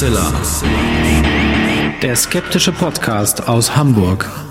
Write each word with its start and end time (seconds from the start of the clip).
Hoaxilla. 0.00 0.32
Der 2.00 2.16
skeptische 2.16 2.72
Podcast 2.72 3.46
aus 3.48 3.76
Hamburg. 3.76 4.49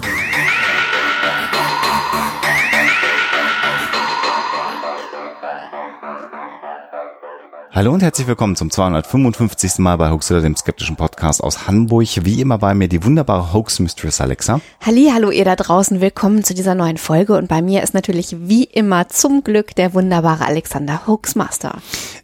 Hallo 7.80 7.94
und 7.94 8.04
herzlich 8.04 8.28
willkommen 8.28 8.58
zum 8.58 8.70
255. 8.70 9.78
Mal 9.78 9.96
bei 9.96 10.10
Hoaxilla, 10.10 10.42
dem 10.42 10.54
skeptischen 10.58 10.98
Podcast 10.98 11.42
aus 11.42 11.66
Hamburg. 11.66 12.10
Wie 12.26 12.42
immer 12.42 12.58
bei 12.58 12.74
mir 12.74 12.90
die 12.90 13.06
wunderbare 13.06 13.54
Hoax 13.54 13.80
Mistress 13.80 14.20
Alexa. 14.20 14.60
Halli, 14.82 15.12
hallo 15.14 15.32
ihr 15.32 15.46
da 15.46 15.56
draußen, 15.56 16.02
willkommen 16.02 16.44
zu 16.44 16.54
dieser 16.54 16.76
neuen 16.76 16.98
Folge 16.98 17.38
und 17.38 17.48
bei 17.48 17.62
mir 17.62 17.82
ist 17.82 17.94
natürlich 17.94 18.36
wie 18.38 18.66
immer 18.66 19.08
zum 19.08 19.46
Glück 19.46 19.76
der 19.76 19.94
wunderbare 19.94 20.46
Alexander 20.46 21.08
Hoaxmaster. 21.08 21.78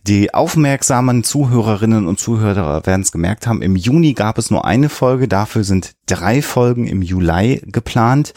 Die 0.05 0.33
aufmerksamen 0.33 1.23
Zuhörerinnen 1.23 2.05
und 2.05 2.19
Zuhörer 2.19 2.85
werden 2.85 3.03
es 3.03 3.13
gemerkt 3.13 3.47
haben, 3.47 3.61
im 3.61 3.77
Juni 3.77 4.11
gab 4.11 4.37
es 4.37 4.51
nur 4.51 4.65
eine 4.65 4.89
Folge, 4.89 5.29
dafür 5.29 5.63
sind 5.63 5.94
drei 6.05 6.41
Folgen 6.41 6.87
im 6.87 7.01
Juli 7.01 7.61
geplant. 7.65 8.33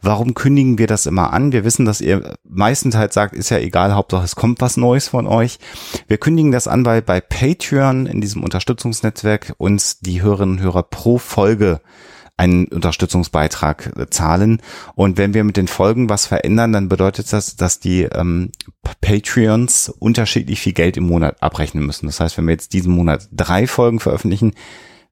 Warum 0.00 0.34
kündigen 0.34 0.78
wir 0.78 0.86
das 0.86 1.06
immer 1.06 1.32
an? 1.32 1.52
Wir 1.52 1.64
wissen, 1.64 1.84
dass 1.84 2.00
ihr 2.00 2.34
meistenteils 2.44 3.14
sagt, 3.14 3.34
ist 3.34 3.50
ja 3.50 3.58
egal, 3.58 3.94
Hauptsache 3.94 4.24
es 4.24 4.36
kommt 4.36 4.60
was 4.60 4.76
Neues 4.76 5.08
von 5.08 5.26
euch. 5.26 5.58
Wir 6.08 6.18
kündigen 6.18 6.52
das 6.52 6.68
an, 6.68 6.84
weil 6.84 7.02
bei 7.02 7.20
Patreon 7.20 8.06
in 8.06 8.20
diesem 8.20 8.42
Unterstützungsnetzwerk 8.42 9.54
uns 9.58 10.00
die 10.00 10.22
Hörerinnen 10.22 10.58
und 10.58 10.62
Hörer 10.62 10.82
pro 10.82 11.18
Folge 11.18 11.80
einen 12.36 12.66
Unterstützungsbeitrag 12.66 14.10
zahlen. 14.12 14.60
Und 14.94 15.16
wenn 15.16 15.34
wir 15.34 15.44
mit 15.44 15.56
den 15.56 15.68
Folgen 15.68 16.08
was 16.08 16.26
verändern, 16.26 16.72
dann 16.72 16.88
bedeutet 16.88 17.32
das, 17.32 17.56
dass 17.56 17.78
die 17.78 18.02
ähm, 18.02 18.50
Patreons 19.00 19.88
unterschiedlich 19.88 20.60
viel 20.60 20.72
Geld 20.72 20.96
im 20.96 21.04
Monat 21.04 21.40
abrechnen 21.40 21.86
müssen. 21.86 22.06
Das 22.06 22.20
heißt, 22.20 22.36
wenn 22.38 22.46
wir 22.46 22.52
jetzt 22.52 22.72
diesen 22.72 22.92
Monat 22.92 23.28
drei 23.32 23.66
Folgen 23.66 24.00
veröffentlichen, 24.00 24.54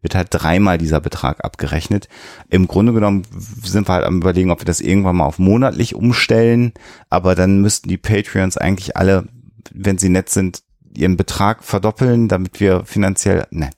wird 0.02 0.14
halt 0.14 0.28
dreimal 0.30 0.78
dieser 0.78 1.00
Betrag 1.00 1.44
abgerechnet. 1.44 2.08
Im 2.48 2.66
Grunde 2.68 2.92
genommen 2.92 3.22
sind 3.62 3.88
wir 3.88 3.94
halt 3.94 4.04
am 4.04 4.16
überlegen, 4.18 4.50
ob 4.50 4.60
wir 4.60 4.66
das 4.66 4.80
irgendwann 4.80 5.16
mal 5.16 5.26
auf 5.26 5.38
monatlich 5.38 5.94
umstellen, 5.94 6.72
aber 7.10 7.34
dann 7.34 7.60
müssten 7.60 7.88
die 7.88 7.98
Patreons 7.98 8.56
eigentlich 8.56 8.96
alle, 8.96 9.28
wenn 9.72 9.98
sie 9.98 10.08
nett 10.08 10.30
sind, 10.30 10.62
ihren 10.96 11.16
Betrag 11.16 11.62
verdoppeln, 11.64 12.28
damit 12.28 12.60
wir 12.60 12.84
finanziell, 12.84 13.46
ne. 13.50 13.70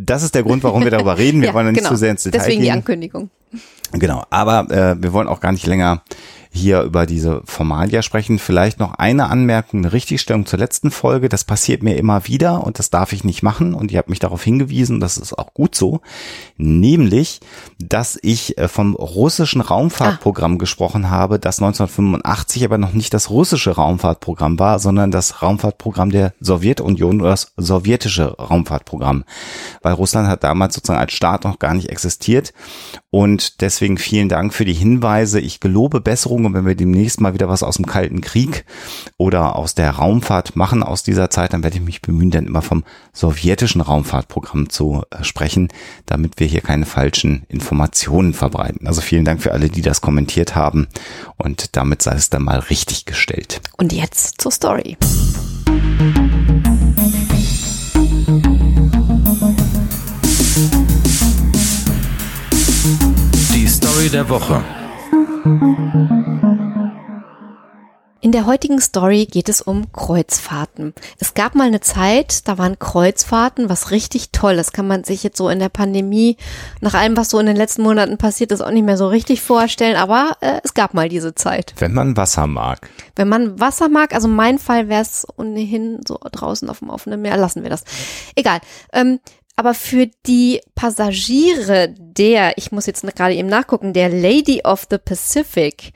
Das 0.00 0.22
ist 0.22 0.36
der 0.36 0.44
Grund, 0.44 0.62
warum 0.62 0.84
wir 0.84 0.92
darüber 0.92 1.18
reden. 1.18 1.40
Wir 1.40 1.48
Ja, 1.48 1.54
wollen 1.54 1.66
ja 1.66 1.72
nicht 1.72 1.80
genau. 1.80 1.90
zu 1.90 1.96
sehr 1.96 2.12
ins 2.12 2.22
Detail 2.22 2.38
Deswegen 2.38 2.60
die 2.60 2.66
gehen. 2.68 2.76
Ankündigung. 2.76 3.30
Genau, 3.92 4.24
aber 4.30 4.70
äh, 4.70 5.02
wir 5.02 5.12
wollen 5.12 5.26
auch 5.26 5.40
gar 5.40 5.50
nicht 5.52 5.66
länger 5.66 6.02
hier 6.50 6.82
über 6.82 7.06
diese 7.06 7.42
Formalia 7.44 8.02
sprechen. 8.02 8.38
Vielleicht 8.38 8.78
noch 8.78 8.94
eine 8.94 9.28
Anmerkung, 9.28 9.80
eine 9.80 9.92
Richtigstellung 9.92 10.46
zur 10.46 10.58
letzten 10.58 10.90
Folge. 10.90 11.28
Das 11.28 11.44
passiert 11.44 11.82
mir 11.82 11.96
immer 11.96 12.26
wieder 12.26 12.64
und 12.64 12.78
das 12.78 12.90
darf 12.90 13.12
ich 13.12 13.24
nicht 13.24 13.42
machen. 13.42 13.74
Und 13.74 13.92
ihr 13.92 13.98
habt 13.98 14.08
mich 14.08 14.18
darauf 14.18 14.42
hingewiesen, 14.42 15.00
das 15.00 15.16
ist 15.16 15.38
auch 15.38 15.54
gut 15.54 15.74
so. 15.74 16.00
Nämlich, 16.56 17.40
dass 17.78 18.18
ich 18.22 18.58
äh, 18.58 18.68
vom 18.68 18.94
russischen 18.94 19.60
Raumfahrtprogramm 19.60 20.58
gesprochen 20.58 21.10
habe, 21.10 21.38
das 21.38 21.60
1985 21.60 22.64
aber 22.64 22.78
noch 22.78 22.92
nicht 22.92 23.14
das 23.14 23.30
russische 23.30 23.72
Raumfahrtprogramm 23.72 24.58
war, 24.58 24.78
sondern 24.78 25.10
das 25.10 25.42
Raumfahrtprogramm 25.42 26.10
der 26.10 26.32
Sowjetunion 26.40 27.20
oder 27.20 27.30
das 27.30 27.52
sowjetische 27.56 28.36
Raumfahrtprogramm. 28.36 29.24
Weil 29.82 29.92
Russland 29.92 30.28
hat 30.28 30.44
damals 30.44 30.74
sozusagen 30.74 31.00
als 31.00 31.12
Staat 31.12 31.44
noch 31.44 31.58
gar 31.58 31.74
nicht 31.74 31.90
existiert. 31.90 32.52
Und 33.10 33.62
deswegen 33.62 33.96
vielen 33.96 34.28
Dank 34.28 34.52
für 34.52 34.66
die 34.66 34.74
Hinweise. 34.74 35.40
Ich 35.40 35.60
gelobe 35.60 36.02
Besserung 36.02 36.44
und 36.44 36.52
wenn 36.52 36.66
wir 36.66 36.74
demnächst 36.74 37.22
mal 37.22 37.32
wieder 37.32 37.48
was 37.48 37.62
aus 37.62 37.76
dem 37.76 37.86
Kalten 37.86 38.20
Krieg 38.20 38.66
oder 39.16 39.56
aus 39.56 39.74
der 39.74 39.92
Raumfahrt 39.92 40.56
machen 40.56 40.82
aus 40.82 41.04
dieser 41.04 41.30
Zeit, 41.30 41.54
dann 41.54 41.62
werde 41.62 41.76
ich 41.76 41.82
mich 41.82 42.02
bemühen, 42.02 42.30
dann 42.30 42.46
immer 42.46 42.60
vom 42.60 42.84
sowjetischen 43.14 43.80
Raumfahrtprogramm 43.80 44.68
zu 44.68 45.04
äh, 45.10 45.24
sprechen, 45.24 45.68
damit 46.04 46.38
wir 46.38 46.46
hier 46.46 46.60
keine 46.60 46.84
falschen 46.84 47.44
Informationen 47.48 48.34
verbreiten. 48.34 48.86
Also 48.86 49.00
vielen 49.00 49.24
Dank 49.24 49.40
für 49.40 49.52
alle, 49.52 49.70
die 49.70 49.82
das 49.82 50.02
kommentiert 50.02 50.54
haben 50.54 50.86
und 51.38 51.76
damit 51.76 52.02
sei 52.02 52.14
es 52.14 52.28
dann 52.28 52.42
mal 52.42 52.58
richtig 52.58 53.06
gestellt. 53.06 53.62
Und 53.78 53.94
jetzt 53.94 54.38
zur 54.38 54.52
Story. 54.52 54.98
Die 60.58 60.87
Story 63.98 64.10
der 64.10 64.28
Woche. 64.28 64.62
In 68.20 68.30
der 68.30 68.46
heutigen 68.46 68.80
Story 68.80 69.26
geht 69.26 69.48
es 69.48 69.60
um 69.60 69.90
Kreuzfahrten. 69.90 70.94
Es 71.18 71.34
gab 71.34 71.56
mal 71.56 71.66
eine 71.66 71.80
Zeit, 71.80 72.46
da 72.46 72.58
waren 72.58 72.78
Kreuzfahrten 72.78 73.68
was 73.68 73.90
richtig 73.90 74.30
toll. 74.30 74.54
Das 74.54 74.70
kann 74.70 74.86
man 74.86 75.02
sich 75.02 75.24
jetzt 75.24 75.36
so 75.36 75.48
in 75.48 75.58
der 75.58 75.68
Pandemie, 75.68 76.36
nach 76.80 76.94
allem, 76.94 77.16
was 77.16 77.30
so 77.30 77.40
in 77.40 77.46
den 77.46 77.56
letzten 77.56 77.82
Monaten 77.82 78.18
passiert 78.18 78.52
ist, 78.52 78.60
auch 78.60 78.70
nicht 78.70 78.84
mehr 78.84 78.96
so 78.96 79.08
richtig 79.08 79.42
vorstellen. 79.42 79.96
Aber 79.96 80.36
äh, 80.42 80.60
es 80.62 80.74
gab 80.74 80.94
mal 80.94 81.08
diese 81.08 81.34
Zeit. 81.34 81.74
Wenn 81.78 81.92
man 81.92 82.16
Wasser 82.16 82.46
mag. 82.46 82.88
Wenn 83.16 83.28
man 83.28 83.58
Wasser 83.58 83.88
mag, 83.88 84.14
also 84.14 84.28
mein 84.28 84.60
Fall 84.60 84.88
wäre 84.88 85.02
es 85.02 85.26
ohnehin 85.36 86.02
so 86.06 86.20
draußen 86.22 86.70
auf 86.70 86.78
dem 86.78 86.90
offenen 86.90 87.20
Meer, 87.20 87.36
lassen 87.36 87.64
wir 87.64 87.70
das. 87.70 87.82
Egal. 88.36 88.60
Ähm, 88.92 89.18
aber 89.58 89.74
für 89.74 90.06
die 90.24 90.60
Passagiere 90.76 91.92
der, 91.98 92.56
ich 92.58 92.70
muss 92.70 92.86
jetzt 92.86 93.02
gerade 93.16 93.34
eben 93.34 93.48
nachgucken, 93.48 93.92
der 93.92 94.08
Lady 94.08 94.62
of 94.62 94.86
the 94.88 94.98
Pacific, 94.98 95.92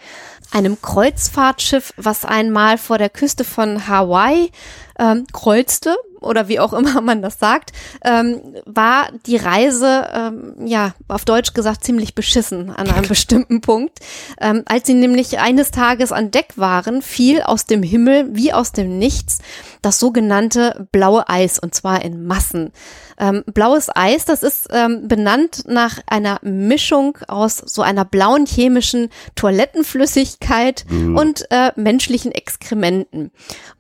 einem 0.50 0.82
Kreuzfahrtschiff, 0.82 1.94
was 1.96 2.24
einmal 2.24 2.76
vor 2.76 2.98
der 2.98 3.08
Küste 3.08 3.44
von 3.44 3.86
Hawaii 3.86 4.50
ähm, 4.98 5.26
kreuzte 5.32 5.94
oder 6.22 6.48
wie 6.48 6.60
auch 6.60 6.72
immer 6.82 7.00
man 7.00 7.22
das 7.22 7.38
sagt, 7.38 7.72
ähm, 8.04 8.40
war 8.64 9.08
die 9.26 9.36
Reise, 9.36 10.08
ähm, 10.12 10.54
ja, 10.64 10.94
auf 11.08 11.24
Deutsch 11.24 11.54
gesagt, 11.54 11.84
ziemlich 11.84 12.14
beschissen 12.14 12.70
an 12.70 12.90
einem 12.90 13.08
bestimmten 13.08 13.60
Punkt. 13.60 13.98
Ähm, 14.40 14.62
als 14.66 14.86
sie 14.86 14.94
nämlich 14.94 15.38
eines 15.38 15.70
Tages 15.70 16.12
an 16.12 16.30
Deck 16.30 16.54
waren, 16.56 17.02
fiel 17.02 17.42
aus 17.42 17.66
dem 17.66 17.82
Himmel 17.82 18.28
wie 18.32 18.52
aus 18.52 18.72
dem 18.72 18.98
Nichts 18.98 19.38
das 19.82 19.98
sogenannte 19.98 20.88
blaue 20.92 21.28
Eis 21.28 21.58
und 21.58 21.74
zwar 21.74 22.04
in 22.04 22.24
Massen. 22.24 22.72
Ähm, 23.18 23.42
blaues 23.46 23.88
Eis, 23.94 24.24
das 24.24 24.42
ist 24.42 24.68
ähm, 24.70 25.08
benannt 25.08 25.64
nach 25.66 25.98
einer 26.06 26.38
Mischung 26.42 27.18
aus 27.28 27.56
so 27.56 27.82
einer 27.82 28.04
blauen 28.04 28.46
chemischen 28.46 29.10
Toilettenflüssigkeit 29.34 30.84
und 30.90 31.50
äh, 31.50 31.72
menschlichen 31.76 32.32
Exkrementen. 32.32 33.32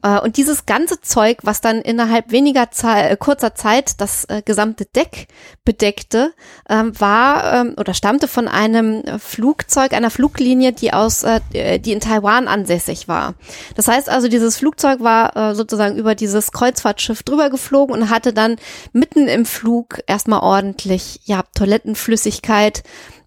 Äh, 0.02 0.20
und 0.20 0.36
dieses 0.36 0.66
ganze 0.66 1.00
Zeug, 1.00 1.38
was 1.42 1.60
dann 1.60 1.80
innerhalb 1.80 2.31
weniger 2.32 2.70
Zei 2.70 3.10
äh, 3.10 3.16
kurzer 3.16 3.54
Zeit 3.54 4.00
das 4.00 4.24
äh, 4.24 4.42
gesamte 4.44 4.86
Deck 4.86 5.28
bedeckte, 5.64 6.32
ähm, 6.68 6.98
war 6.98 7.54
ähm, 7.54 7.74
oder 7.78 7.94
stammte 7.94 8.28
von 8.28 8.48
einem 8.48 9.02
Flugzeug, 9.18 9.92
einer 9.92 10.10
Fluglinie, 10.10 10.72
die 10.72 10.92
aus, 10.92 11.22
äh, 11.22 11.78
die 11.78 11.92
in 11.92 12.00
Taiwan 12.00 12.48
ansässig 12.48 13.08
war. 13.08 13.34
Das 13.76 13.88
heißt 13.88 14.08
also, 14.08 14.28
dieses 14.28 14.56
Flugzeug 14.56 15.00
war 15.00 15.36
äh, 15.36 15.54
sozusagen 15.54 15.96
über 15.96 16.14
dieses 16.14 16.52
Kreuzfahrtschiff 16.52 17.22
drüber 17.22 17.50
geflogen 17.50 17.94
und 17.94 18.10
hatte 18.10 18.32
dann 18.32 18.56
mitten 18.92 19.28
im 19.28 19.44
Flug 19.44 20.00
erstmal 20.06 20.40
ordentlich, 20.40 21.20
ja, 21.24 21.44
Toilettenflüssigkeit 21.54 22.82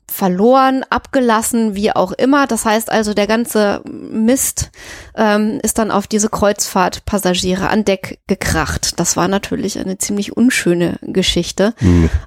verloren, 0.08 0.84
abgelassen, 0.90 1.76
wie 1.76 1.92
auch 1.92 2.12
immer. 2.12 2.48
Das 2.48 2.66
heißt 2.66 2.92
also, 2.92 3.14
der 3.14 3.28
ganze 3.28 3.82
Mist 3.86 4.72
ähm, 5.16 5.60
ist 5.64 5.78
dann 5.78 5.92
auf 5.92 6.08
diese 6.08 6.30
Kreuzfahrtpassagiere 6.30 7.70
an 7.70 7.86
Deck 7.86 8.20
gekracht. 8.28 9.00
Das 9.00 9.18
war 9.18 9.28
natürlich 9.28 9.80
eine 9.80 9.98
ziemlich 9.98 10.38
unschöne 10.38 11.00
Geschichte. 11.02 11.74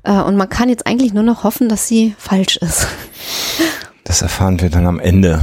Äh, 0.03 0.13
und 0.21 0.37
man 0.37 0.49
kann 0.49 0.69
jetzt 0.69 0.87
eigentlich 0.87 1.13
nur 1.15 1.23
noch 1.23 1.45
hoffen, 1.45 1.69
dass 1.69 1.87
sie 1.89 2.15
falsch 2.19 2.57
ist. 2.59 2.87
Das 4.05 4.23
erfahren 4.23 4.61
wir 4.61 4.71
dann 4.71 4.87
am 4.87 5.01
Ende. 5.01 5.43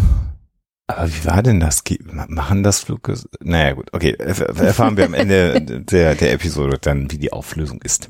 Aber 0.88 1.08
wie 1.08 1.26
war 1.26 1.42
denn 1.42 1.60
das? 1.60 1.84
Machen 2.04 2.62
das 2.62 2.80
Flugges... 2.82 3.28
Naja 3.42 3.74
gut, 3.74 3.90
okay. 3.94 4.16
erf- 4.20 4.62
Erfahren 4.64 4.98
wir 4.98 5.06
am 5.06 5.16
Ende 5.16 5.62
der, 5.90 6.14
der 6.16 6.34
Episode 6.34 6.78
dann, 6.80 7.10
wie 7.12 7.18
die 7.18 7.34
Auflösung 7.34 7.82
ist. 7.82 8.10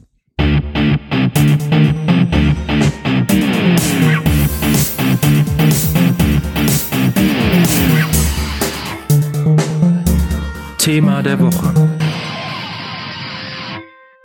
Thema 10.77 11.24
der 11.24 11.39
Woche. 11.39 11.74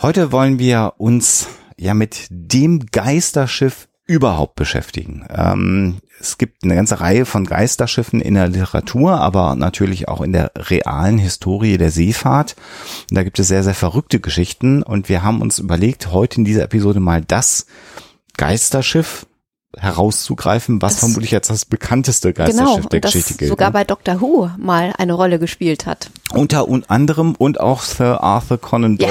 Heute 0.03 0.31
wollen 0.31 0.59
wir 0.59 0.93
uns 0.99 1.49
ja 1.79 1.95
mit 1.95 2.27
dem 2.29 2.87
Geisterschiff 2.93 3.89
überhaupt 4.07 4.57
beschäftigen. 4.57 5.25
Ähm, 5.31 6.01
es 6.21 6.37
gibt 6.37 6.65
eine 6.65 6.75
ganze 6.75 7.01
Reihe 7.01 7.25
von 7.25 7.47
Geisterschiffen 7.47 8.21
in 8.21 8.35
der 8.35 8.49
Literatur, 8.49 9.21
aber 9.21 9.55
natürlich 9.55 10.09
auch 10.09 10.21
in 10.21 10.33
der 10.33 10.53
realen 10.55 11.17
Historie 11.17 11.79
der 11.79 11.91
Seefahrt. 11.91 12.57
Und 13.09 13.17
da 13.17 13.23
gibt 13.23 13.39
es 13.39 13.49
sehr, 13.49 13.63
sehr 13.63 13.75
verrückte 13.75 14.21
Geschichten 14.21 14.83
und 14.83 15.09
wir 15.09 15.23
haben 15.23 15.41
uns 15.41 15.59
überlegt, 15.59 16.13
heute 16.13 16.41
in 16.41 16.45
dieser 16.45 16.65
Episode 16.65 17.01
mal 17.01 17.23
das 17.23 17.65
Geisterschiff 18.37 19.27
herauszugreifen, 19.81 20.81
was 20.83 20.95
Das- 20.95 21.01
vermutlich 21.01 21.35
als 21.35 21.49
das 21.49 21.65
bekannteste 21.65 22.33
Genau, 22.33 22.47
Geisterschiff 22.47 22.87
der 22.87 22.99
und 22.99 23.05
das 23.05 23.13
Geschichte 23.13 23.35
gilt. 23.35 23.49
sogar 23.51 23.71
bei 23.73 23.85
Doctor 23.85 24.21
Who 24.21 24.51
mal 24.59 24.93
eine 24.99 25.13
Rolle 25.15 25.39
gespielt 25.39 25.87
hat. 25.87 26.11
Unter 26.33 26.69
un- 26.69 26.85
anderem 26.89 27.35
und 27.37 27.61
auch 27.61 27.83
Sir 27.83 28.23
Arthur 28.23 28.59
Conan 28.59 28.97
Ja. 29.01 29.09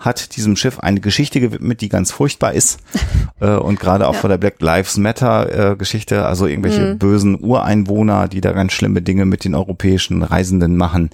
Hat 0.00 0.34
diesem 0.36 0.56
Schiff 0.56 0.80
eine 0.80 0.98
Geschichte 1.00 1.40
gewidmet, 1.40 1.80
die 1.82 1.88
ganz 1.88 2.10
furchtbar 2.10 2.52
ist. 2.54 2.80
äh, 3.40 3.50
und 3.54 3.78
gerade 3.78 4.08
auch 4.08 4.14
Ja. 4.14 4.20
vor 4.20 4.28
der 4.30 4.38
Black 4.38 4.60
Lives 4.60 4.96
Matter 4.96 5.72
äh, 5.72 5.76
Geschichte, 5.76 6.24
also 6.26 6.46
irgendwelche 6.46 6.80
Mhm. 6.94 6.98
bösen 6.98 7.38
Ureinwohner, 7.44 8.26
die 8.26 8.40
da 8.40 8.52
ganz 8.52 8.72
schlimme 8.72 9.02
Dinge 9.02 9.26
mit 9.26 9.44
den 9.44 9.54
europäischen 9.54 10.22
Reisenden 10.22 10.76
machen, 10.76 11.10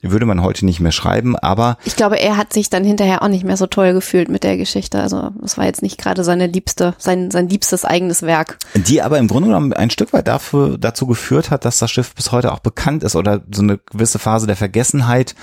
würde 0.00 0.26
man 0.26 0.42
heute 0.42 0.64
nicht 0.64 0.80
mehr 0.80 0.90
schreiben. 0.92 1.36
Aber 1.36 1.76
Ich 1.84 1.94
glaube, 1.94 2.18
er 2.18 2.36
hat 2.36 2.52
sich 2.52 2.70
dann 2.70 2.84
hinterher 2.84 3.22
auch 3.22 3.28
nicht 3.28 3.44
mehr 3.44 3.56
so 3.56 3.66
toll 3.66 3.92
gefühlt 3.92 4.28
mit 4.28 4.42
der 4.44 4.56
Geschichte. 4.56 5.00
Also 5.00 5.30
es 5.44 5.56
war 5.58 5.66
jetzt 5.66 5.82
nicht 5.82 5.98
gerade 5.98 6.24
seine 6.24 6.46
liebste, 6.46 6.94
sein, 6.98 7.30
sein 7.30 7.48
liebstes 7.48 7.84
eigenes 7.84 8.22
Werk. 8.22 8.58
die 8.74 9.02
aber 9.02 9.18
im 9.18 9.28
Grunde 9.28 9.48
genommen 9.48 9.72
ein 9.72 9.90
Stück 9.90 10.12
weit 10.12 10.26
dafür, 10.26 10.78
dazu 10.78 11.06
geführt 11.06 11.50
hat, 11.50 11.64
dass 11.64 11.78
das 11.78 11.90
Schiff 11.90 12.14
bis 12.14 12.32
heute 12.32 12.52
auch 12.52 12.58
bekannt 12.60 13.02
ist 13.04 13.14
oder 13.14 13.42
so 13.52 13.62
eine 13.62 13.78
gewisse 13.78 14.18
Phase 14.18 14.46
der 14.46 14.56
Vergessenheit 14.56 15.34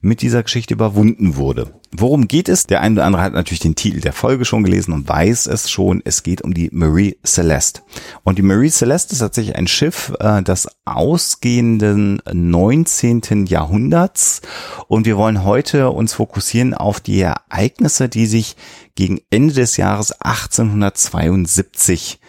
mit 0.00 0.22
dieser 0.22 0.42
Geschichte 0.42 0.74
überwunden 0.74 1.36
wurde. 1.36 1.70
Worum 1.90 2.28
geht 2.28 2.50
es? 2.50 2.66
Der 2.66 2.82
eine 2.82 2.96
oder 2.96 3.06
andere 3.06 3.22
hat 3.22 3.32
natürlich 3.32 3.60
den 3.60 3.74
Titel 3.74 4.00
der 4.00 4.12
Folge 4.12 4.44
schon 4.44 4.62
gelesen 4.62 4.92
und 4.92 5.08
weiß 5.08 5.46
es 5.46 5.70
schon. 5.70 6.02
Es 6.04 6.22
geht 6.22 6.42
um 6.42 6.52
die 6.52 6.68
Marie 6.70 7.16
Celeste. 7.24 7.80
Und 8.24 8.38
die 8.38 8.42
Marie 8.42 8.70
Celeste 8.70 9.14
ist 9.14 9.20
tatsächlich 9.20 9.56
ein 9.56 9.68
Schiff 9.68 10.12
äh, 10.20 10.42
des 10.42 10.68
ausgehenden 10.84 12.20
19. 12.30 13.46
Jahrhunderts. 13.46 14.42
Und 14.86 15.06
wir 15.06 15.16
wollen 15.16 15.44
heute 15.44 15.90
uns 15.90 16.12
fokussieren 16.12 16.74
auf 16.74 17.00
die 17.00 17.22
Ereignisse, 17.22 18.10
die 18.10 18.26
sich 18.26 18.56
gegen 18.94 19.20
Ende 19.30 19.54
des 19.54 19.78
Jahres 19.78 20.12
1872 20.20 22.20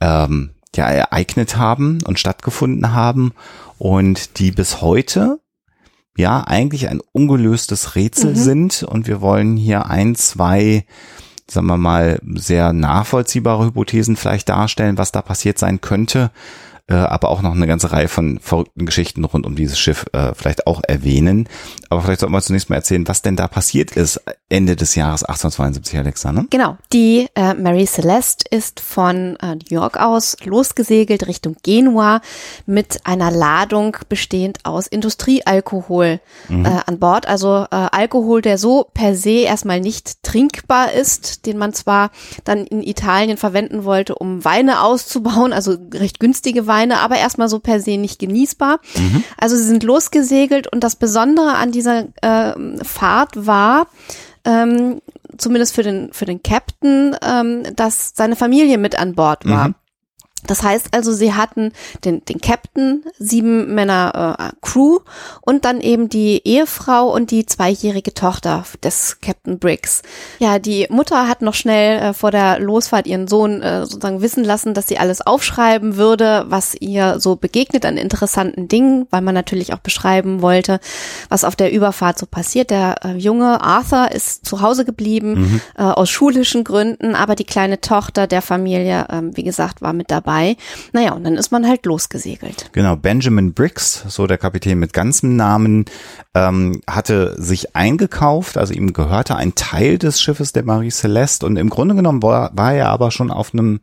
ähm, 0.00 0.50
ja, 0.76 0.86
ereignet 0.86 1.56
haben 1.56 1.98
und 2.04 2.20
stattgefunden 2.20 2.92
haben 2.92 3.32
und 3.78 4.38
die 4.38 4.52
bis 4.52 4.80
heute 4.80 5.40
ja 6.18 6.42
eigentlich 6.42 6.88
ein 6.88 7.00
ungelöstes 7.12 7.94
Rätsel 7.94 8.32
Mhm. 8.32 8.36
sind 8.36 8.82
und 8.82 9.06
wir 9.06 9.20
wollen 9.20 9.56
hier 9.56 9.86
ein, 9.86 10.14
zwei, 10.16 10.84
sagen 11.48 11.66
wir 11.68 11.76
mal, 11.76 12.18
sehr 12.34 12.72
nachvollziehbare 12.72 13.66
Hypothesen 13.66 14.16
vielleicht 14.16 14.48
darstellen, 14.48 14.98
was 14.98 15.12
da 15.12 15.22
passiert 15.22 15.58
sein 15.58 15.80
könnte, 15.80 16.30
äh, 16.88 16.94
aber 16.94 17.28
auch 17.28 17.40
noch 17.40 17.54
eine 17.54 17.66
ganze 17.66 17.92
Reihe 17.92 18.08
von 18.08 18.40
verrückten 18.40 18.84
Geschichten 18.84 19.24
rund 19.24 19.46
um 19.46 19.54
dieses 19.54 19.78
Schiff 19.78 20.06
äh, 20.12 20.34
vielleicht 20.34 20.66
auch 20.66 20.82
erwähnen. 20.86 21.48
Aber 21.88 22.02
vielleicht 22.02 22.20
sollten 22.20 22.34
wir 22.34 22.42
zunächst 22.42 22.68
mal 22.68 22.76
erzählen, 22.76 23.06
was 23.06 23.22
denn 23.22 23.36
da 23.36 23.46
passiert 23.46 23.92
ist 23.92 24.20
Ende 24.50 24.76
des 24.76 24.94
Jahres 24.94 25.24
1872, 25.24 25.98
Alexa, 25.98 26.32
ne? 26.32 26.46
Genau. 26.48 26.78
Die 26.94 27.28
äh, 27.34 27.52
Mary 27.52 27.86
Celeste 27.86 28.46
ist 28.50 28.80
von 28.80 29.36
äh, 29.36 29.56
New 29.56 29.60
York 29.68 30.00
aus 30.00 30.36
losgesegelt 30.42 31.26
Richtung 31.26 31.56
Genua 31.62 32.22
mit 32.64 33.00
einer 33.04 33.30
Ladung 33.30 33.98
bestehend 34.08 34.60
aus 34.64 34.86
Industriealkohol 34.86 36.20
äh, 36.48 36.80
an 36.86 36.98
Bord. 36.98 37.28
Also 37.28 37.66
äh, 37.70 37.76
Alkohol, 37.92 38.40
der 38.40 38.56
so 38.56 38.86
per 38.94 39.14
se 39.14 39.42
erstmal 39.42 39.80
nicht 39.80 40.22
trinkbar 40.22 40.92
ist, 40.92 41.44
den 41.44 41.58
man 41.58 41.74
zwar 41.74 42.10
dann 42.44 42.64
in 42.64 42.82
Italien 42.82 43.36
verwenden 43.36 43.84
wollte, 43.84 44.14
um 44.14 44.46
Weine 44.46 44.82
auszubauen, 44.82 45.52
also 45.52 45.76
recht 45.92 46.20
günstige 46.20 46.66
Weine, 46.66 47.00
aber 47.00 47.18
erstmal 47.18 47.50
so 47.50 47.58
per 47.58 47.80
se 47.80 47.98
nicht 47.98 48.18
genießbar. 48.18 48.80
Also 49.36 49.56
sie 49.56 49.64
sind 49.64 49.82
losgesegelt 49.82 50.72
und 50.72 50.82
das 50.82 50.96
Besondere 50.96 51.54
an 51.54 51.70
dieser 51.70 52.06
äh, 52.22 52.54
Fahrt 52.82 53.46
war, 53.46 53.88
ähm, 54.48 55.00
zumindest 55.36 55.74
für 55.74 55.82
den, 55.82 56.12
für 56.12 56.24
den 56.24 56.42
Captain, 56.42 57.14
ähm, 57.22 57.64
dass 57.76 58.12
seine 58.14 58.34
Familie 58.34 58.78
mit 58.78 58.98
an 58.98 59.14
Bord 59.14 59.46
war. 59.48 59.68
Mhm. 59.68 59.74
Das 60.46 60.62
heißt 60.62 60.88
also, 60.92 61.12
sie 61.12 61.34
hatten 61.34 61.72
den, 62.04 62.24
den 62.24 62.40
Captain, 62.40 63.04
sieben 63.18 63.74
Männer 63.74 64.38
äh, 64.38 64.56
Crew 64.62 65.00
und 65.42 65.64
dann 65.64 65.80
eben 65.80 66.08
die 66.08 66.40
Ehefrau 66.44 67.12
und 67.12 67.30
die 67.30 67.44
zweijährige 67.44 68.14
Tochter 68.14 68.64
des 68.82 69.18
Captain 69.20 69.58
Briggs. 69.58 70.02
Ja, 70.38 70.58
die 70.58 70.86
Mutter 70.90 71.28
hat 71.28 71.42
noch 71.42 71.54
schnell 71.54 71.98
äh, 71.98 72.14
vor 72.14 72.30
der 72.30 72.60
Losfahrt 72.60 73.06
ihren 73.06 73.26
Sohn 73.26 73.62
äh, 73.62 73.80
sozusagen 73.80 74.22
wissen 74.22 74.44
lassen, 74.44 74.74
dass 74.74 74.86
sie 74.86 74.98
alles 74.98 75.26
aufschreiben 75.26 75.96
würde, 75.96 76.46
was 76.48 76.74
ihr 76.74 77.18
so 77.18 77.36
begegnet 77.36 77.84
an 77.84 77.96
interessanten 77.96 78.68
Dingen, 78.68 79.06
weil 79.10 79.22
man 79.22 79.34
natürlich 79.34 79.72
auch 79.72 79.78
beschreiben 79.78 80.40
wollte, 80.40 80.78
was 81.28 81.44
auf 81.44 81.56
der 81.56 81.72
Überfahrt 81.72 82.18
so 82.18 82.26
passiert. 82.26 82.70
Der 82.70 83.04
äh, 83.04 83.16
junge 83.16 83.60
Arthur 83.60 84.12
ist 84.12 84.46
zu 84.46 84.62
Hause 84.62 84.84
geblieben 84.84 85.60
äh, 85.76 85.82
aus 85.82 86.08
schulischen 86.08 86.64
Gründen, 86.64 87.14
aber 87.14 87.34
die 87.34 87.44
kleine 87.44 87.80
Tochter 87.80 88.26
der 88.26 88.42
Familie, 88.42 89.06
ähm, 89.10 89.36
wie 89.36 89.44
gesagt, 89.44 89.82
war 89.82 89.92
mit 89.92 90.10
dabei. 90.10 90.37
Naja, 90.92 91.12
und 91.12 91.24
dann 91.24 91.36
ist 91.36 91.50
man 91.50 91.66
halt 91.66 91.86
losgesegelt. 91.86 92.70
Genau, 92.72 92.96
Benjamin 92.96 93.54
Briggs, 93.54 94.04
so 94.08 94.26
der 94.26 94.38
Kapitän 94.38 94.78
mit 94.78 94.92
ganzem 94.92 95.36
Namen, 95.36 95.84
ähm, 96.34 96.80
hatte 96.88 97.34
sich 97.38 97.74
eingekauft, 97.76 98.56
also 98.56 98.72
ihm 98.74 98.92
gehörte 98.92 99.36
ein 99.36 99.54
Teil 99.54 99.98
des 99.98 100.20
Schiffes 100.20 100.52
der 100.52 100.64
Marie 100.64 100.90
Celeste 100.90 101.46
und 101.46 101.56
im 101.56 101.70
Grunde 101.70 101.94
genommen 101.94 102.22
war, 102.22 102.50
war 102.54 102.74
er 102.74 102.88
aber 102.88 103.10
schon 103.10 103.30
auf 103.30 103.52
einem 103.52 103.80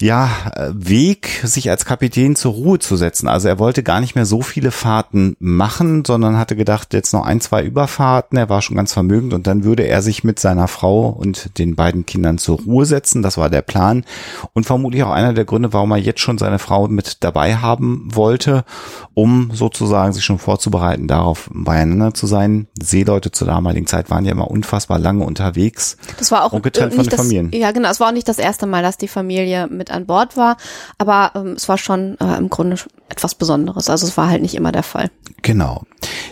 ja, 0.00 0.30
Weg, 0.72 1.40
sich 1.42 1.70
als 1.70 1.86
Kapitän 1.86 2.36
zur 2.36 2.52
Ruhe 2.52 2.78
zu 2.78 2.96
setzen. 2.96 3.28
Also 3.28 3.48
er 3.48 3.58
wollte 3.58 3.82
gar 3.82 4.00
nicht 4.00 4.14
mehr 4.14 4.26
so 4.26 4.42
viele 4.42 4.70
Fahrten 4.70 5.36
machen, 5.38 6.04
sondern 6.04 6.38
hatte 6.38 6.54
gedacht, 6.54 6.92
jetzt 6.92 7.12
noch 7.12 7.24
ein, 7.24 7.40
zwei 7.40 7.64
Überfahrten. 7.64 8.36
Er 8.36 8.50
war 8.50 8.60
schon 8.60 8.76
ganz 8.76 8.92
vermögend 8.92 9.32
und 9.32 9.46
dann 9.46 9.64
würde 9.64 9.84
er 9.84 10.02
sich 10.02 10.22
mit 10.22 10.38
seiner 10.38 10.68
Frau 10.68 11.08
und 11.08 11.58
den 11.58 11.76
beiden 11.76 12.04
Kindern 12.04 12.36
zur 12.36 12.60
Ruhe 12.60 12.84
setzen. 12.84 13.22
Das 13.22 13.38
war 13.38 13.48
der 13.48 13.62
Plan 13.62 14.04
und 14.52 14.64
vermutlich 14.64 15.02
auch 15.02 15.10
einer 15.10 15.32
der 15.32 15.46
Gründe, 15.46 15.72
warum 15.72 15.92
er 15.92 15.98
jetzt 15.98 16.20
schon 16.20 16.36
seine 16.36 16.58
Frau 16.58 16.88
mit 16.88 17.24
dabei 17.24 17.56
haben 17.56 18.08
wollte, 18.12 18.64
um 19.14 19.50
sozusagen 19.54 20.12
sich 20.12 20.24
schon 20.24 20.38
vorzubereiten, 20.38 21.08
darauf 21.08 21.48
beieinander 21.52 22.12
zu 22.12 22.26
sein. 22.26 22.66
Seeleute 22.80 23.32
zur 23.32 23.46
damaligen 23.46 23.86
Zeit 23.86 24.10
waren 24.10 24.26
ja 24.26 24.32
immer 24.32 24.50
unfassbar 24.50 24.98
lange 24.98 25.24
unterwegs. 25.24 25.96
Das 26.18 26.30
war 26.30 26.44
auch 26.44 26.52
Und 26.52 26.62
getrennt 26.62 26.92
äh, 26.92 26.96
von 26.96 27.04
nicht 27.04 27.12
den 27.12 27.16
das, 27.16 27.26
Familien. 27.26 27.50
Ja, 27.52 27.70
genau. 27.72 27.90
Es 27.90 27.98
war 27.98 28.08
auch 28.08 28.12
nicht 28.12 28.28
das 28.28 28.38
erste 28.38 28.66
Mal, 28.66 28.82
dass 28.82 28.98
die 28.98 29.08
Familie 29.08 29.68
mit 29.68 29.85
an 29.90 30.06
Bord 30.06 30.36
war, 30.36 30.56
aber 30.98 31.32
ähm, 31.34 31.52
es 31.52 31.68
war 31.68 31.78
schon 31.78 32.16
äh, 32.20 32.36
im 32.36 32.50
Grunde 32.50 32.76
etwas 33.08 33.34
Besonderes. 33.34 33.88
Also 33.88 34.06
es 34.06 34.16
war 34.16 34.28
halt 34.28 34.42
nicht 34.42 34.54
immer 34.54 34.72
der 34.72 34.82
Fall. 34.82 35.10
Genau. 35.42 35.84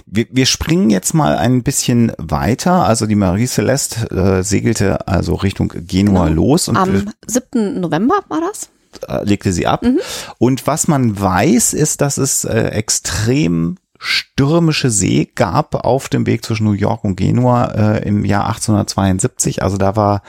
Wir, 0.07 0.27
wir 0.31 0.47
springen 0.47 0.91
jetzt 0.91 1.15
mal 1.15 1.37
ein 1.37 1.63
bisschen 1.63 2.13
weiter. 2.19 2.85
Also 2.85 3.07
die 3.07 3.15
Marie 3.15 3.47
Celeste 3.47 4.11
äh, 4.11 4.43
segelte 4.43 5.07
also 5.07 5.35
Richtung 5.35 5.73
Genua 5.87 6.25
Genau. 6.29 6.35
los 6.35 6.69
und 6.69 6.77
Am 6.77 7.11
7. 7.27 7.81
November 7.81 8.21
war 8.29 8.41
das? 8.41 8.69
äh, 9.09 9.25
legte 9.25 9.53
sie 9.53 9.67
ab. 9.67 9.85
Und 10.39 10.67
was 10.67 10.89
man 10.89 11.19
weiß, 11.21 11.75
ist, 11.75 12.01
dass 12.01 12.17
es 12.19 12.45
äh, 12.45 12.69
extrem 12.69 13.77
stürmische 14.05 14.91
See 14.91 15.31
gab 15.35 15.75
auf 15.75 16.09
dem 16.09 16.27
Weg 16.27 16.45
zwischen 16.45 16.65
New 16.65 16.73
York 16.73 17.05
und 17.05 17.17
Genua 17.17 17.65
äh, 17.67 18.07
im 18.07 18.25
Jahr 18.25 18.47
1872. 18.47 19.63
Also 19.63 19.79
da 19.79 19.97
war 19.97 20.23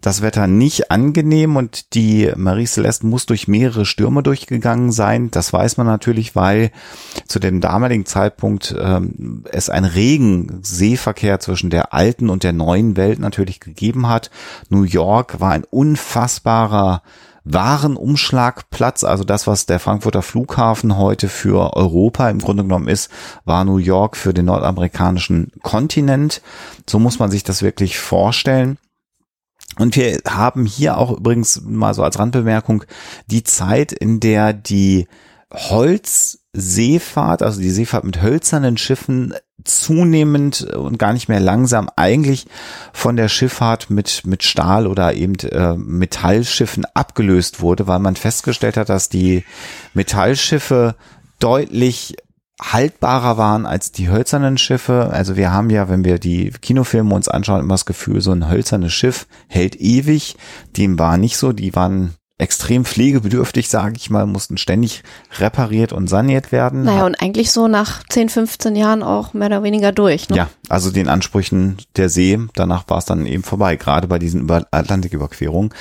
das 0.00 0.22
Wetter 0.22 0.46
nicht 0.46 0.90
angenehm 0.90 1.56
und 1.56 1.94
die 1.94 2.32
Marie 2.34 2.66
Celeste 2.66 3.06
muss 3.06 3.26
durch 3.26 3.46
mehrere 3.46 3.84
Stürme 3.84 4.22
durchgegangen 4.22 4.90
sein. 4.90 5.30
Das 5.30 5.52
weiß 5.52 5.76
man 5.76 5.86
natürlich, 5.86 6.34
weil 6.34 6.70
zu 7.26 7.38
dem 7.38 7.60
damaligen 7.60 8.06
Zeitpunkt 8.06 8.74
ähm, 8.80 9.44
es 9.50 9.68
einen 9.68 9.84
regen 9.84 10.60
Seeverkehr 10.62 11.40
zwischen 11.40 11.68
der 11.68 11.92
alten 11.92 12.30
und 12.30 12.42
der 12.42 12.54
neuen 12.54 12.96
Welt 12.96 13.18
natürlich 13.18 13.60
gegeben 13.60 14.08
hat. 14.08 14.30
New 14.70 14.84
York 14.84 15.40
war 15.40 15.50
ein 15.50 15.64
unfassbarer 15.64 17.02
Warenumschlagplatz, 17.52 19.04
also 19.04 19.24
das, 19.24 19.46
was 19.46 19.66
der 19.66 19.78
Frankfurter 19.78 20.22
Flughafen 20.22 20.96
heute 20.96 21.28
für 21.28 21.76
Europa 21.76 22.28
im 22.30 22.38
Grunde 22.38 22.62
genommen 22.62 22.88
ist, 22.88 23.10
war 23.44 23.64
New 23.64 23.78
York 23.78 24.16
für 24.16 24.34
den 24.34 24.46
nordamerikanischen 24.46 25.52
Kontinent. 25.62 26.42
So 26.88 26.98
muss 26.98 27.18
man 27.18 27.30
sich 27.30 27.44
das 27.44 27.62
wirklich 27.62 27.98
vorstellen. 27.98 28.78
Und 29.78 29.96
wir 29.96 30.20
haben 30.28 30.66
hier 30.66 30.98
auch 30.98 31.16
übrigens 31.16 31.62
mal 31.62 31.94
so 31.94 32.02
als 32.02 32.18
Randbemerkung 32.18 32.84
die 33.26 33.44
Zeit, 33.44 33.92
in 33.92 34.20
der 34.20 34.52
die 34.52 35.06
Holzseefahrt, 35.52 37.42
also 37.42 37.60
die 37.60 37.70
Seefahrt 37.70 38.04
mit 38.04 38.22
hölzernen 38.22 38.76
Schiffen 38.76 39.34
zunehmend 39.64 40.62
und 40.62 40.98
gar 40.98 41.12
nicht 41.12 41.28
mehr 41.28 41.40
langsam 41.40 41.90
eigentlich 41.96 42.46
von 42.92 43.16
der 43.16 43.28
Schifffahrt 43.28 43.90
mit, 43.90 44.22
mit 44.24 44.42
Stahl 44.42 44.86
oder 44.86 45.14
eben 45.14 45.34
äh, 45.40 45.74
Metallschiffen 45.74 46.84
abgelöst 46.94 47.60
wurde, 47.60 47.86
weil 47.86 47.98
man 47.98 48.16
festgestellt 48.16 48.76
hat, 48.76 48.88
dass 48.88 49.08
die 49.08 49.44
Metallschiffe 49.92 50.94
deutlich 51.40 52.16
haltbarer 52.60 53.38
waren 53.38 53.66
als 53.66 53.92
die 53.92 54.10
hölzernen 54.10 54.58
Schiffe. 54.58 55.10
Also 55.12 55.36
wir 55.36 55.52
haben 55.52 55.70
ja, 55.70 55.88
wenn 55.88 56.04
wir 56.04 56.18
die 56.18 56.50
Kinofilme 56.50 57.14
uns 57.14 57.28
anschauen, 57.28 57.60
immer 57.60 57.74
das 57.74 57.86
Gefühl, 57.86 58.20
so 58.20 58.32
ein 58.32 58.48
hölzernes 58.48 58.92
Schiff 58.92 59.26
hält 59.48 59.76
ewig. 59.76 60.36
Dem 60.76 60.98
war 60.98 61.16
nicht 61.16 61.36
so. 61.36 61.52
Die 61.52 61.74
waren 61.74 62.14
extrem 62.40 62.84
pflegebedürftig, 62.84 63.68
sage 63.68 63.94
ich 63.96 64.10
mal, 64.10 64.26
mussten 64.26 64.56
ständig 64.56 65.02
repariert 65.38 65.92
und 65.92 66.08
saniert 66.08 66.52
werden. 66.52 66.84
Naja, 66.84 67.04
und 67.04 67.20
eigentlich 67.22 67.52
so 67.52 67.68
nach 67.68 68.02
10, 68.08 68.30
15 68.30 68.76
Jahren 68.76 69.02
auch 69.02 69.34
mehr 69.34 69.48
oder 69.48 69.62
weniger 69.62 69.92
durch. 69.92 70.28
Ne? 70.28 70.36
Ja, 70.36 70.50
also 70.68 70.90
den 70.90 71.08
Ansprüchen 71.08 71.76
der 71.96 72.08
See, 72.08 72.38
danach 72.54 72.84
war 72.88 72.98
es 72.98 73.04
dann 73.04 73.26
eben 73.26 73.42
vorbei, 73.42 73.76
gerade 73.76 74.08
bei 74.08 74.18
diesen 74.18 74.40
Über 74.40 74.66
Atlantiküberquerungen. 74.70 75.72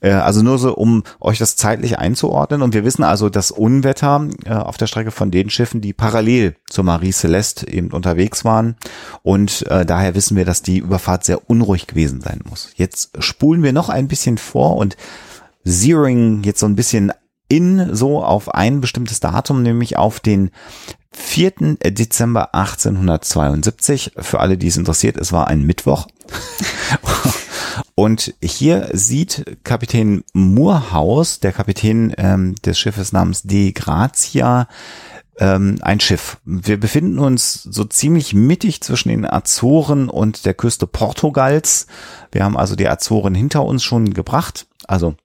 Äh, 0.00 0.10
also 0.10 0.42
nur 0.42 0.58
so, 0.58 0.74
um 0.74 1.04
euch 1.20 1.38
das 1.38 1.56
zeitlich 1.56 1.98
einzuordnen. 1.98 2.62
Und 2.62 2.74
wir 2.74 2.84
wissen 2.84 3.04
also, 3.04 3.28
dass 3.28 3.50
Unwetter 3.50 4.28
äh, 4.44 4.54
auf 4.54 4.76
der 4.76 4.88
Strecke 4.88 5.12
von 5.12 5.30
den 5.30 5.50
Schiffen, 5.50 5.80
die 5.80 5.92
parallel 5.92 6.56
zur 6.68 6.84
Marie 6.84 7.12
Celeste 7.12 7.68
eben 7.70 7.92
unterwegs 7.92 8.44
waren. 8.44 8.76
Und 9.22 9.66
äh, 9.68 9.86
daher 9.86 10.14
wissen 10.14 10.36
wir, 10.36 10.44
dass 10.44 10.62
die 10.62 10.78
Überfahrt 10.78 11.24
sehr 11.24 11.48
unruhig 11.48 11.86
gewesen 11.86 12.20
sein 12.20 12.40
muss. 12.48 12.70
Jetzt 12.74 13.10
spulen 13.22 13.62
wir 13.62 13.72
noch 13.72 13.88
ein 13.88 14.08
bisschen 14.08 14.38
vor 14.38 14.76
und 14.76 14.96
Zeroing 15.68 16.42
jetzt 16.44 16.60
so 16.60 16.66
ein 16.66 16.76
bisschen 16.76 17.12
in 17.48 17.94
so 17.94 18.22
auf 18.22 18.54
ein 18.54 18.80
bestimmtes 18.80 19.20
Datum, 19.20 19.62
nämlich 19.62 19.96
auf 19.96 20.20
den 20.20 20.50
4. 21.12 21.76
Dezember 21.84 22.54
1872. 22.54 24.12
Für 24.18 24.40
alle, 24.40 24.58
die 24.58 24.68
es 24.68 24.76
interessiert, 24.76 25.16
es 25.16 25.32
war 25.32 25.48
ein 25.48 25.62
Mittwoch. 25.62 26.06
Und 27.94 28.34
hier 28.40 28.90
sieht 28.92 29.58
Kapitän 29.64 30.22
Moorhaus, 30.32 31.40
der 31.40 31.52
Kapitän 31.52 32.14
ähm, 32.16 32.54
des 32.56 32.78
Schiffes 32.78 33.12
namens 33.12 33.42
De 33.42 33.72
Grazia, 33.72 34.68
ähm, 35.38 35.78
ein 35.80 36.00
Schiff. 36.00 36.38
Wir 36.44 36.78
befinden 36.78 37.18
uns 37.18 37.62
so 37.62 37.84
ziemlich 37.84 38.34
mittig 38.34 38.82
zwischen 38.82 39.08
den 39.08 39.28
Azoren 39.28 40.08
und 40.08 40.44
der 40.44 40.54
Küste 40.54 40.86
Portugals. 40.86 41.86
Wir 42.30 42.44
haben 42.44 42.56
also 42.56 42.76
die 42.76 42.88
Azoren 42.88 43.34
hinter 43.34 43.64
uns 43.64 43.82
schon 43.82 44.14
gebracht. 44.14 44.66
Also 44.86 45.16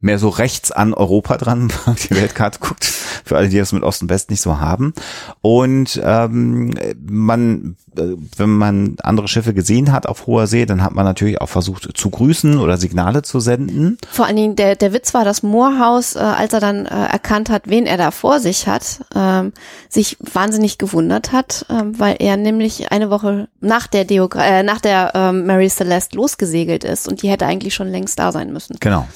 mehr 0.00 0.18
so 0.18 0.28
rechts 0.28 0.70
an 0.70 0.94
Europa 0.94 1.36
dran, 1.36 1.72
die 2.08 2.14
Weltkarte 2.14 2.58
guckt, 2.60 2.84
für 3.24 3.36
alle, 3.36 3.48
die 3.48 3.58
das 3.58 3.72
mit 3.72 3.82
Ost 3.82 4.02
und 4.02 4.10
West 4.10 4.30
nicht 4.30 4.40
so 4.40 4.60
haben. 4.60 4.92
Und 5.40 6.00
ähm, 6.02 6.74
man, 7.06 7.76
äh, 7.96 8.02
wenn 8.36 8.50
man 8.50 8.96
andere 9.02 9.28
Schiffe 9.28 9.54
gesehen 9.54 9.92
hat 9.92 10.06
auf 10.06 10.26
hoher 10.26 10.46
See, 10.46 10.66
dann 10.66 10.82
hat 10.82 10.94
man 10.94 11.04
natürlich 11.04 11.40
auch 11.40 11.48
versucht 11.48 11.96
zu 11.96 12.10
grüßen 12.10 12.58
oder 12.58 12.76
Signale 12.76 13.22
zu 13.22 13.40
senden. 13.40 13.98
Vor 14.10 14.26
allen 14.26 14.36
Dingen 14.36 14.56
der, 14.56 14.76
der 14.76 14.92
Witz 14.92 15.14
war, 15.14 15.24
dass 15.24 15.42
Moorhaus, 15.42 16.16
äh, 16.16 16.20
als 16.20 16.52
er 16.52 16.60
dann 16.60 16.86
äh, 16.86 17.06
erkannt 17.06 17.50
hat, 17.50 17.62
wen 17.66 17.86
er 17.86 17.96
da 17.96 18.10
vor 18.10 18.40
sich 18.40 18.66
hat, 18.66 19.00
ähm, 19.14 19.52
sich 19.88 20.16
wahnsinnig 20.20 20.78
gewundert 20.78 21.32
hat, 21.32 21.66
ähm, 21.70 21.98
weil 21.98 22.16
er 22.18 22.36
nämlich 22.36 22.90
eine 22.92 23.10
Woche 23.10 23.48
nach 23.60 23.86
der, 23.86 24.04
Deogra 24.04 24.44
äh, 24.44 24.62
nach 24.62 24.80
der 24.80 25.12
ähm, 25.14 25.46
Mary 25.46 25.68
Celeste 25.68 26.16
losgesegelt 26.16 26.84
ist 26.84 27.08
und 27.08 27.22
die 27.22 27.28
hätte 27.28 27.46
eigentlich 27.46 27.74
schon 27.74 27.88
längst 27.88 28.18
da 28.18 28.32
sein 28.32 28.52
müssen. 28.52 28.76
Genau. 28.80 29.06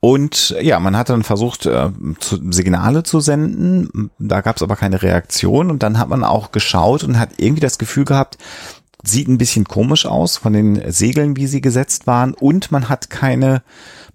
Und 0.00 0.56
ja, 0.60 0.78
man 0.80 0.96
hat 0.96 1.08
dann 1.08 1.22
versucht, 1.22 1.66
äh, 1.66 1.90
zu, 2.20 2.38
Signale 2.50 3.02
zu 3.02 3.20
senden. 3.20 3.37
Da 4.18 4.40
gab 4.40 4.56
es 4.56 4.62
aber 4.62 4.76
keine 4.76 5.02
Reaktion. 5.02 5.70
Und 5.70 5.82
dann 5.82 5.98
hat 5.98 6.08
man 6.08 6.24
auch 6.24 6.52
geschaut 6.52 7.04
und 7.04 7.18
hat 7.18 7.30
irgendwie 7.38 7.60
das 7.60 7.78
Gefühl 7.78 8.04
gehabt, 8.04 8.38
sieht 9.02 9.28
ein 9.28 9.38
bisschen 9.38 9.64
komisch 9.64 10.06
aus 10.06 10.36
von 10.36 10.52
den 10.52 10.92
Segeln, 10.92 11.36
wie 11.36 11.46
sie 11.46 11.60
gesetzt 11.60 12.06
waren. 12.06 12.34
Und 12.34 12.70
man 12.70 12.88
hat 12.88 13.10
keine 13.10 13.62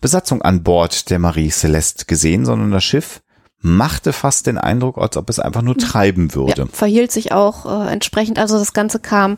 Besatzung 0.01 0.41
an 0.41 0.63
Bord 0.63 1.09
der 1.09 1.19
Marie 1.19 1.49
Celeste 1.49 2.05
gesehen, 2.05 2.45
sondern 2.45 2.71
das 2.71 2.83
Schiff 2.83 3.22
machte 3.63 4.11
fast 4.11 4.45
den 4.45 4.57
Eindruck, 4.57 4.97
als 4.97 5.15
ob 5.15 5.29
es 5.29 5.39
einfach 5.39 5.61
nur 5.61 5.77
treiben 5.77 6.35
würde. 6.35 6.63
Ja, 6.63 6.67
verhielt 6.71 7.11
sich 7.11 7.31
auch 7.31 7.65
äh, 7.65 7.91
entsprechend. 7.91 8.37
Also 8.37 8.59
das 8.59 8.73
Ganze 8.73 8.99
kam 8.99 9.37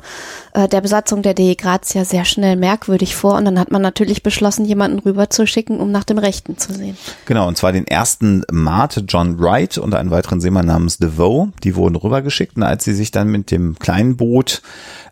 äh, 0.53 0.67
der 0.67 0.81
Besatzung 0.81 1.21
der 1.21 1.35
De 1.35 1.53
Grazia 1.55 2.03
sehr 2.05 2.25
schnell 2.25 2.55
merkwürdig 2.55 3.15
vor 3.15 3.35
und 3.35 3.45
dann 3.45 3.59
hat 3.59 3.71
man 3.71 3.83
natürlich 3.83 4.23
beschlossen, 4.23 4.65
jemanden 4.65 4.99
rüber 4.99 5.29
zu 5.29 5.45
schicken, 5.45 5.79
um 5.79 5.91
nach 5.91 6.03
dem 6.03 6.17
Rechten 6.17 6.57
zu 6.57 6.73
sehen. 6.73 6.97
Genau, 7.25 7.47
und 7.47 7.55
zwar 7.57 7.71
den 7.71 7.85
ersten 7.85 8.43
Mate 8.51 9.05
John 9.07 9.39
Wright 9.39 9.77
und 9.77 9.93
einen 9.93 10.09
weiteren 10.09 10.41
Seemann 10.41 10.65
namens 10.65 10.97
DeVoe. 10.97 11.51
Die 11.63 11.75
wurden 11.75 11.95
rübergeschickt 11.95 12.57
und 12.57 12.63
als 12.63 12.83
sie 12.83 12.93
sich 12.93 13.11
dann 13.11 13.29
mit 13.29 13.51
dem 13.51 13.77
kleinen 13.77 14.17
Boot 14.17 14.63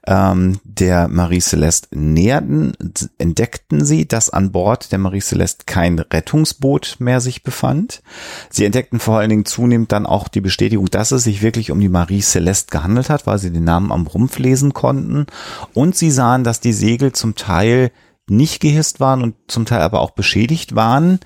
ähm, 0.06 0.60
der 0.64 1.08
Marie 1.08 1.40
Celeste 1.40 1.98
näherten, 1.98 2.74
entdeckten 3.18 3.86
sie, 3.86 4.08
dass 4.08 4.30
an 4.30 4.52
Bord 4.52 4.92
der 4.92 5.00
Marie 5.00 5.22
Celeste 5.22 5.64
kein 5.66 6.00
Rettungsboot 6.00 6.98
mehr 7.00 7.22
sich 7.22 7.44
befand. 7.44 8.02
Sie 8.50 8.66
entdeckten 8.66 9.00
vor 9.00 9.20
allen 9.20 9.30
Dingen 9.30 9.46
zunehmend 9.46 9.92
dann 9.92 10.06
auch 10.06 10.28
die 10.28 10.42
Bestätigung, 10.42 10.88
dass 10.88 11.12
es 11.12 11.24
sich 11.24 11.42
wirklich 11.42 11.72
um 11.72 11.80
die 11.80 11.90
Marie 11.90 12.22
Celeste 12.22 12.72
gehandelt 12.72 13.10
hat, 13.10 13.26
weil 13.28 13.38
sie 13.38 13.52
den 13.52 13.64
Namen 13.64 13.92
am 13.92 14.08
Rumpf 14.08 14.40
lesen 14.40 14.74
konnten. 14.74 15.26
Und 15.74 15.96
sie 15.96 16.12
sahen, 16.12 16.44
dass 16.44 16.60
die 16.60 16.74
Segel 16.74 17.14
zum 17.14 17.36
Teil 17.36 17.92
nicht 18.28 18.62
gehisst 18.62 19.00
waren 19.00 19.22
und 19.22 19.36
zum 19.48 19.66
Teil 19.66 19.82
aber 19.82 20.02
auch 20.02 20.12
beschädigt 20.12 20.76
waren. 20.76 21.20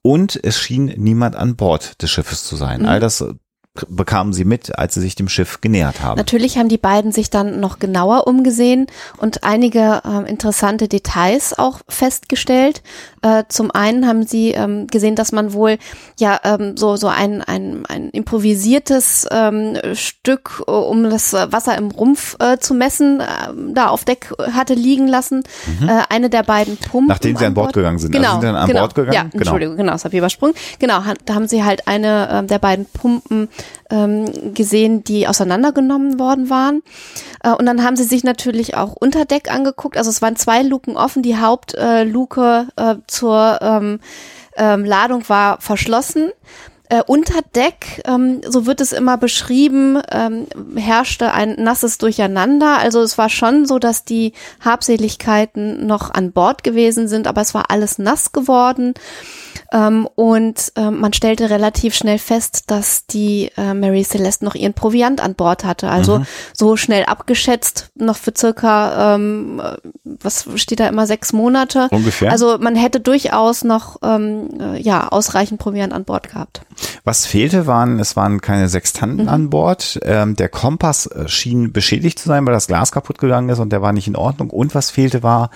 Und 0.00 0.38
es 0.42 0.58
schien 0.58 0.92
niemand 0.96 1.36
an 1.36 1.56
Bord 1.56 2.02
des 2.02 2.10
Schiffes 2.10 2.44
zu 2.44 2.56
sein. 2.56 2.82
Mhm. 2.82 2.86
All 2.86 3.00
das 3.00 3.24
bekamen 3.88 4.32
sie 4.32 4.44
mit, 4.44 4.78
als 4.78 4.94
sie 4.94 5.00
sich 5.00 5.16
dem 5.16 5.28
Schiff 5.28 5.60
genähert 5.60 6.00
haben. 6.00 6.16
Natürlich 6.16 6.58
haben 6.58 6.68
die 6.68 6.78
beiden 6.78 7.10
sich 7.10 7.28
dann 7.28 7.58
noch 7.58 7.80
genauer 7.80 8.28
umgesehen 8.28 8.86
und 9.16 9.42
einige 9.42 10.00
äh, 10.04 10.30
interessante 10.30 10.86
Details 10.86 11.58
auch 11.58 11.80
festgestellt. 11.88 12.82
Äh, 13.22 13.44
zum 13.48 13.72
einen 13.72 14.06
haben 14.06 14.26
sie 14.26 14.52
ähm, 14.52 14.86
gesehen, 14.86 15.16
dass 15.16 15.32
man 15.32 15.52
wohl 15.54 15.78
ja 16.20 16.38
ähm, 16.44 16.76
so 16.76 16.94
so 16.94 17.08
ein 17.08 17.42
ein, 17.42 17.84
ein 17.86 18.10
improvisiertes 18.10 19.26
ähm, 19.32 19.76
Stück, 19.94 20.62
äh, 20.68 20.70
um 20.70 21.10
das 21.10 21.32
Wasser 21.32 21.76
im 21.76 21.90
Rumpf 21.90 22.36
äh, 22.38 22.58
zu 22.58 22.74
messen, 22.74 23.20
äh, 23.20 23.24
da 23.72 23.88
auf 23.88 24.04
Deck 24.04 24.32
hatte 24.52 24.74
liegen 24.74 25.08
lassen. 25.08 25.42
Mhm. 25.80 25.90
Eine 26.08 26.30
der 26.30 26.44
beiden 26.44 26.76
Pumpen. 26.76 27.08
Nachdem 27.08 27.36
sie 27.36 27.44
an 27.44 27.54
Bord, 27.54 27.66
Bord 27.66 27.74
gegangen 27.74 27.98
sind. 27.98 28.12
Genau. 28.12 28.28
Also 28.28 28.40
sind 28.40 28.52
dann 28.52 28.56
an 28.56 28.68
genau. 28.68 28.80
Bord 28.80 28.94
gegangen. 28.94 29.14
Ja, 29.14 29.22
genau. 29.22 29.38
Entschuldigung, 29.38 29.76
genau, 29.76 29.92
das 29.92 30.04
habe 30.04 30.14
ich 30.14 30.18
übersprungen. 30.18 30.54
Genau, 30.78 31.02
da 31.24 31.34
haben 31.34 31.48
sie 31.48 31.64
halt 31.64 31.88
eine 31.88 32.42
äh, 32.42 32.46
der 32.46 32.58
beiden 32.60 32.86
Pumpen 32.86 33.48
ähm, 33.90 34.54
gesehen, 34.54 35.04
die 35.04 35.28
auseinandergenommen 35.28 36.18
worden 36.18 36.50
waren. 36.50 36.82
Äh, 37.42 37.50
und 37.50 37.66
dann 37.66 37.84
haben 37.84 37.96
sie 37.96 38.04
sich 38.04 38.24
natürlich 38.24 38.76
auch 38.76 38.94
unter 38.94 39.24
Deck 39.24 39.50
angeguckt. 39.50 39.96
Also 39.96 40.10
es 40.10 40.22
waren 40.22 40.36
zwei 40.36 40.62
Luken 40.62 40.96
offen. 40.96 41.22
Die 41.22 41.36
Hauptluke 41.36 42.68
äh, 42.76 42.96
zur 43.06 43.58
ähm, 43.60 44.00
ähm, 44.56 44.84
Ladung 44.84 45.28
war 45.28 45.60
verschlossen. 45.60 46.30
Äh, 46.90 47.02
unter 47.06 47.40
Deck, 47.54 48.02
ähm, 48.04 48.42
so 48.46 48.66
wird 48.66 48.82
es 48.82 48.92
immer 48.92 49.16
beschrieben, 49.16 50.02
ähm, 50.12 50.46
herrschte 50.76 51.32
ein 51.32 51.56
nasses 51.58 51.96
Durcheinander. 51.96 52.78
Also 52.78 53.00
es 53.00 53.16
war 53.16 53.30
schon 53.30 53.64
so, 53.64 53.78
dass 53.78 54.04
die 54.04 54.34
Habseligkeiten 54.60 55.86
noch 55.86 56.10
an 56.12 56.32
Bord 56.32 56.62
gewesen 56.62 57.08
sind, 57.08 57.26
aber 57.26 57.40
es 57.40 57.54
war 57.54 57.70
alles 57.70 57.98
nass 57.98 58.32
geworden. 58.32 58.92
Ähm, 59.72 60.08
und 60.14 60.72
ähm, 60.76 61.00
man 61.00 61.12
stellte 61.12 61.50
relativ 61.50 61.94
schnell 61.94 62.18
fest, 62.18 62.64
dass 62.70 63.06
die 63.06 63.50
äh, 63.56 63.74
Mary 63.74 64.04
Celeste 64.04 64.44
noch 64.44 64.54
ihren 64.54 64.74
Proviant 64.74 65.20
an 65.20 65.34
Bord 65.34 65.64
hatte. 65.64 65.88
Also 65.88 66.20
mhm. 66.20 66.26
so 66.52 66.76
schnell 66.76 67.04
abgeschätzt, 67.04 67.90
noch 67.94 68.16
für 68.16 68.32
circa, 68.36 69.14
ähm, 69.14 69.62
was 70.04 70.48
steht 70.56 70.80
da 70.80 70.88
immer, 70.88 71.06
sechs 71.06 71.32
Monate. 71.32 71.88
Ungefähr. 71.90 72.30
Also 72.30 72.58
man 72.58 72.76
hätte 72.76 73.00
durchaus 73.00 73.64
noch 73.64 73.98
ähm, 74.02 74.48
äh, 74.60 74.80
ja 74.80 75.08
ausreichend 75.08 75.60
Proviant 75.60 75.92
an 75.92 76.04
Bord 76.04 76.28
gehabt. 76.30 76.62
Was 77.04 77.26
fehlte, 77.26 77.66
waren, 77.66 77.98
es 78.00 78.16
waren 78.16 78.40
keine 78.40 78.68
Sextanten 78.68 79.22
mhm. 79.22 79.28
an 79.28 79.50
Bord. 79.50 79.98
Ähm, 80.02 80.36
der 80.36 80.48
Kompass 80.48 81.06
äh, 81.06 81.28
schien 81.28 81.72
beschädigt 81.72 82.18
zu 82.18 82.28
sein, 82.28 82.46
weil 82.46 82.54
das 82.54 82.66
Glas 82.66 82.92
kaputt 82.92 83.18
gegangen 83.18 83.48
ist 83.48 83.58
und 83.58 83.70
der 83.70 83.82
war 83.82 83.92
nicht 83.92 84.08
in 84.08 84.16
Ordnung. 84.16 84.50
Und 84.50 84.74
was 84.74 84.90
fehlte 84.90 85.22
war 85.22 85.50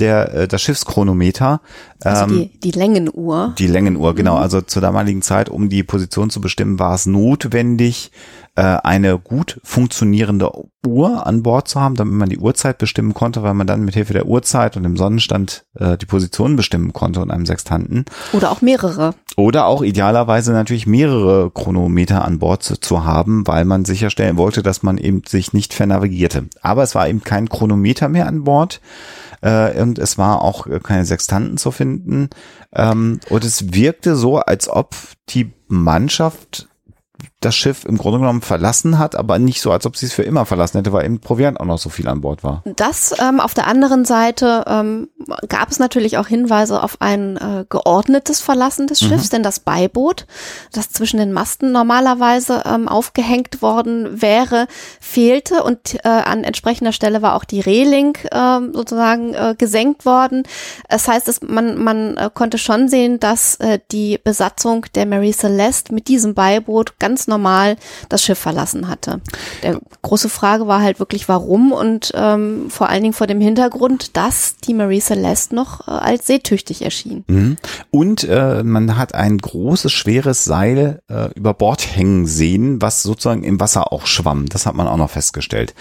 der 0.00 0.34
äh, 0.34 0.48
das 0.48 0.62
Schiffschronometer. 0.62 1.60
Also 2.02 2.24
ähm, 2.24 2.30
die, 2.30 2.60
die 2.60 2.78
Längenuhr. 2.78 3.54
Die 3.58 3.66
Längenuhr, 3.66 4.14
genau. 4.14 4.36
Mhm. 4.36 4.42
Also 4.42 4.60
zur 4.60 4.82
damaligen 4.82 5.22
Zeit, 5.22 5.48
um 5.48 5.68
die 5.68 5.82
Position 5.82 6.30
zu 6.30 6.40
bestimmen, 6.40 6.78
war 6.78 6.94
es 6.94 7.06
notwendig, 7.06 8.10
äh, 8.58 8.80
eine 8.82 9.18
gut 9.20 9.60
funktionierende 9.62 10.50
Uhr 10.84 11.26
an 11.28 11.44
Bord 11.44 11.68
zu 11.68 11.80
haben, 11.80 11.94
damit 11.94 12.14
man 12.14 12.28
die 12.28 12.38
Uhrzeit 12.38 12.78
bestimmen 12.78 13.14
konnte, 13.14 13.44
weil 13.44 13.54
man 13.54 13.68
dann 13.68 13.84
mit 13.84 13.94
Hilfe 13.94 14.14
der 14.14 14.26
Uhrzeit 14.26 14.76
und 14.76 14.82
dem 14.82 14.96
Sonnenstand 14.96 15.64
äh, 15.78 15.96
die 15.96 16.06
Position 16.06 16.56
bestimmen 16.56 16.92
konnte 16.92 17.20
und 17.20 17.30
einem 17.30 17.46
Sextanten. 17.46 18.04
Oder 18.32 18.50
auch 18.50 18.60
mehrere. 18.60 19.14
Oder 19.36 19.66
auch 19.66 19.82
idealerweise 19.82 20.52
natürlich 20.52 20.88
mehrere 20.88 21.52
Chronometer 21.52 22.24
an 22.24 22.40
Bord 22.40 22.64
zu, 22.64 22.80
zu 22.80 23.04
haben, 23.04 23.46
weil 23.46 23.64
man 23.64 23.84
sicherstellen 23.84 24.36
wollte, 24.36 24.64
dass 24.64 24.82
man 24.82 24.98
eben 24.98 25.22
sich 25.24 25.52
nicht 25.52 25.72
vernavigierte. 25.72 26.46
Aber 26.60 26.82
es 26.82 26.96
war 26.96 27.08
eben 27.08 27.22
kein 27.22 27.48
Chronometer 27.48 28.08
mehr 28.08 28.26
an 28.26 28.42
Bord 28.42 28.80
äh, 29.40 29.80
und 29.80 29.98
es 29.98 30.18
war 30.18 30.42
auch 30.42 30.66
keine 30.82 31.04
Sextanten 31.04 31.56
zu 31.58 31.70
finden. 31.70 32.30
Ähm, 32.72 33.20
und 33.28 33.44
es 33.44 33.72
wirkte 33.72 34.16
so, 34.16 34.38
als 34.38 34.68
ob 34.68 34.94
die 35.28 35.52
Mannschaft 35.68 36.67
das 37.40 37.54
Schiff 37.54 37.84
im 37.84 37.98
Grunde 37.98 38.18
genommen 38.18 38.42
verlassen 38.42 38.98
hat, 38.98 39.14
aber 39.14 39.38
nicht 39.38 39.60
so, 39.60 39.70
als 39.70 39.86
ob 39.86 39.96
sie 39.96 40.06
es 40.06 40.12
für 40.12 40.24
immer 40.24 40.44
verlassen 40.44 40.78
hätte, 40.78 40.92
weil 40.92 41.04
im 41.04 41.20
Proviant 41.20 41.60
auch 41.60 41.66
noch 41.66 41.78
so 41.78 41.88
viel 41.88 42.08
an 42.08 42.20
Bord 42.20 42.42
war. 42.42 42.64
Das 42.64 43.14
ähm, 43.20 43.38
auf 43.38 43.54
der 43.54 43.68
anderen 43.68 44.04
Seite 44.04 44.64
ähm, 44.66 45.08
gab 45.48 45.70
es 45.70 45.78
natürlich 45.78 46.18
auch 46.18 46.26
Hinweise 46.26 46.82
auf 46.82 47.00
ein 47.00 47.36
äh, 47.36 47.64
geordnetes 47.68 48.40
Verlassen 48.40 48.88
des 48.88 48.98
Schiffs, 48.98 49.26
mhm. 49.26 49.36
denn 49.36 49.42
das 49.44 49.60
Beiboot, 49.60 50.26
das 50.72 50.90
zwischen 50.90 51.18
den 51.18 51.32
Masten 51.32 51.70
normalerweise 51.70 52.64
ähm, 52.66 52.88
aufgehängt 52.88 53.62
worden 53.62 54.20
wäre, 54.20 54.66
fehlte 55.00 55.62
und 55.62 55.94
äh, 56.04 56.08
an 56.08 56.42
entsprechender 56.42 56.92
Stelle 56.92 57.22
war 57.22 57.36
auch 57.36 57.44
die 57.44 57.60
Reling 57.60 58.16
äh, 58.32 58.58
sozusagen 58.72 59.34
äh, 59.34 59.54
gesenkt 59.56 60.04
worden. 60.04 60.42
Das 60.88 61.06
heißt, 61.06 61.28
es, 61.28 61.40
man, 61.42 61.78
man 61.78 62.16
äh, 62.16 62.30
konnte 62.34 62.58
schon 62.58 62.88
sehen, 62.88 63.20
dass 63.20 63.56
äh, 63.56 63.78
die 63.92 64.18
Besatzung 64.18 64.86
der 64.96 65.06
Mary 65.06 65.32
Celeste 65.32 65.94
mit 65.94 66.08
diesem 66.08 66.34
Beiboot 66.34 66.98
ganz 66.98 67.27
normal 67.28 67.76
das 68.08 68.22
Schiff 68.22 68.38
verlassen 68.38 68.88
hatte. 68.88 69.20
Der 69.62 69.80
große 70.02 70.28
Frage 70.28 70.66
war 70.66 70.82
halt 70.82 70.98
wirklich, 70.98 71.28
warum 71.28 71.72
und 71.72 72.12
ähm, 72.14 72.70
vor 72.70 72.88
allen 72.88 73.02
Dingen 73.02 73.14
vor 73.14 73.26
dem 73.26 73.40
Hintergrund, 73.40 74.16
dass 74.16 74.56
die 74.56 74.74
Marie 74.74 75.00
Celeste 75.00 75.54
noch 75.54 75.86
äh, 75.86 75.90
als 75.90 76.26
seetüchtig 76.26 76.82
erschien. 76.82 77.24
Mhm. 77.28 77.56
Und 77.90 78.24
äh, 78.24 78.62
man 78.62 78.96
hat 78.96 79.14
ein 79.14 79.38
großes, 79.38 79.92
schweres 79.92 80.44
Seil 80.44 81.00
äh, 81.08 81.32
über 81.34 81.54
Bord 81.54 81.96
hängen 81.96 82.26
sehen, 82.26 82.80
was 82.80 83.02
sozusagen 83.02 83.44
im 83.44 83.60
Wasser 83.60 83.92
auch 83.92 84.06
schwamm. 84.06 84.48
Das 84.48 84.66
hat 84.66 84.74
man 84.74 84.88
auch 84.88 84.96
noch 84.96 85.10
festgestellt. 85.10 85.74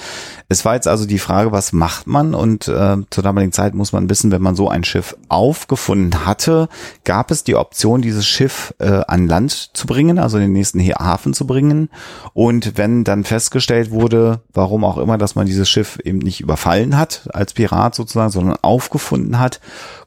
Es 0.50 0.66
war 0.66 0.76
jetzt 0.76 0.88
also 0.88 1.06
die 1.06 1.20
Frage, 1.20 1.52
was 1.52 1.74
macht 1.74 2.08
man? 2.08 2.34
Und 2.34 2.68
äh, 2.68 2.98
zur 3.10 3.24
damaligen 3.24 3.52
Zeit 3.52 3.74
muss 3.74 3.94
man 3.94 4.10
wissen, 4.10 4.32
wenn 4.32 4.42
man 4.42 4.56
so 4.56 4.70
ein 4.70 4.84
Schiff 4.84 5.16
aufgefunden 5.30 6.26
hatte, 6.26 6.70
gab 7.04 7.32
es 7.32 7.44
die 7.44 7.56
Option, 7.56 8.02
dieses 8.02 8.26
Schiff 8.26 8.74
äh, 8.80 9.02
an 9.08 9.28
Land 9.28 9.72
zu 9.74 9.88
bringen, 9.88 10.20
also 10.20 10.38
in 10.38 10.44
den 10.44 10.54
nächsten 10.54 10.80
Hafen 10.82 11.34
zu 11.38 11.48
bringen. 11.48 11.90
Und 12.34 12.78
wenn 12.78 13.04
dann 13.04 13.24
festgestellt 13.24 13.92
wurde, 13.92 14.42
warum 14.54 14.84
auch 14.84 14.98
immer, 14.98 15.18
dass 15.18 15.36
man 15.36 15.46
dieses 15.46 15.70
Schiff 15.70 16.00
eben 16.04 16.18
nicht 16.18 16.42
überfallen 16.42 16.98
hat 16.98 17.30
als 17.34 17.54
Pirat 17.54 17.96
sozusagen, 17.96 18.32
sondern 18.32 18.58
aufgefunden 18.62 19.40
hat, 19.40 19.62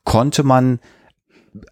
konnte 0.05 0.43
man 0.43 0.81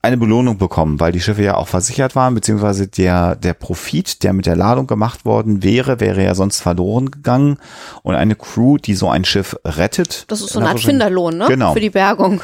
eine 0.02 0.16
Belohnung 0.16 0.58
bekommen, 0.58 0.98
weil 0.98 1.12
die 1.12 1.20
Schiffe 1.20 1.42
ja 1.42 1.56
auch 1.56 1.68
versichert 1.68 2.16
waren, 2.16 2.34
beziehungsweise 2.34 2.88
der, 2.88 3.36
der 3.36 3.54
Profit, 3.54 4.24
der 4.24 4.32
mit 4.32 4.46
der 4.46 4.56
Ladung 4.56 4.86
gemacht 4.88 5.24
worden 5.24 5.62
wäre, 5.62 6.00
wäre 6.00 6.24
ja 6.24 6.34
sonst 6.34 6.60
verloren 6.60 7.10
gegangen. 7.10 7.58
Und 8.02 8.16
eine 8.16 8.34
Crew, 8.34 8.78
die 8.78 8.94
so 8.94 9.08
ein 9.08 9.24
Schiff 9.24 9.56
rettet. 9.64 10.24
Das 10.28 10.40
ist 10.40 10.50
so 10.50 10.58
eine 10.58 10.70
Art 10.70 10.80
Finderlohn, 10.80 11.38
ne? 11.38 11.46
Genau. 11.46 11.74
Für 11.74 11.80
die 11.80 11.90
Bergung. 11.90 12.40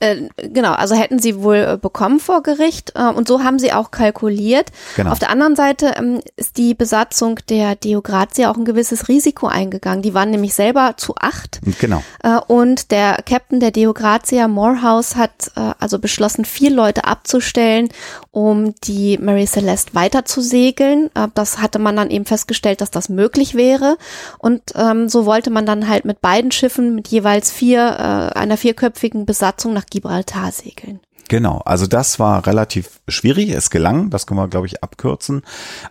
Äh, 0.00 0.28
genau, 0.36 0.72
also 0.72 0.96
hätten 0.96 1.18
sie 1.20 1.42
wohl 1.42 1.56
äh, 1.56 1.78
bekommen 1.80 2.18
vor 2.18 2.42
Gericht. 2.42 2.92
Äh, 2.96 3.08
und 3.08 3.28
so 3.28 3.44
haben 3.44 3.58
sie 3.58 3.72
auch 3.72 3.92
kalkuliert. 3.92 4.72
Genau. 4.96 5.12
Auf 5.12 5.20
der 5.20 5.30
anderen 5.30 5.54
Seite 5.54 5.94
ähm, 5.96 6.20
ist 6.36 6.56
die 6.56 6.74
Besatzung 6.74 7.38
der 7.48 7.76
Deo 7.76 8.02
Grazia 8.02 8.50
auch 8.50 8.56
ein 8.56 8.64
gewisses 8.64 9.08
Risiko 9.08 9.46
eingegangen. 9.46 10.02
Die 10.02 10.14
waren 10.14 10.30
nämlich 10.30 10.54
selber 10.54 10.94
zu 10.96 11.14
acht. 11.20 11.60
Genau. 11.80 12.02
Äh, 12.22 12.38
und 12.48 12.90
der 12.90 13.18
Captain 13.24 13.60
der 13.60 13.70
Deo 13.70 13.94
Grazia, 13.94 14.48
Morehouse, 14.48 15.14
hat 15.14 15.52
äh, 15.56 15.72
also 15.78 15.98
beschlossen, 15.98 16.44
vier 16.44 16.63
Leute 16.68 17.04
abzustellen, 17.04 17.88
um 18.30 18.74
die 18.84 19.18
Mary 19.18 19.46
Celeste 19.46 19.94
weiter 19.94 20.24
zu 20.24 20.40
segeln. 20.40 21.10
Äh, 21.14 21.28
das 21.34 21.58
hatte 21.58 21.78
man 21.78 21.96
dann 21.96 22.10
eben 22.10 22.26
festgestellt, 22.26 22.80
dass 22.80 22.90
das 22.90 23.08
möglich 23.08 23.54
wäre. 23.54 23.96
Und 24.38 24.62
ähm, 24.74 25.08
so 25.08 25.26
wollte 25.26 25.50
man 25.50 25.66
dann 25.66 25.88
halt 25.88 26.04
mit 26.04 26.20
beiden 26.20 26.50
Schiffen 26.50 26.94
mit 26.94 27.08
jeweils 27.08 27.50
vier, 27.50 27.80
äh, 27.80 28.38
einer 28.38 28.56
vierköpfigen 28.56 29.26
Besatzung 29.26 29.72
nach 29.72 29.86
Gibraltar 29.86 30.52
segeln. 30.52 31.00
Genau, 31.28 31.62
also 31.64 31.86
das 31.86 32.18
war 32.18 32.46
relativ 32.46 33.00
schwierig. 33.08 33.50
Es 33.50 33.70
gelang, 33.70 34.10
das 34.10 34.26
können 34.26 34.40
wir, 34.40 34.48
glaube 34.48 34.66
ich, 34.66 34.82
abkürzen. 34.82 35.42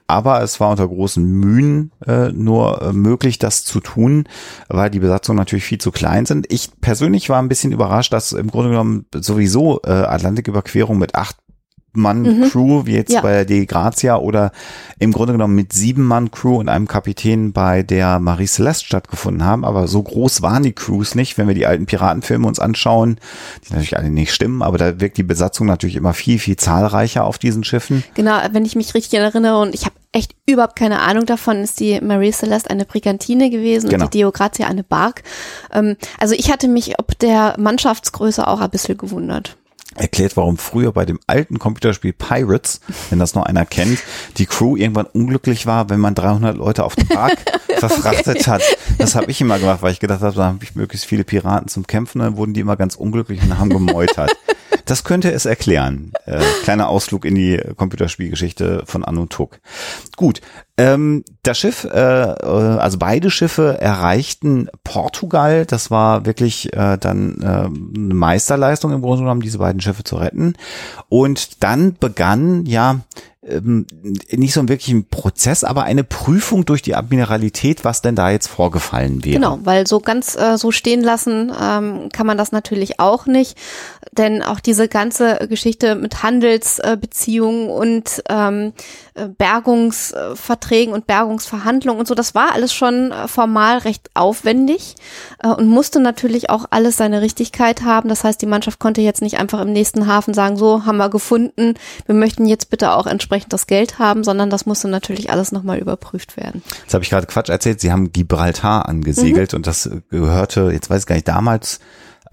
Aber 0.06 0.42
es 0.42 0.60
war 0.60 0.70
unter 0.70 0.88
großen 0.88 1.24
Mühen 1.24 1.92
äh, 2.06 2.30
nur 2.30 2.82
äh, 2.82 2.94
möglich, 2.94 3.40
das 3.40 3.64
zu 3.64 3.80
tun, 3.80 4.26
weil 4.68 4.90
die 4.90 5.00
Besatzungen 5.00 5.38
natürlich 5.38 5.64
viel 5.64 5.80
zu 5.80 5.92
klein 5.92 6.26
sind. 6.26 6.52
Ich 6.52 6.70
persönlich 6.82 7.30
war 7.30 7.42
ein 7.42 7.50
bisschen 7.50 7.72
überrascht, 7.72 8.14
dass 8.14 8.32
im 8.32 8.52
Grunde 8.52 8.70
genommen 8.70 9.06
sowieso 9.16 9.82
äh, 9.84 9.92
Atlantiküberquerung 9.92 10.98
mit 10.98 11.16
acht 11.16 11.36
Mann-Crew, 11.94 12.82
mhm. 12.82 12.86
wie 12.86 12.94
jetzt 12.94 13.12
ja. 13.12 13.22
bei 13.22 13.32
der 13.32 13.46
De 13.46 13.66
Grazia 13.66 14.18
oder 14.18 14.52
im 15.00 15.12
Grunde 15.12 15.34
genommen 15.34 15.56
mit 15.56 15.74
sieben 15.74 16.06
Mann-Crew 16.06 16.58
und 16.58 16.70
einem 16.70 16.88
Kapitän 16.88 17.54
bei 17.54 17.84
der 17.84 18.20
Marie 18.20 18.48
Celeste 18.48 18.86
stattgefunden 18.86 19.46
haben. 19.46 19.64
Aber 19.64 19.88
so 19.88 20.02
groß 20.02 20.42
waren 20.42 20.64
die 20.64 20.74
Crews 20.74 21.16
nicht, 21.16 21.38
wenn 21.38 21.48
wir 21.48 21.56
die 21.56 21.66
alten 21.66 21.86
Piratenfilme 21.86 22.48
uns 22.48 22.60
anschauen, 22.60 23.20
die 23.66 23.74
natürlich 23.74 23.98
alle 23.98 24.10
nicht 24.10 24.34
stimmen, 24.34 24.62
aber 24.62 24.78
da 24.78 25.00
wirkt 25.00 25.18
die 25.18 25.24
Besatzung 25.24 25.68
natürlich 25.68 25.96
immer 25.96 26.14
viel, 26.14 26.40
viel 26.40 26.58
zahlreicher 26.58 27.26
auf 27.26 27.38
diesen 27.38 27.64
Schiffen. 27.64 28.04
Genau, 28.16 28.38
wenn 28.52 28.66
ich 28.66 28.76
mich 28.76 28.94
richtig 28.94 29.20
erinnere 29.20 29.60
und 29.60 29.74
ich 29.76 29.86
habe 29.86 29.96
echt 30.12 30.36
überhaupt 30.46 30.76
keine 30.76 31.02
Ahnung 31.02 31.26
davon, 31.26 31.58
ist 31.58 31.80
die 31.80 32.00
Marie 32.00 32.32
Celeste 32.32 32.70
eine 32.70 32.86
Brigantine 32.86 33.50
gewesen 33.50 33.90
genau. 33.90 34.06
und 34.06 34.14
die 34.14 34.20
Deo 34.20 34.32
Grazia 34.32 34.68
eine 34.68 34.84
Bark. 34.84 35.24
Ähm, 35.74 35.98
also 36.20 36.36
ich 36.36 36.52
hatte 36.52 36.68
mich 36.68 37.00
ob 37.00 37.18
der 37.20 37.56
Mannschaftsgröße 37.58 38.48
auch 38.48 38.62
ein 38.62 38.70
bisschen 38.70 38.98
gewundert 38.98 39.58
erklärt, 39.96 40.38
warum 40.38 40.58
früher 40.58 40.92
bei 40.92 41.06
dem 41.06 41.20
alten 41.28 41.60
Computerspiel 41.60 42.14
Pirates, 42.14 42.82
wenn 43.10 43.20
das 43.20 43.36
noch 43.36 43.44
einer 43.44 43.66
kennt, 43.66 44.00
die 44.38 44.46
Crew 44.46 44.76
irgendwann 44.76 45.06
unglücklich 45.06 45.66
war, 45.66 45.90
wenn 45.90 46.00
man 46.00 46.16
300 46.16 46.58
Leute 46.58 46.84
auf 46.84 46.96
den 46.96 47.08
Park 47.08 47.38
verfrachtet 47.78 48.40
okay. 48.40 48.52
hat. 48.52 48.62
Das 48.98 49.16
habe 49.16 49.30
ich 49.30 49.42
immer 49.42 49.60
gemacht, 49.60 49.82
weil 49.82 49.92
ich 49.92 50.00
gedacht 50.00 50.22
habe, 50.22 50.36
da 50.36 50.46
habe 50.46 50.64
ich 50.64 50.76
möglichst 50.76 51.06
viele 51.06 51.24
Piraten 51.24 51.68
zum 51.68 51.88
Kämpfen, 51.88 52.20
dann 52.20 52.38
wurden 52.38 52.54
die 52.54 52.62
immer 52.62 52.76
ganz 52.76 52.96
unglücklich 52.96 53.42
und 53.42 53.58
haben 53.58 53.70
gemeutert. 53.70 54.32
Das 54.94 55.04
könnte 55.04 55.32
es 55.32 55.48
erklären. 55.48 56.12
Äh, 56.28 56.40
kleiner 56.62 56.88
Ausflug 56.88 57.26
in 57.26 57.34
die 57.34 57.60
Computerspielgeschichte 57.78 58.84
von 58.86 59.04
Anno 59.04 59.26
Tuck. 59.26 59.60
Gut, 60.18 60.40
ähm, 60.78 61.24
das 61.42 61.58
Schiff, 61.58 61.86
äh, 61.86 61.90
äh, 61.90 62.46
also 62.46 63.00
beide 63.00 63.32
Schiffe 63.32 63.82
erreichten 63.82 64.70
Portugal. 64.84 65.66
Das 65.66 65.90
war 65.90 66.28
wirklich 66.28 66.74
äh, 66.74 67.00
dann 67.00 67.42
äh, 67.42 67.46
eine 67.46 68.14
Meisterleistung 68.14 68.92
im 68.92 69.02
Grunde 69.02 69.24
genommen, 69.24 69.42
diese 69.42 69.58
beiden 69.58 69.82
Schiffe 69.82 70.04
zu 70.04 70.18
retten. 70.18 70.54
Und 71.10 71.64
dann 71.64 71.96
begann 71.96 72.68
ja 72.68 73.00
ähm, 73.48 73.86
nicht 74.32 74.54
so 74.54 74.62
ein 74.62 74.70
wirklichen 74.70 75.06
Prozess, 75.10 75.64
aber 75.64 75.84
eine 75.84 76.04
Prüfung 76.04 76.66
durch 76.66 76.82
die 76.82 76.96
Admiralität, 76.96 77.84
was 77.84 78.02
denn 78.02 78.16
da 78.16 78.32
jetzt 78.32 78.48
vorgefallen 78.48 79.24
wäre. 79.26 79.36
Genau, 79.36 79.60
weil 79.64 79.86
so 79.88 80.00
ganz 80.00 80.36
äh, 80.36 80.58
so 80.58 80.72
stehen 80.72 81.02
lassen 81.02 81.52
ähm, 81.60 82.10
kann 82.12 82.28
man 82.28 82.38
das 82.38 82.52
natürlich 82.52 83.00
auch 83.00 83.26
nicht, 83.26 83.58
denn 84.12 84.44
auch 84.44 84.60
diese 84.60 84.88
ganze 84.88 85.48
Geschichte 85.50 85.96
mit 85.96 86.24
Handelsbeziehungen 86.24 87.68
äh, 87.68 87.72
und 87.72 88.24
ähm, 88.30 88.74
äh, 89.13 89.13
Bergungsverträgen 89.38 90.94
und 90.94 91.06
Bergungsverhandlungen 91.06 92.00
und 92.00 92.08
so, 92.08 92.16
das 92.16 92.34
war 92.34 92.54
alles 92.54 92.74
schon 92.74 93.12
äh, 93.12 93.28
formal 93.28 93.80
recht 93.80 94.10
aufwendig 94.16 94.96
äh, 95.40 95.50
und 95.50 95.68
musste 95.68 96.00
natürlich 96.00 96.50
auch 96.50 96.66
alles 96.72 96.98
seine 96.98 97.22
Richtigkeit 97.22 97.84
haben. 97.84 98.10
Das 98.10 98.24
heißt, 98.24 98.42
die 98.42 98.48
Mannschaft 98.48 98.80
konnte 98.80 99.02
jetzt 99.02 99.22
nicht 99.22 99.38
einfach 99.38 99.62
im 99.62 99.72
nächsten 99.72 100.08
Hafen 100.08 100.34
sagen, 100.34 100.58
so 100.58 100.86
haben 100.86 100.98
wir 100.98 101.10
gefunden, 101.10 101.76
wir 102.06 102.16
möchten 102.16 102.46
jetzt 102.48 102.70
bitte 102.70 102.94
auch 102.94 103.06
entsprechend 103.06 103.54
das 103.54 103.68
Geld 103.68 104.00
haben, 104.00 104.24
sondern 104.24 104.50
das 104.50 104.66
musste 104.66 104.88
natürlich 104.88 105.30
alles 105.30 105.52
nochmal 105.52 105.78
überprüft 105.78 106.36
werden. 106.36 106.64
Jetzt 106.82 106.94
habe 106.94 107.04
ich 107.04 107.10
gerade 107.10 107.28
Quatsch 107.28 107.50
erzählt, 107.50 107.82
Sie 107.82 107.92
haben 107.92 108.12
Gibraltar 108.12 108.90
angesegelt 108.90 109.54
mhm. 109.54 109.58
und 109.58 109.68
das 109.68 109.90
gehörte, 110.10 110.72
jetzt 110.72 110.90
weiß 110.90 111.02
ich 111.02 111.08
gar 111.08 111.16
nicht, 111.16 111.28
damals 111.28 111.80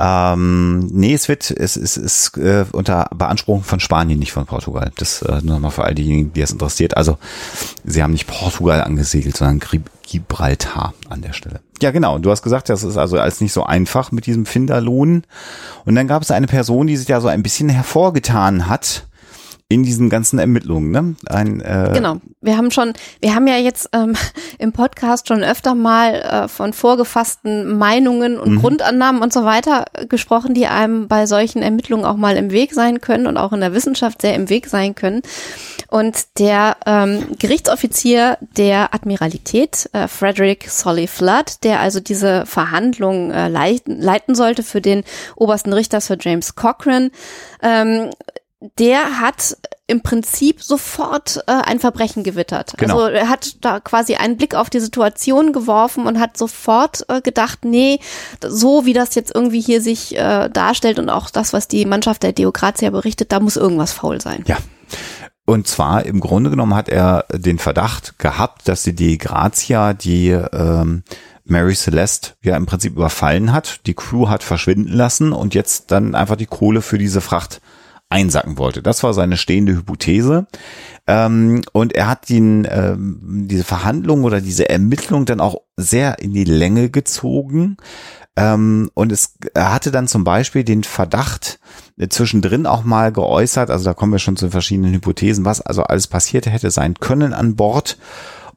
ähm, 0.02 0.78
nee, 0.92 1.12
es 1.12 1.28
wird, 1.28 1.50
es 1.50 1.76
ist, 1.76 1.98
es 1.98 2.30
ist 2.30 2.38
äh, 2.38 2.64
unter 2.72 3.10
Beanspruchung 3.14 3.62
von 3.62 3.80
Spanien, 3.80 4.18
nicht 4.18 4.32
von 4.32 4.46
Portugal. 4.46 4.90
Das 4.96 5.20
äh, 5.20 5.40
nur 5.42 5.56
nochmal 5.56 5.72
für 5.72 5.84
all 5.84 5.94
diejenigen, 5.94 6.32
die 6.32 6.40
es 6.40 6.52
interessiert. 6.52 6.96
Also, 6.96 7.18
sie 7.84 8.02
haben 8.02 8.12
nicht 8.12 8.26
Portugal 8.26 8.82
angesegelt, 8.82 9.36
sondern 9.36 9.60
Gibraltar 10.06 10.94
an 11.10 11.20
der 11.20 11.34
Stelle. 11.34 11.60
Ja, 11.82 11.90
genau. 11.90 12.18
Du 12.18 12.30
hast 12.30 12.42
gesagt, 12.42 12.70
das 12.70 12.82
ist 12.82 12.96
also 12.96 13.18
alles 13.18 13.42
nicht 13.42 13.52
so 13.52 13.64
einfach 13.64 14.10
mit 14.10 14.24
diesem 14.24 14.46
Finderlohn. 14.46 15.24
Und 15.84 15.94
dann 15.94 16.08
gab 16.08 16.22
es 16.22 16.30
eine 16.30 16.46
Person, 16.46 16.86
die 16.86 16.96
sich 16.96 17.08
ja 17.08 17.20
so 17.20 17.28
ein 17.28 17.42
bisschen 17.42 17.68
hervorgetan 17.68 18.68
hat 18.68 19.06
in 19.70 19.84
diesen 19.84 20.10
ganzen 20.10 20.40
Ermittlungen, 20.40 20.90
ne? 20.90 21.14
Ein, 21.26 21.60
äh 21.60 21.92
genau. 21.94 22.16
Wir 22.40 22.56
haben 22.56 22.72
schon, 22.72 22.92
wir 23.20 23.36
haben 23.36 23.46
ja 23.46 23.56
jetzt 23.56 23.88
ähm, 23.92 24.16
im 24.58 24.72
Podcast 24.72 25.28
schon 25.28 25.44
öfter 25.44 25.76
mal 25.76 26.14
äh, 26.14 26.48
von 26.48 26.72
vorgefassten 26.72 27.78
Meinungen 27.78 28.36
und 28.36 28.54
mhm. 28.54 28.58
Grundannahmen 28.58 29.22
und 29.22 29.32
so 29.32 29.44
weiter 29.44 29.84
gesprochen, 30.08 30.54
die 30.54 30.66
einem 30.66 31.06
bei 31.06 31.26
solchen 31.26 31.62
Ermittlungen 31.62 32.04
auch 32.04 32.16
mal 32.16 32.36
im 32.36 32.50
Weg 32.50 32.74
sein 32.74 33.00
können 33.00 33.28
und 33.28 33.36
auch 33.36 33.52
in 33.52 33.60
der 33.60 33.72
Wissenschaft 33.72 34.22
sehr 34.22 34.34
im 34.34 34.50
Weg 34.50 34.66
sein 34.66 34.96
können. 34.96 35.22
Und 35.86 36.38
der 36.40 36.76
ähm, 36.84 37.26
Gerichtsoffizier 37.38 38.38
der 38.56 38.92
Admiralität, 38.92 39.88
äh, 39.92 40.08
Frederick 40.08 40.68
Solly 40.68 41.06
Flood, 41.06 41.62
der 41.62 41.78
also 41.78 42.00
diese 42.00 42.44
Verhandlungen 42.44 43.30
äh, 43.30 43.46
leiten, 43.46 44.00
leiten 44.00 44.34
sollte 44.34 44.64
für 44.64 44.80
den 44.80 45.04
obersten 45.36 45.72
Richter 45.72 46.00
Sir 46.00 46.16
James 46.20 46.56
Cochrane, 46.56 47.12
ähm, 47.62 48.10
der 48.78 49.20
hat 49.20 49.56
im 49.86 50.02
Prinzip 50.02 50.62
sofort 50.62 51.42
äh, 51.46 51.52
ein 51.52 51.80
Verbrechen 51.80 52.22
gewittert. 52.22 52.74
Genau. 52.76 53.00
Also 53.00 53.08
er 53.08 53.28
hat 53.28 53.64
da 53.64 53.80
quasi 53.80 54.14
einen 54.14 54.36
Blick 54.36 54.54
auf 54.54 54.70
die 54.70 54.78
Situation 54.78 55.52
geworfen 55.52 56.06
und 56.06 56.20
hat 56.20 56.36
sofort 56.36 57.04
äh, 57.08 57.20
gedacht, 57.20 57.64
nee, 57.64 57.98
so 58.46 58.84
wie 58.84 58.92
das 58.92 59.14
jetzt 59.16 59.34
irgendwie 59.34 59.60
hier 59.60 59.80
sich 59.82 60.16
äh, 60.16 60.48
darstellt 60.48 60.98
und 60.98 61.10
auch 61.10 61.30
das, 61.30 61.52
was 61.52 61.66
die 61.66 61.86
Mannschaft 61.86 62.22
der 62.22 62.32
Deokratia 62.32 62.90
berichtet, 62.90 63.32
da 63.32 63.40
muss 63.40 63.56
irgendwas 63.56 63.92
faul 63.92 64.20
sein. 64.20 64.44
Ja. 64.46 64.58
Und 65.44 65.66
zwar 65.66 66.06
im 66.06 66.20
Grunde 66.20 66.50
genommen 66.50 66.74
hat 66.74 66.88
er 66.88 67.24
den 67.32 67.58
Verdacht 67.58 68.18
gehabt, 68.20 68.68
dass 68.68 68.84
die 68.84 68.94
Dei 68.94 69.16
Grazia 69.16 69.94
die 69.94 70.28
ähm, 70.28 71.02
Mary 71.44 71.74
Celeste 71.74 72.34
ja 72.44 72.56
im 72.56 72.66
Prinzip 72.66 72.92
überfallen 72.92 73.52
hat, 73.52 73.80
die 73.86 73.94
Crew 73.94 74.28
hat 74.28 74.44
verschwinden 74.44 74.92
lassen 74.92 75.32
und 75.32 75.54
jetzt 75.54 75.90
dann 75.90 76.14
einfach 76.14 76.36
die 76.36 76.46
Kohle 76.46 76.82
für 76.82 76.98
diese 76.98 77.20
Fracht 77.20 77.60
einsacken 78.10 78.58
wollte. 78.58 78.82
Das 78.82 79.02
war 79.02 79.14
seine 79.14 79.36
stehende 79.36 79.72
Hypothese. 79.72 80.46
Ähm, 81.06 81.62
und 81.72 81.94
er 81.94 82.08
hat 82.08 82.28
ihn, 82.28 82.66
ähm, 82.68 83.46
diese 83.48 83.64
Verhandlung 83.64 84.24
oder 84.24 84.40
diese 84.40 84.68
Ermittlung 84.68 85.24
dann 85.24 85.40
auch 85.40 85.62
sehr 85.76 86.18
in 86.18 86.34
die 86.34 86.44
Länge 86.44 86.90
gezogen. 86.90 87.76
Ähm, 88.36 88.90
und 88.94 89.12
es, 89.12 89.36
er 89.54 89.72
hatte 89.72 89.90
dann 89.90 90.08
zum 90.08 90.24
Beispiel 90.24 90.64
den 90.64 90.84
Verdacht 90.84 91.60
äh, 91.98 92.08
zwischendrin 92.08 92.66
auch 92.66 92.84
mal 92.84 93.12
geäußert, 93.12 93.70
also 93.70 93.84
da 93.84 93.94
kommen 93.94 94.12
wir 94.12 94.18
schon 94.18 94.36
zu 94.36 94.50
verschiedenen 94.50 94.92
Hypothesen, 94.92 95.44
was 95.44 95.60
also 95.60 95.84
alles 95.84 96.06
passiert 96.06 96.46
hätte 96.46 96.70
sein 96.70 96.94
können 96.94 97.32
an 97.32 97.56
Bord. 97.56 97.96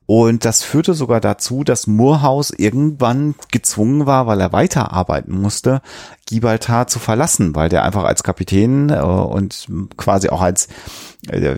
Und 0.06 0.44
das 0.46 0.64
führte 0.64 0.94
sogar 0.94 1.22
dazu, 1.22 1.64
dass 1.64 1.88
Moorhaus 1.88 2.52
irgendwann 2.52 3.36
gezwungen 3.52 4.06
war, 4.06 4.28
weil 4.28 4.42
er 4.42 4.52
weiterarbeiten 4.52 5.40
musste, 5.40 5.82
Gibraltar 6.26 6.88
zu 6.88 7.00
verlassen, 7.00 7.56
weil 7.56 7.70
der 7.70 7.84
einfach 7.84 8.04
als 8.04 8.24
Kapitän 8.24 8.90
äh, 8.90 9.00
und 9.02 9.68
quasi 9.96 10.30
auch 10.30 10.42
als 10.42 10.68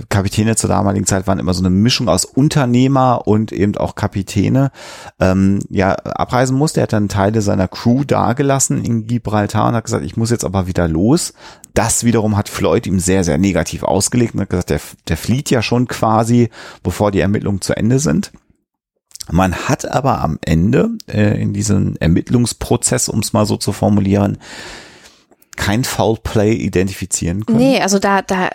Kapitäne 0.10 0.56
zur 0.56 0.69
damaligen 0.69 1.08
Zeit 1.08 1.25
waren 1.25 1.39
immer 1.39 1.54
so 1.54 1.62
eine 1.62 1.71
Mischung 1.71 2.08
aus 2.08 2.23
Unternehmer 2.23 3.28
und 3.28 3.51
eben 3.51 3.75
auch 3.78 3.95
Kapitäne, 3.95 4.71
ähm, 5.19 5.60
ja, 5.69 5.93
abreisen 5.93 6.56
musste. 6.56 6.82
Er 6.82 6.84
hat 6.84 6.93
dann 6.93 7.10
Teile 7.10 7.41
seiner 7.41 7.67
Crew 7.67 8.04
dagelassen 8.04 8.84
in 8.86 9.08
Gibraltar 9.08 9.69
und 9.69 9.75
hat 9.75 9.86
gesagt, 9.86 10.06
ich 10.06 10.17
muss 10.17 10.30
jetzt 10.30 10.45
aber 10.45 10.67
wieder 10.67 10.88
los. 10.88 11.34
Das 11.73 12.04
wiederum 12.04 12.38
hat 12.38 12.47
Floyd 12.47 12.86
ihm 12.86 12.99
sehr, 12.99 13.23
sehr 13.23 13.38
negativ 13.38 13.84
ausgelegt 13.84 14.36
und 14.36 14.41
hat 14.41 14.49
gesagt, 14.49 14.69
der, 14.69 14.82
der 15.08 15.17
flieht 15.17 15.49
ja 15.49 15.62
schon 15.62 15.88
quasi, 15.88 16.49
bevor 16.84 17.12
die 17.12 17.19
Ermittlungen 17.19 17.62
zu 17.62 17.75
Ende 17.75 17.99
sind. 17.99 18.32
Man 19.32 19.56
hat 19.56 19.89
aber 19.89 20.21
am 20.21 20.38
Ende 20.45 20.91
äh, 21.08 21.41
in 21.41 21.54
diesem 21.54 21.95
Ermittlungsprozess, 21.97 23.10
um 23.10 23.19
es 23.19 23.34
mal 23.34 23.45
so 23.45 23.58
zu 23.58 23.71
formulieren, 23.71 24.38
kein 25.56 25.84
Foul 25.84 26.18
Play 26.22 26.54
identifizieren 26.54 27.46
können. 27.46 27.60
Nee, 27.60 27.82
also 27.82 28.00
da, 28.00 28.22
da, 28.22 28.50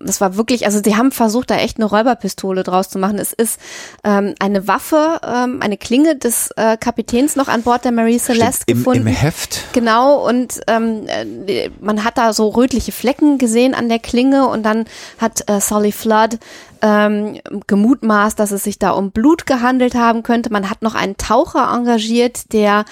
das 0.00 0.20
war 0.20 0.36
wirklich, 0.36 0.66
also 0.66 0.80
sie 0.82 0.96
haben 0.96 1.10
versucht, 1.10 1.50
da 1.50 1.56
echt 1.56 1.78
eine 1.78 1.86
Räuberpistole 1.86 2.62
draus 2.62 2.88
zu 2.88 2.98
machen. 2.98 3.18
Es 3.18 3.32
ist 3.32 3.58
ähm, 4.04 4.34
eine 4.38 4.68
Waffe, 4.68 5.20
ähm, 5.26 5.60
eine 5.60 5.76
Klinge 5.76 6.16
des 6.16 6.50
äh, 6.56 6.76
Kapitäns 6.76 7.36
noch 7.36 7.48
an 7.48 7.62
Bord 7.62 7.84
der 7.84 7.92
Marie 7.92 8.18
Celeste 8.18 8.62
Stimmt, 8.62 8.78
gefunden. 8.78 9.00
Im, 9.02 9.06
Im 9.08 9.14
Heft. 9.14 9.64
Genau, 9.72 10.26
und 10.26 10.60
ähm, 10.66 11.06
äh, 11.06 11.70
man 11.80 12.04
hat 12.04 12.18
da 12.18 12.32
so 12.32 12.48
rötliche 12.48 12.92
Flecken 12.92 13.38
gesehen 13.38 13.74
an 13.74 13.88
der 13.88 13.98
Klinge 13.98 14.48
und 14.48 14.62
dann 14.62 14.84
hat 15.18 15.48
äh, 15.48 15.60
Solly 15.60 15.92
Flood 15.92 16.38
ähm, 16.82 17.38
gemutmaßt, 17.66 18.38
dass 18.38 18.50
es 18.50 18.64
sich 18.64 18.78
da 18.78 18.90
um 18.90 19.10
Blut 19.10 19.46
gehandelt 19.46 19.94
haben 19.94 20.22
könnte. 20.22 20.52
Man 20.52 20.70
hat 20.70 20.82
noch 20.82 20.94
einen 20.94 21.16
Taucher 21.16 21.72
engagiert, 21.72 22.52
der 22.52 22.84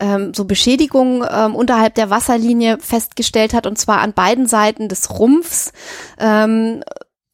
ähm, 0.00 0.32
so 0.34 0.44
Beschädigungen 0.44 1.26
ähm, 1.30 1.54
unterhalb 1.54 1.94
der 1.94 2.10
Wasserlinie 2.10 2.78
festgestellt 2.80 3.54
hat, 3.54 3.66
und 3.66 3.78
zwar 3.78 4.00
an 4.00 4.12
beiden 4.12 4.46
Seiten 4.46 4.88
des 4.88 5.18
Rumpfs. 5.18 5.72
Ähm, 6.18 6.82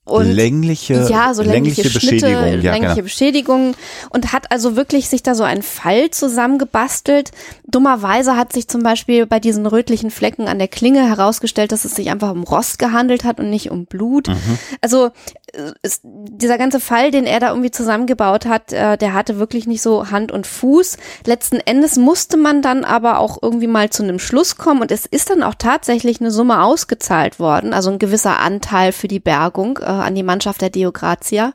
und 0.07 0.31
längliche, 0.31 1.07
ja, 1.09 1.33
so 1.33 1.43
längliche, 1.43 1.81
längliche 1.83 2.01
Schnitte, 2.01 2.27
Beschädigungen, 2.27 2.63
ja, 2.63 2.73
längliche 2.73 2.95
genau. 2.95 3.05
Beschädigungen 3.05 3.77
und 4.11 4.33
hat 4.35 4.53
also 4.53 4.77
wirklich 4.77 5.09
sich 5.09 5.23
da 5.23 5.35
so 5.35 5.45
einen 5.45 5.63
Fall 5.63 6.11
zusammengebastelt. 6.11 7.31
Dummerweise 7.67 8.37
hat 8.37 8.53
sich 8.53 8.69
zum 8.69 8.83
Beispiel 8.83 9.25
bei 9.25 9.41
diesen 9.41 9.65
rötlichen 9.65 10.11
Flecken 10.11 10.47
an 10.47 10.59
der 10.59 10.69
Klinge 10.69 11.09
herausgestellt, 11.09 11.73
dass 11.73 11.87
es 11.87 11.95
sich 11.95 12.11
einfach 12.11 12.33
um 12.33 12.43
Rost 12.43 12.79
gehandelt 12.79 13.25
hat 13.25 13.41
und 13.41 13.49
nicht 13.49 13.71
um 13.71 13.87
Blut. 13.87 14.29
Mhm. 14.29 14.59
Also 14.83 15.07
äh, 15.55 15.73
dieser 16.03 16.59
ganze 16.59 16.81
Fall, 16.81 17.11
den 17.11 17.25
er 17.25 17.41
da 17.41 17.49
irgendwie 17.49 17.71
zusammengebaut 17.71 18.45
hat, 18.45 18.75
äh, 18.75 18.99
der 18.99 19.15
hatte 19.15 19.39
wirklich 19.39 19.67
nicht 19.67 19.81
so 19.81 20.11
Hand 20.11 20.33
und 20.33 20.47
Fuß. 20.47 20.99
Letzten 21.25 21.61
Endes 21.61 21.97
musste 21.97 22.37
man 22.37 22.61
dann 22.61 22.85
aber 22.85 23.21
auch 23.21 23.39
irgendwie 23.41 23.69
mal 23.69 23.89
zu 23.89 24.03
einem 24.03 24.19
Schluss 24.19 24.57
kommen 24.57 24.83
und 24.83 24.93
es 24.93 25.07
ist 25.07 25.31
dann 25.31 25.43
auch 25.43 25.55
tatsächlich 25.55 26.21
eine 26.21 26.31
Summe 26.31 26.63
ausgezahlt 26.63 27.39
worden, 27.39 27.73
also 27.73 27.91
ein 27.91 27.99
gewisser 27.99 28.39
Anteil 28.41 28.93
für 28.93 29.09
die 29.09 29.21
Bergung 29.21 29.79
äh, 29.81 29.94
an 30.03 30.15
die 30.15 30.23
Mannschaft 30.23 30.61
der 30.61 30.71
Deogratia. 30.71 31.53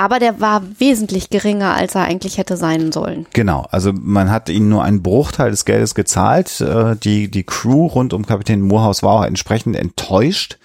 Aber 0.00 0.18
der 0.18 0.40
war 0.40 0.62
wesentlich 0.78 1.28
geringer, 1.28 1.74
als 1.74 1.94
er 1.94 2.04
eigentlich 2.04 2.38
hätte 2.38 2.56
sein 2.56 2.90
sollen. 2.90 3.26
Genau, 3.34 3.66
also 3.70 3.92
man 3.92 4.30
hat 4.30 4.48
ihnen 4.48 4.70
nur 4.70 4.82
einen 4.82 5.02
Bruchteil 5.02 5.50
des 5.50 5.66
Geldes 5.66 5.94
gezahlt. 5.94 6.62
Äh, 6.62 6.96
Die, 6.96 7.30
die 7.30 7.42
Crew 7.44 7.84
rund 7.86 8.14
um 8.14 8.24
Kapitän 8.24 8.62
Moorhaus 8.62 9.02
war 9.02 9.12
auch 9.12 9.24
entsprechend 9.24 9.76
enttäuscht, 9.76 10.56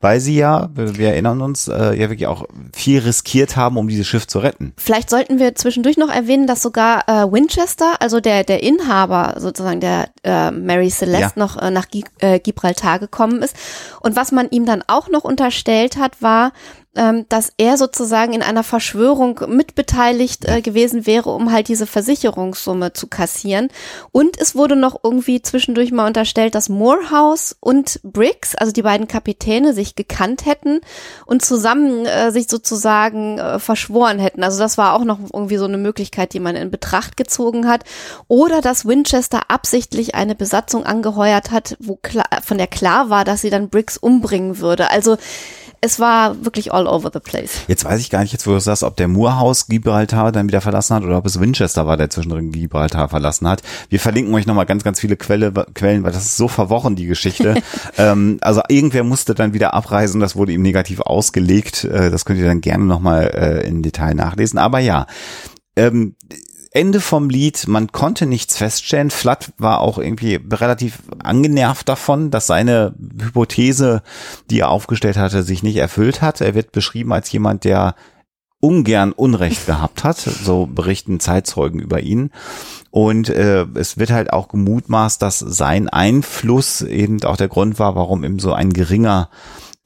weil 0.00 0.20
sie 0.20 0.36
ja, 0.36 0.70
wir 0.74 1.08
erinnern 1.08 1.40
uns, 1.42 1.66
äh, 1.66 1.94
ja 1.94 2.08
wirklich 2.10 2.28
auch 2.28 2.44
viel 2.72 3.00
riskiert 3.00 3.56
haben, 3.56 3.76
um 3.76 3.88
dieses 3.88 4.06
Schiff 4.06 4.28
zu 4.28 4.38
retten. 4.38 4.72
Vielleicht 4.76 5.10
sollten 5.10 5.40
wir 5.40 5.56
zwischendurch 5.56 5.96
noch 5.96 6.10
erwähnen, 6.10 6.46
dass 6.46 6.62
sogar 6.62 7.08
äh, 7.08 7.32
Winchester, 7.32 7.94
also 7.98 8.20
der, 8.20 8.44
der 8.44 8.62
Inhaber 8.62 9.34
sozusagen 9.38 9.80
der 9.80 10.10
Mary 10.52 10.90
Celeste, 10.90 11.16
Ja. 11.36 11.44
noch 11.44 11.60
nach 11.70 11.88
Gi 11.88 12.04
Gibraltar 12.44 12.98
gekommen 13.00 13.42
ist. 13.42 13.56
Und 14.00 14.14
was 14.16 14.30
man 14.32 14.48
ihm 14.50 14.64
dann 14.64 14.82
auch 14.86 15.08
noch 15.08 15.24
unterstellt 15.24 15.96
hat, 15.96 16.20
war, 16.22 16.52
ähm, 16.96 17.26
dass 17.28 17.52
er 17.58 17.76
sozusagen 17.76 18.32
in 18.32 18.42
einer 18.42 18.62
Verschwörung 18.62 19.40
mitbeteiligt 19.48 20.44
äh, 20.46 20.62
gewesen 20.62 21.06
wäre, 21.06 21.30
um 21.30 21.52
halt 21.52 21.68
diese 21.68 21.86
Versicherungssumme 21.86 22.92
zu 22.92 23.06
kassieren. 23.06 23.68
Und 24.12 24.40
es 24.40 24.54
wurde 24.54 24.76
noch 24.76 25.00
irgendwie 25.02 25.42
zwischendurch 25.42 25.92
mal 25.92 26.06
unterstellt, 26.06 26.54
dass 26.54 26.68
Morehouse 26.68 27.56
und 27.60 28.00
Briggs, 28.02 28.54
also 28.54 28.72
die 28.72 28.82
beiden 28.82 29.08
Kapitäne, 29.08 29.74
sich 29.74 29.94
gekannt 29.94 30.46
hätten 30.46 30.80
und 31.26 31.44
zusammen 31.44 32.06
äh, 32.06 32.30
sich 32.30 32.48
sozusagen 32.48 33.38
äh, 33.38 33.58
verschworen 33.58 34.18
hätten. 34.18 34.42
Also 34.42 34.58
das 34.58 34.78
war 34.78 34.94
auch 34.94 35.04
noch 35.04 35.18
irgendwie 35.32 35.58
so 35.58 35.66
eine 35.66 35.78
Möglichkeit, 35.78 36.32
die 36.32 36.40
man 36.40 36.56
in 36.56 36.70
Betracht 36.70 37.16
gezogen 37.16 37.68
hat. 37.68 37.84
Oder 38.28 38.60
dass 38.60 38.86
Winchester 38.86 39.50
absichtlich 39.50 40.14
eine 40.14 40.34
Besatzung 40.34 40.86
angeheuert 40.86 41.50
hat, 41.50 41.76
wo 41.78 41.96
klar, 41.96 42.26
von 42.42 42.58
der 42.58 42.66
klar 42.66 43.10
war, 43.10 43.24
dass 43.24 43.42
sie 43.42 43.50
dann 43.50 43.68
Briggs 43.68 43.96
umbringen 43.98 44.58
würde. 44.58 44.90
Also 44.90 45.16
es 45.86 46.00
war 46.00 46.44
wirklich 46.44 46.72
all 46.72 46.86
over 46.88 47.10
the 47.12 47.20
place. 47.20 47.60
Jetzt 47.68 47.84
weiß 47.84 48.00
ich 48.00 48.10
gar 48.10 48.20
nicht, 48.20 48.32
jetzt 48.32 48.46
wo 48.46 48.50
du 48.50 48.60
sagst, 48.60 48.82
ob 48.82 48.96
der 48.96 49.06
Moorhaus 49.06 49.68
Gibraltar 49.68 50.32
dann 50.32 50.48
wieder 50.48 50.60
verlassen 50.60 50.96
hat 50.96 51.04
oder 51.04 51.16
ob 51.16 51.26
es 51.26 51.38
Winchester 51.40 51.86
war, 51.86 51.96
der 51.96 52.10
zwischendrin 52.10 52.50
Gibraltar 52.50 53.08
verlassen 53.08 53.48
hat. 53.48 53.62
Wir 53.88 54.00
verlinken 54.00 54.34
euch 54.34 54.46
nochmal 54.46 54.66
ganz, 54.66 54.82
ganz 54.82 55.00
viele 55.00 55.16
Quelle, 55.16 55.52
Quellen, 55.74 56.02
weil 56.02 56.12
das 56.12 56.24
ist 56.24 56.36
so 56.36 56.48
verworren, 56.48 56.96
die 56.96 57.06
Geschichte. 57.06 57.62
ähm, 57.98 58.38
also 58.40 58.62
irgendwer 58.68 59.04
musste 59.04 59.34
dann 59.34 59.54
wieder 59.54 59.74
abreisen, 59.74 60.20
das 60.20 60.34
wurde 60.34 60.52
ihm 60.52 60.62
negativ 60.62 61.00
ausgelegt. 61.00 61.84
Äh, 61.84 62.10
das 62.10 62.24
könnt 62.24 62.40
ihr 62.40 62.46
dann 62.46 62.60
gerne 62.60 62.84
nochmal 62.84 63.30
äh, 63.34 63.66
in 63.66 63.82
Detail 63.82 64.14
nachlesen. 64.14 64.58
Aber 64.58 64.80
ja, 64.80 65.06
ähm, 65.76 66.16
Ende 66.76 67.00
vom 67.00 67.30
Lied, 67.30 67.68
man 67.68 67.90
konnte 67.90 68.26
nichts 68.26 68.58
feststellen. 68.58 69.08
Flatt 69.10 69.50
war 69.56 69.80
auch 69.80 69.96
irgendwie 69.96 70.38
relativ 70.52 70.98
angenervt 71.24 71.88
davon, 71.88 72.30
dass 72.30 72.46
seine 72.46 72.94
Hypothese, 73.18 74.02
die 74.50 74.60
er 74.60 74.68
aufgestellt 74.68 75.16
hatte, 75.16 75.42
sich 75.42 75.62
nicht 75.62 75.78
erfüllt 75.78 76.20
hat. 76.20 76.42
Er 76.42 76.54
wird 76.54 76.72
beschrieben 76.72 77.14
als 77.14 77.32
jemand, 77.32 77.64
der 77.64 77.94
ungern 78.60 79.12
Unrecht 79.12 79.64
gehabt 79.66 80.04
hat, 80.04 80.18
so 80.18 80.66
berichten 80.66 81.18
Zeitzeugen 81.18 81.80
über 81.80 82.00
ihn. 82.00 82.30
Und 82.90 83.30
äh, 83.30 83.64
es 83.74 83.96
wird 83.96 84.10
halt 84.10 84.34
auch 84.34 84.48
gemutmaßt, 84.48 85.22
dass 85.22 85.38
sein 85.38 85.88
Einfluss 85.88 86.82
eben 86.82 87.24
auch 87.24 87.38
der 87.38 87.48
Grund 87.48 87.78
war, 87.78 87.96
warum 87.96 88.22
ihm 88.22 88.38
so 88.38 88.52
ein 88.52 88.74
geringer 88.74 89.30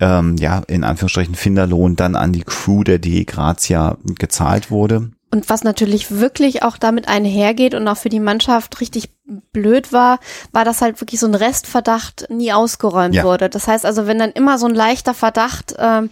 ähm, 0.01 0.35
ja, 0.39 0.63
in 0.67 0.83
Anführungsstrichen 0.83 1.37
Finderlohn 1.37 1.95
dann 1.95 2.17
an 2.17 2.33
die 2.33 2.43
Crew 2.43 2.83
der 2.83 2.99
DE 2.99 3.25
Grazia 3.27 3.97
gezahlt 4.19 4.73
wurde. 4.73 5.13
Und 5.33 5.49
was 5.49 5.63
natürlich 5.63 6.11
wirklich 6.11 6.63
auch 6.65 6.77
damit 6.77 7.07
einhergeht 7.09 7.75
und 7.75 7.87
auch 7.87 7.97
für 7.97 8.09
die 8.09 8.19
Mannschaft 8.21 8.81
richtig 8.81 9.11
blöd 9.53 9.93
war, 9.93 10.19
war, 10.51 10.65
dass 10.65 10.81
halt 10.83 11.01
wirklich 11.01 11.21
so 11.21 11.27
ein 11.27 11.37
Restverdacht 11.37 12.27
nie 12.31 12.53
ausgeräumt 12.53 13.15
Ja. 13.15 13.23
wurde. 13.23 13.49
Das 13.49 13.69
heißt 13.69 13.87
also, 13.87 14.07
wenn 14.09 14.19
dann 14.19 14.33
immer 14.33 14.59
so 14.59 14.67
ein 14.67 14.75
leichter 14.75 15.15
Verdacht 15.15 15.75
ähm, 15.79 16.11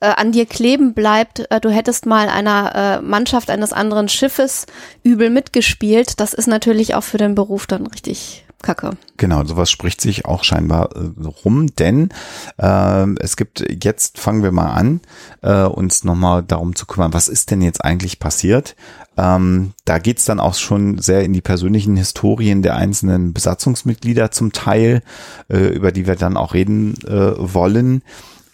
äh, 0.00 0.08
an 0.08 0.32
dir 0.32 0.44
kleben 0.44 0.92
bleibt, 0.92 1.50
äh, 1.50 1.60
du 1.60 1.70
hättest 1.70 2.04
mal 2.04 2.28
einer 2.28 2.98
äh, 2.98 3.00
Mannschaft 3.00 3.48
eines 3.50 3.72
anderen 3.72 4.08
Schiffes 4.08 4.66
übel 5.02 5.30
mitgespielt, 5.30 6.20
das 6.20 6.34
ist 6.34 6.46
natürlich 6.46 6.94
auch 6.94 7.04
für 7.04 7.18
den 7.18 7.34
Beruf 7.34 7.66
dann 7.66 7.86
richtig 7.86 8.44
kacke. 8.62 8.90
Genau, 9.16 9.44
sowas 9.44 9.70
spricht 9.70 10.00
sich 10.00 10.24
auch 10.24 10.44
scheinbar 10.44 10.90
äh, 10.96 11.26
rum, 11.44 11.66
denn 11.76 12.10
ähm, 12.58 13.16
es 13.20 13.36
gibt, 13.36 13.64
jetzt 13.84 14.18
fangen 14.18 14.42
wir 14.42 14.52
mal 14.52 14.72
an, 14.72 15.00
äh, 15.42 15.64
uns 15.64 16.04
nochmal 16.04 16.42
darum 16.42 16.74
zu 16.74 16.86
kümmern, 16.86 17.12
was 17.12 17.28
ist 17.28 17.50
denn 17.50 17.62
jetzt 17.62 17.84
eigentlich 17.84 18.18
passiert? 18.18 18.74
Ähm, 19.16 19.72
da 19.84 19.98
geht's 19.98 20.24
dann 20.24 20.40
auch 20.40 20.54
schon 20.54 20.98
sehr 20.98 21.24
in 21.24 21.32
die 21.32 21.40
persönlichen 21.40 21.96
Historien 21.96 22.62
der 22.62 22.76
einzelnen 22.76 23.32
Besatzungsmitglieder 23.32 24.30
zum 24.30 24.52
Teil, 24.52 25.02
äh, 25.48 25.68
über 25.68 25.92
die 25.92 26.06
wir 26.06 26.16
dann 26.16 26.36
auch 26.36 26.54
reden 26.54 26.94
äh, 27.04 27.32
wollen. 27.36 28.02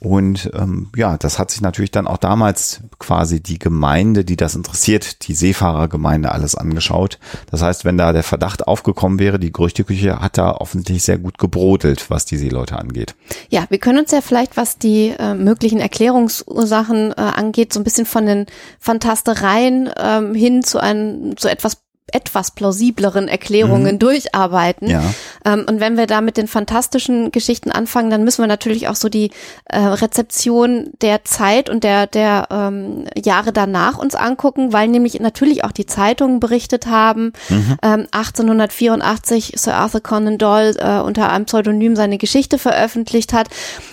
Und 0.04 0.50
ähm, 0.54 0.90
ja, 0.94 1.16
das 1.16 1.38
hat 1.38 1.50
sich 1.50 1.62
natürlich 1.62 1.90
dann 1.90 2.06
auch 2.06 2.18
damals 2.18 2.80
quasi 2.98 3.42
die 3.42 3.58
Gemeinde, 3.58 4.24
die 4.24 4.36
das 4.36 4.54
interessiert, 4.54 5.26
die 5.26 5.34
Seefahrergemeinde 5.34 6.30
alles 6.30 6.54
angeschaut. 6.54 7.18
Das 7.50 7.62
heißt, 7.62 7.86
wenn 7.86 7.96
da 7.96 8.12
der 8.12 8.22
Verdacht 8.22 8.68
aufgekommen 8.68 9.18
wäre, 9.18 9.38
die 9.38 9.50
Gerüchteküche 9.50 10.20
hat 10.20 10.36
da 10.36 10.52
offensichtlich 10.52 11.02
sehr 11.02 11.16
gut 11.16 11.38
gebrodelt, 11.38 12.10
was 12.10 12.26
die 12.26 12.36
Seeleute 12.36 12.78
angeht. 12.78 13.14
Ja, 13.48 13.64
wir 13.70 13.78
können 13.78 14.00
uns 14.00 14.10
ja 14.10 14.20
vielleicht, 14.20 14.58
was 14.58 14.76
die 14.76 15.14
äh, 15.18 15.34
möglichen 15.34 15.80
Erklärungsursachen 15.80 17.12
äh, 17.12 17.14
angeht, 17.14 17.72
so 17.72 17.80
ein 17.80 17.84
bisschen 17.84 18.06
von 18.06 18.26
den 18.26 18.44
Fantastereien 18.80 19.88
ähm, 19.96 20.34
hin 20.34 20.62
zu 20.62 20.80
einem 20.80 21.34
zu 21.38 21.48
etwas 21.48 21.83
etwas 22.12 22.50
plausibleren 22.50 23.28
Erklärungen 23.28 23.94
mhm. 23.94 23.98
durcharbeiten. 23.98 24.88
Ja. 24.90 25.02
Ähm, 25.44 25.64
und 25.68 25.80
wenn 25.80 25.96
wir 25.96 26.06
da 26.06 26.20
mit 26.20 26.36
den 26.36 26.46
fantastischen 26.46 27.32
Geschichten 27.32 27.70
anfangen, 27.70 28.10
dann 28.10 28.24
müssen 28.24 28.42
wir 28.42 28.46
natürlich 28.46 28.88
auch 28.88 28.94
so 28.94 29.08
die 29.08 29.30
äh, 29.64 29.78
Rezeption 29.78 30.90
der 31.00 31.24
Zeit 31.24 31.70
und 31.70 31.82
der, 31.82 32.06
der 32.06 32.48
ähm, 32.50 33.06
Jahre 33.16 33.52
danach 33.52 33.98
uns 33.98 34.14
angucken, 34.14 34.72
weil 34.72 34.88
nämlich 34.88 35.18
natürlich 35.18 35.64
auch 35.64 35.72
die 35.72 35.86
Zeitungen 35.86 36.40
berichtet 36.40 36.86
haben. 36.86 37.32
Mhm. 37.48 37.76
Ähm, 37.82 38.06
1884 38.12 39.54
Sir 39.56 39.74
Arthur 39.74 40.02
Conan 40.02 40.36
Doyle 40.36 40.76
äh, 40.78 41.00
unter 41.00 41.32
einem 41.32 41.46
Pseudonym 41.46 41.96
seine 41.96 42.18
Geschichte 42.18 42.58
veröffentlicht 42.58 43.32
hat. 43.32 43.48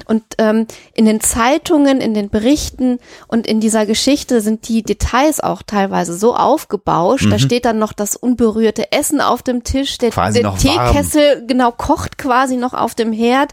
Und 0.05 0.23
ähm, 0.37 0.67
in 0.93 1.05
den 1.05 1.21
Zeitungen, 1.21 2.01
in 2.01 2.13
den 2.13 2.29
Berichten 2.29 2.99
und 3.27 3.47
in 3.47 3.61
dieser 3.61 3.85
Geschichte 3.85 4.41
sind 4.41 4.67
die 4.67 4.83
Details 4.83 5.39
auch 5.39 5.61
teilweise 5.63 6.13
so 6.13 6.35
aufgebauscht. 6.35 7.25
Mhm. 7.25 7.31
Da 7.31 7.39
steht 7.39 7.65
dann 7.65 7.79
noch 7.79 7.93
das 8.01 8.15
unberührte 8.15 8.91
Essen 8.91 9.21
auf 9.21 9.43
dem 9.43 9.63
Tisch, 9.63 9.97
der, 9.99 10.09
der 10.09 10.55
Teekessel 10.55 11.37
warm. 11.37 11.47
genau 11.47 11.71
kocht 11.71 12.17
quasi 12.17 12.57
noch 12.57 12.73
auf 12.73 12.95
dem 12.95 13.13
Herd. 13.13 13.51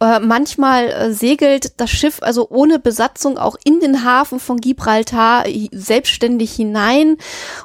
Äh, 0.00 0.20
manchmal 0.20 0.88
äh, 0.88 1.12
segelt 1.12 1.80
das 1.80 1.90
Schiff 1.90 2.18
also 2.20 2.48
ohne 2.50 2.78
Besatzung 2.78 3.38
auch 3.38 3.56
in 3.64 3.80
den 3.80 4.04
Hafen 4.04 4.40
von 4.40 4.58
Gibraltar 4.60 5.44
selbstständig 5.72 6.52
hinein 6.52 7.16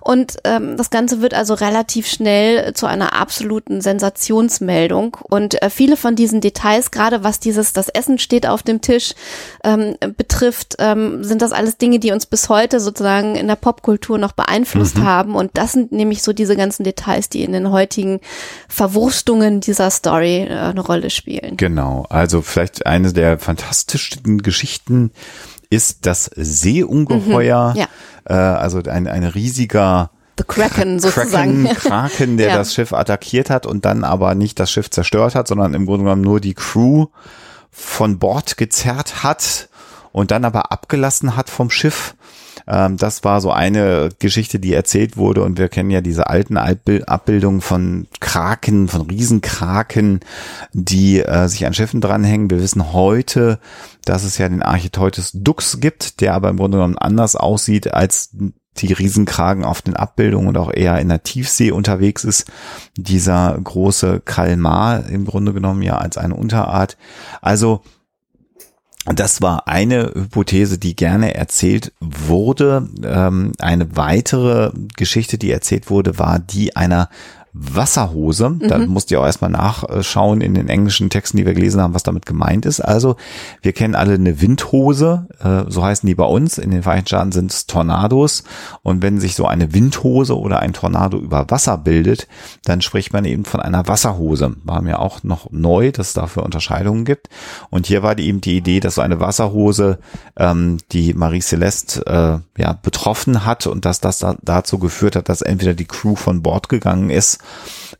und 0.02 0.38
ähm, 0.44 0.78
das 0.78 0.90
Ganze 0.90 1.22
wird 1.22 1.34
also 1.34 1.54
relativ 1.54 2.08
schnell 2.08 2.74
zu 2.74 2.86
einer 2.86 3.14
absoluten 3.14 3.82
Sensationsmeldung 3.82 5.18
und 5.24 5.62
äh, 5.62 5.70
viele 5.70 5.98
von 5.98 6.16
diesen 6.16 6.42
Details, 6.42 6.92
gerade 6.92 7.24
was 7.24 7.40
dieses 7.40 7.74
das 7.74 7.90
Essen 7.90 8.20
steht 8.20 8.48
auf 8.48 8.64
dem 8.64 8.82
Tisch 8.82 9.14
ähm, 9.64 9.96
betrifft, 10.16 10.76
ähm, 10.80 11.24
sind 11.24 11.42
das 11.42 11.52
alles 11.52 11.78
Dinge, 11.78 12.00
die 12.00 12.12
uns 12.12 12.26
bis 12.26 12.50
heute 12.50 12.80
sozusagen 12.80 13.36
in 13.36 13.48
der 13.48 13.56
Popkultur 13.56 14.18
noch 14.18 14.34
beeinflusst 14.34 14.98
mhm. 14.98 15.06
haben 15.06 15.36
und 15.36 15.52
das 15.56 15.72
sind 15.72 15.92
nämlich 16.04 16.22
so 16.22 16.34
diese 16.34 16.56
ganzen 16.56 16.84
Details, 16.84 17.30
die 17.30 17.44
in 17.44 17.54
den 17.54 17.72
heutigen 17.72 18.20
Verwurstungen 18.68 19.62
dieser 19.62 19.90
Story 19.90 20.44
äh, 20.44 20.54
eine 20.54 20.82
Rolle 20.82 21.10
spielen. 21.10 21.58
Genau, 21.58 22.06
also 22.10 22.42
vielleicht 22.42 22.86
eine 22.86 23.14
der 23.14 23.40
fantastischsten 23.40 24.42
Geschichten 24.42 25.12
ist 25.70 26.06
das 26.06 26.30
Seeungeheuer, 26.36 27.72
mhm, 27.72 27.80
ja. 27.80 27.88
äh, 28.26 28.34
also 28.34 28.80
ein, 28.84 29.08
ein 29.08 29.24
riesiger 29.24 30.12
The 30.38 30.44
Kraken 30.46 31.00
sozusagen. 31.00 31.66
Kraken, 31.66 31.80
Kraken 31.90 32.38
der 32.38 32.50
ja. 32.50 32.58
das 32.58 32.74
Schiff 32.74 32.92
attackiert 32.92 33.50
hat 33.50 33.66
und 33.66 33.86
dann 33.86 34.04
aber 34.04 34.36
nicht 34.36 34.60
das 34.60 34.72
Schiff 34.72 34.90
zerstört 34.90 35.36
hat, 35.36 35.48
sondern 35.48 35.74
im 35.74 35.86
Grunde 35.86 36.06
genommen 36.06 36.24
nur 36.24 36.40
die 36.40 36.56
Crew 36.56 37.08
von 37.70 38.20
Bord 38.20 38.58
gezerrt 38.58 39.24
hat 39.24 39.70
und 40.12 40.32
dann 40.32 40.46
aber 40.46 40.72
abgelassen 40.72 41.36
hat 41.36 41.50
vom 41.50 41.70
Schiff 41.70 42.16
ähm, 42.68 42.98
das 42.98 43.24
war 43.24 43.42
so 43.42 43.52
eine 43.52 44.10
Geschichte, 44.20 44.60
die 44.60 44.74
erzählt 44.74 45.18
wurde 45.18 45.44
und 45.44 45.58
wir 45.58 45.70
kennen 45.70 45.90
ja 45.90 46.02
diese 46.02 46.28
alten 46.28 46.58
Abbildungen 46.58 47.62
von 47.62 48.08
Kraken, 48.20 48.88
von 48.88 49.02
Riesenkraken, 49.02 50.22
die 50.72 51.20
äh, 51.20 51.48
sich 51.48 51.66
an 51.66 51.74
Schiffen 51.74 52.02
dranhängen. 52.02 52.50
Wir 52.50 52.60
wissen 52.60 52.94
heute, 52.94 53.60
dass 54.06 54.24
es 54.24 54.38
ja 54.38 54.48
den 54.48 54.64
Architeutes 54.64 55.32
Dux 55.34 55.80
gibt, 55.80 56.22
der 56.22 56.34
aber 56.34 56.50
im 56.50 56.58
Grunde 56.58 56.78
genommen 56.78 56.98
anders 56.98 57.36
aussieht 57.36 57.94
als 57.94 58.36
die 58.78 58.92
Riesenkragen 58.92 59.66
auf 59.66 59.82
den 59.82 59.96
Abbildungen 59.96 60.48
und 60.48 60.58
auch 60.58 60.74
eher 60.74 61.00
in 61.00 61.10
der 61.10 61.24
Tiefsee 61.24 61.72
unterwegs 61.72 62.24
ist. 62.24 62.52
Dieser 62.98 63.58
große 63.64 64.22
Kalmar 64.26 65.08
im 65.08 65.26
Grunde 65.26 65.54
genommen 65.54 65.84
ja 65.84 65.98
als 65.98 66.18
eine 66.18 66.36
Unterart. 66.36 66.98
Also 67.42 67.82
das 69.06 69.42
war 69.42 69.68
eine 69.68 70.12
Hypothese, 70.16 70.78
die 70.78 70.96
gerne 70.96 71.36
erzählt 71.36 71.92
wurde. 72.00 72.88
Ähm, 73.04 73.52
eine 73.60 73.98
weitere 73.98 74.72
Geschichte, 74.96 75.38
die 75.38 75.52
erzählt 75.52 75.90
wurde, 75.90 76.18
war 76.20 76.40
die 76.40 76.76
einer 76.76 77.10
Wasserhose. 77.54 78.50
Mhm. 78.50 78.68
Da 78.68 78.80
musst 78.80 79.12
ihr 79.12 79.22
auch 79.22 79.26
erstmal 79.26 79.52
nachschauen 79.52 80.42
in 80.42 80.56
den 80.56 80.70
englischen 80.70 81.10
Texten, 81.10 81.38
die 81.38 81.46
wir 81.46 81.54
gelesen 81.54 81.82
haben, 81.82 81.94
was 81.94 82.04
damit 82.04 82.26
gemeint 82.26 82.66
ist. 82.66 82.80
Also 82.80 83.16
wir 83.62 83.74
kennen 83.74 83.94
alle 83.94 84.16
eine 84.16 84.42
Windhose, 84.42 85.28
äh, 85.40 85.70
so 85.70 85.84
heißen 85.84 86.08
die 86.08 86.16
bei 86.16 86.26
uns. 86.26 86.58
In 86.58 86.72
den 86.72 86.84
Vereinigten 86.84 87.10
Staaten 87.10 87.32
sind 87.32 87.52
es 87.52 87.68
Tornados. 87.68 88.44
Und 88.82 89.04
wenn 89.04 89.20
sich 89.20 89.36
so 89.36 89.46
eine 89.46 89.74
Windhose 89.74 90.38
oder 90.38 90.60
ein 90.60 90.74
Tornado 90.74 91.20
über 91.20 91.46
Wasser 91.50 91.78
bildet, 91.78 92.28
dann 92.66 92.82
spricht 92.82 93.14
man 93.14 93.24
eben 93.26 93.46
von 93.46 93.60
einer 93.60 93.88
Wasserhose. 93.88 94.56
War 94.64 94.82
mir 94.82 95.00
auch 95.00 95.24
noch 95.24 95.52
neu, 95.52 95.92
dass 95.92 96.08
es 96.08 96.14
dafür 96.14 96.44
Unterscheidungen 96.44 97.06
gibt. 97.06 97.30
Und 97.70 97.86
hier 97.86 98.02
war 98.02 98.16
die 98.16 98.28
eben 98.28 98.42
die 98.42 98.58
Idee, 98.58 98.80
dass 98.80 98.96
so 98.96 99.02
eine 99.02 99.20
Wasserhose 99.20 100.00
ähm, 100.38 100.80
die 100.92 101.14
Marie 101.14 101.42
Celeste 101.42 102.44
äh, 102.58 102.62
ja 102.62 102.74
betroffen 102.82 103.46
hat 103.46 103.68
und 103.68 103.86
dass 103.86 104.02
das 104.02 104.20
da, 104.20 104.36
dazu 104.42 104.80
geführt 104.80 105.16
hat, 105.16 105.30
dass 105.30 105.44
entweder 105.44 105.76
die 105.76 105.86
Crew 105.86 106.16
von 106.16 106.42
Bord 106.42 106.70
gegangen 106.70 107.12
ist 107.12 107.43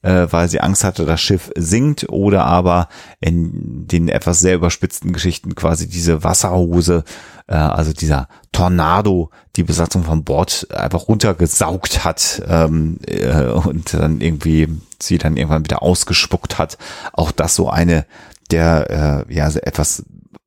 äh, 0.02 0.28
weil 0.30 0.50
sie 0.50 0.62
Angst 0.62 0.84
hatte, 0.84 1.06
das 1.06 1.22
Schiff 1.22 1.52
sinkt 1.56 2.10
oder 2.10 2.46
aber 2.46 2.90
in 3.20 3.88
den 3.88 4.10
etwas 4.10 4.40
sehr 4.40 4.56
überspitzten 4.56 5.14
Geschichten 5.14 5.56
quasi 5.56 5.88
diese 5.88 6.24
Wasserhose, 6.24 7.04
äh, 7.48 7.56
also 7.56 7.94
dieser 7.94 8.28
Tornado, 8.52 9.30
die 9.56 9.64
Besatzung 9.64 10.04
von 10.04 10.24
Bord 10.24 10.68
einfach 10.74 11.08
runtergesaugt 11.08 12.04
hat 12.04 12.42
ähm, 12.48 12.98
äh, 13.08 13.46
und 13.46 13.94
dann 13.94 14.22
irgendwie 14.22 14.70
sie 15.02 15.18
dann 15.18 15.38
irgendwann 15.38 15.66
wieder 15.66 15.82
ausgespuckt 15.82 16.58
hat. 16.58 16.78
Auch 17.14 17.32
das 17.32 17.56
so 17.56 17.70
eine 17.70 18.06
der 18.52 19.26
äh, 19.30 19.34
ja 19.34 19.48
etwas 19.50 20.04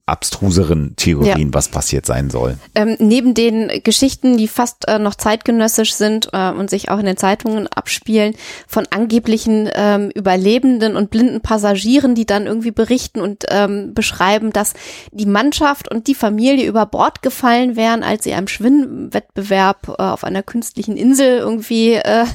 abstruseren 0.06 0.94
Theorien, 0.94 1.48
ja. 1.48 1.54
was 1.54 1.66
passiert 1.66 2.06
sein 2.06 2.30
soll. 2.30 2.56
Ähm, 2.76 2.94
neben 3.00 3.34
den 3.34 3.82
Geschichten, 3.82 4.36
die 4.36 4.46
fast 4.46 4.86
äh, 4.86 5.00
noch 5.00 5.16
zeitgenössisch 5.16 5.94
sind 5.94 6.28
äh, 6.32 6.52
und 6.52 6.70
sich 6.70 6.90
auch 6.90 7.00
in 7.00 7.06
den 7.06 7.16
Zeitungen 7.16 7.66
abspielen, 7.66 8.36
von 8.68 8.86
angeblichen 8.90 9.68
ähm, 9.74 10.10
Überlebenden 10.14 10.94
und 10.94 11.10
blinden 11.10 11.40
Passagieren, 11.40 12.14
die 12.14 12.24
dann 12.24 12.46
irgendwie 12.46 12.70
berichten 12.70 13.20
und 13.20 13.46
ähm, 13.48 13.94
beschreiben, 13.94 14.52
dass 14.52 14.74
die 15.10 15.26
Mannschaft 15.26 15.90
und 15.90 16.06
die 16.06 16.14
Familie 16.14 16.66
über 16.66 16.86
Bord 16.86 17.20
gefallen 17.22 17.74
wären, 17.74 18.04
als 18.04 18.22
sie 18.22 18.32
einem 18.32 18.46
Schwimmwettbewerb 18.46 19.88
äh, 19.88 20.02
auf 20.02 20.22
einer 20.22 20.44
künstlichen 20.44 20.96
Insel 20.96 21.38
irgendwie 21.38 21.94
äh, 21.94 22.26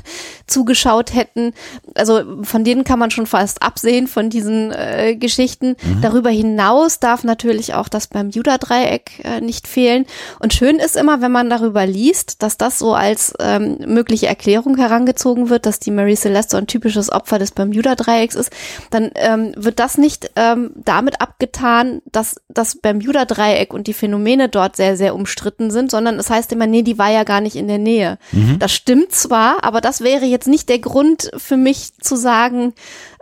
zugeschaut 0.45 1.13
hätten. 1.13 1.53
Also 1.95 2.43
von 2.43 2.65
denen 2.65 2.83
kann 2.83 2.99
man 2.99 3.11
schon 3.11 3.27
fast 3.27 3.63
absehen 3.63 4.07
von 4.07 4.29
diesen 4.29 4.73
äh, 4.73 5.15
Geschichten. 5.15 5.77
Mhm. 5.81 6.01
Darüber 6.01 6.29
hinaus 6.29 6.99
darf 6.99 7.23
natürlich 7.23 7.60
natürlich 7.61 7.73
auch 7.75 7.89
das 7.89 8.07
Bermuda-Dreieck 8.07 9.23
äh, 9.23 9.41
nicht 9.41 9.67
fehlen. 9.67 10.05
Und 10.39 10.53
schön 10.53 10.77
ist 10.77 10.95
immer, 10.95 11.21
wenn 11.21 11.31
man 11.31 11.49
darüber 11.49 11.85
liest, 11.85 12.41
dass 12.41 12.57
das 12.57 12.79
so 12.79 12.93
als 12.93 13.33
ähm, 13.39 13.77
mögliche 13.85 14.27
Erklärung 14.27 14.77
herangezogen 14.77 15.49
wird, 15.49 15.65
dass 15.65 15.79
die 15.79 15.91
Mary 15.91 16.15
Celeste 16.15 16.51
so 16.51 16.57
ein 16.57 16.67
typisches 16.67 17.11
Opfer 17.11 17.37
des 17.39 17.51
Bermuda-Dreiecks 17.51 18.35
ist, 18.35 18.51
dann 18.89 19.11
ähm, 19.15 19.53
wird 19.55 19.79
das 19.79 19.97
nicht 19.97 20.31
ähm, 20.35 20.71
damit 20.75 21.21
abgetan, 21.21 22.01
dass 22.11 22.41
das 22.49 22.75
Bermuda-Dreieck 22.75 23.73
und 23.73 23.87
die 23.87 23.93
Phänomene 23.93 24.49
dort 24.49 24.75
sehr, 24.75 24.97
sehr 24.97 25.13
umstritten 25.13 25.69
sind, 25.71 25.91
sondern 25.91 26.17
es 26.19 26.29
heißt 26.29 26.51
immer, 26.51 26.67
nee, 26.67 26.81
die 26.81 26.97
war 26.97 27.11
ja 27.11 27.23
gar 27.23 27.41
nicht 27.41 27.55
in 27.55 27.67
der 27.67 27.77
Nähe. 27.77 28.17
Mhm. 28.31 28.57
Das 28.59 28.73
stimmt 28.73 29.11
zwar, 29.11 29.63
aber 29.63 29.81
das 29.81 30.01
wäre 30.01 30.25
jetzt 30.25 30.47
nicht 30.47 30.67
der 30.69 30.79
Grund 30.79 31.31
für 31.37 31.57
mich 31.57 31.93
zu 32.01 32.15
sagen, 32.15 32.73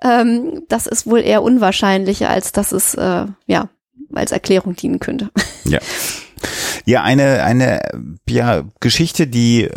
ähm, 0.01 0.63
das 0.69 0.87
ist 0.87 1.07
wohl 1.07 1.19
eher 1.19 1.43
unwahrscheinlicher, 1.43 2.29
als 2.29 2.51
dass 2.51 2.71
es, 2.71 2.93
äh, 2.93 3.25
ja, 3.47 3.69
als 4.13 4.31
Erklärung 4.31 4.75
dienen 4.75 4.99
könnte. 4.99 5.29
Ja. 5.65 5.79
Ja, 6.85 7.03
eine, 7.03 7.43
eine 7.43 7.81
ja, 8.27 8.63
Geschichte, 8.79 9.27
die 9.27 9.69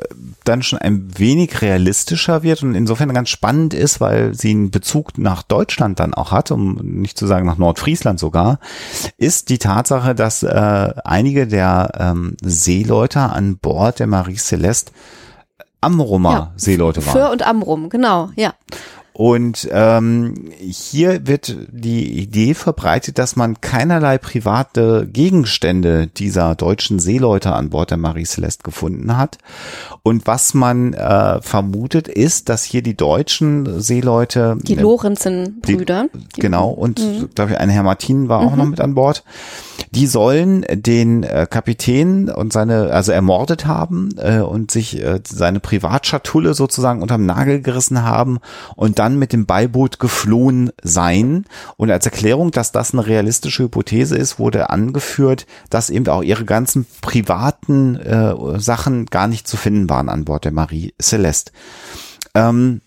dann 0.44 0.62
schon 0.62 0.78
ein 0.78 1.18
wenig 1.18 1.60
realistischer 1.60 2.42
wird 2.42 2.62
und 2.62 2.74
insofern 2.74 3.12
ganz 3.12 3.28
spannend 3.28 3.74
ist, 3.74 4.00
weil 4.00 4.34
sie 4.34 4.50
einen 4.50 4.70
Bezug 4.70 5.18
nach 5.18 5.42
Deutschland 5.42 6.00
dann 6.00 6.14
auch 6.14 6.32
hat, 6.32 6.50
um 6.50 6.76
nicht 6.76 7.18
zu 7.18 7.26
sagen 7.26 7.46
nach 7.46 7.58
Nordfriesland 7.58 8.18
sogar, 8.18 8.58
ist 9.18 9.48
die 9.48 9.58
Tatsache, 9.58 10.14
dass 10.14 10.42
äh, 10.42 10.94
einige 11.04 11.46
der 11.46 11.92
ähm, 11.98 12.36
Seeleute 12.42 13.20
an 13.20 13.58
Bord 13.58 13.98
der 13.98 14.06
Marie 14.06 14.36
Celeste 14.36 14.92
Amrumer 15.80 16.32
ja, 16.32 16.52
Seeleute 16.56 17.04
waren. 17.04 17.12
Für 17.12 17.30
und 17.30 17.42
Amrum, 17.42 17.88
genau, 17.88 18.30
ja. 18.36 18.54
Und 19.14 19.68
ähm, 19.70 20.50
hier 20.58 21.26
wird 21.26 21.54
die 21.70 22.18
Idee 22.18 22.54
verbreitet, 22.54 23.18
dass 23.18 23.36
man 23.36 23.60
keinerlei 23.60 24.16
private 24.16 25.06
Gegenstände 25.06 26.06
dieser 26.06 26.54
deutschen 26.54 26.98
Seeleute 26.98 27.52
an 27.52 27.70
Bord 27.70 27.90
der 27.90 27.98
Marie 27.98 28.24
Celeste 28.24 28.62
gefunden 28.62 29.18
hat. 29.18 29.36
Und 30.02 30.26
was 30.26 30.54
man 30.54 30.94
äh, 30.94 31.42
vermutet, 31.42 32.08
ist, 32.08 32.48
dass 32.48 32.64
hier 32.64 32.82
die 32.82 32.96
deutschen 32.96 33.80
Seeleute 33.80 34.56
die 34.62 34.76
Lorenzen-Brüder, 34.76 36.08
genau 36.34 36.70
und 36.70 36.98
mhm. 36.98 37.28
glaube 37.34 37.52
ich, 37.52 37.58
ein 37.58 37.68
Herr 37.68 37.82
Martin 37.82 38.28
war 38.28 38.40
auch 38.40 38.52
mhm. 38.52 38.58
noch 38.58 38.66
mit 38.66 38.80
an 38.80 38.94
Bord 38.94 39.24
Die 39.90 40.06
sollen 40.06 40.64
den 40.70 41.22
äh, 41.22 41.46
Kapitän 41.48 42.30
und 42.30 42.52
seine, 42.52 42.92
also 42.92 43.12
ermordet 43.12 43.66
haben 43.66 44.10
äh, 44.16 44.40
und 44.40 44.70
sich 44.70 45.02
äh, 45.02 45.20
seine 45.26 45.60
Privatschatulle 45.60 46.54
sozusagen 46.54 47.02
unterm 47.02 47.26
Nagel 47.26 47.60
gerissen 47.60 48.02
haben 48.02 48.38
und 48.76 48.98
dann 48.98 49.18
mit 49.18 49.32
dem 49.32 49.46
Beiboot 49.46 49.98
geflohen 49.98 50.70
sein. 50.82 51.44
Und 51.76 51.90
als 51.90 52.06
Erklärung, 52.06 52.50
dass 52.50 52.72
das 52.72 52.92
eine 52.92 53.06
realistische 53.06 53.64
Hypothese 53.64 54.16
ist, 54.16 54.38
wurde 54.38 54.70
angeführt, 54.70 55.46
dass 55.70 55.90
eben 55.90 56.08
auch 56.08 56.22
ihre 56.22 56.44
ganzen 56.44 56.86
privaten 57.00 57.96
äh, 57.96 58.34
Sachen 58.58 59.06
gar 59.06 59.28
nicht 59.28 59.46
zu 59.48 59.56
finden 59.56 59.88
waren 59.88 60.08
an 60.08 60.24
Bord 60.24 60.44
der 60.44 60.52
Marie 60.52 60.94
Celeste. 61.00 61.52
Ähm, 62.34 62.80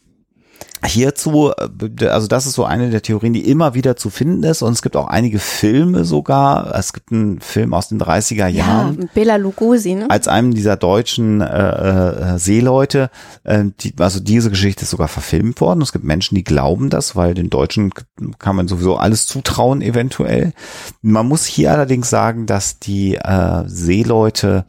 Hierzu, 0.86 1.52
äh, 1.52 2.08
also 2.08 2.28
das 2.28 2.46
ist 2.46 2.54
so 2.54 2.66
eine 2.66 2.90
der 2.90 3.02
Theorien, 3.02 3.34
die 3.34 3.50
immer 3.50 3.74
wieder 3.74 3.96
zu 3.96 4.10
finden 4.10 4.44
ist 4.44 4.62
und 4.62 4.74
es 4.74 4.82
gibt 4.82 4.96
auch 4.96 5.08
einige 5.08 5.40
Filme 5.40 6.06
sogar. 6.06 6.74
Es 6.76 6.94
gibt 6.94 7.12
einen 7.12 7.42
Film 7.42 7.74
aus 7.74 7.90
den 7.90 8.00
30er 8.00 8.48
Jahren. 8.48 9.02
Ja, 9.02 9.08
Bela 9.14 9.36
Lugosi, 9.36 9.96
ne? 9.96 10.10
Als 10.10 10.28
einem 10.28 10.54
dieser 10.54 10.78
deutschen 10.78 11.42
äh, 11.42 11.46
äh, 11.46 12.38
Seeleute, 12.38 13.10
äh, 13.44 13.66
die, 13.80 13.94
also 13.98 14.20
diese 14.20 14.50
Geschichte 14.50 14.84
ist 14.84 14.92
sogar 14.92 15.08
verfilmt 15.08 15.62
worden. 15.62 15.82
Es 15.82 15.92
gibt 15.92 16.06
Menschen, 16.06 16.36
die 16.36 16.44
glauben 16.44 16.90
das, 16.90 17.16
weil 17.16 17.34
den 17.34 17.50
Deutschen 17.50 17.92
kann 18.40 18.56
man 18.56 18.68
sowieso 18.68 18.98
alles 18.98 19.28
zutrauen 19.28 19.82
eventuell. 19.82 20.54
Man 21.02 21.28
muss 21.28 21.46
hier 21.46 21.72
allerdings 21.72 22.10
sagen, 22.10 22.46
dass 22.46 22.80
die 22.80 23.16
äh, 23.16 23.64
Seeleute 23.68 24.66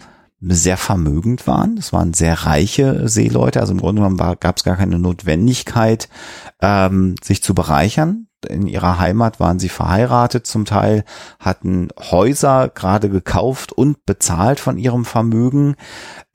sehr 0.48 0.76
vermögend 0.76 1.46
waren. 1.46 1.76
Das 1.76 1.92
waren 1.92 2.14
sehr 2.14 2.46
reiche 2.46 3.08
Seeleute. 3.08 3.60
Also 3.60 3.72
im 3.72 3.80
Grunde 3.80 4.02
genommen 4.02 4.36
gab 4.40 4.56
es 4.56 4.64
gar 4.64 4.76
keine 4.76 4.98
Notwendigkeit, 4.98 6.08
ähm, 6.60 7.16
sich 7.22 7.42
zu 7.42 7.54
bereichern. 7.54 8.28
In 8.48 8.66
ihrer 8.66 8.98
Heimat 8.98 9.40
waren 9.40 9.58
sie 9.58 9.68
verheiratet 9.68 10.46
zum 10.46 10.64
Teil, 10.64 11.04
hatten 11.40 11.88
Häuser 11.98 12.68
gerade 12.68 13.08
gekauft 13.08 13.72
und 13.72 14.04
bezahlt 14.06 14.60
von 14.60 14.78
ihrem 14.78 15.04
Vermögen. 15.04 15.74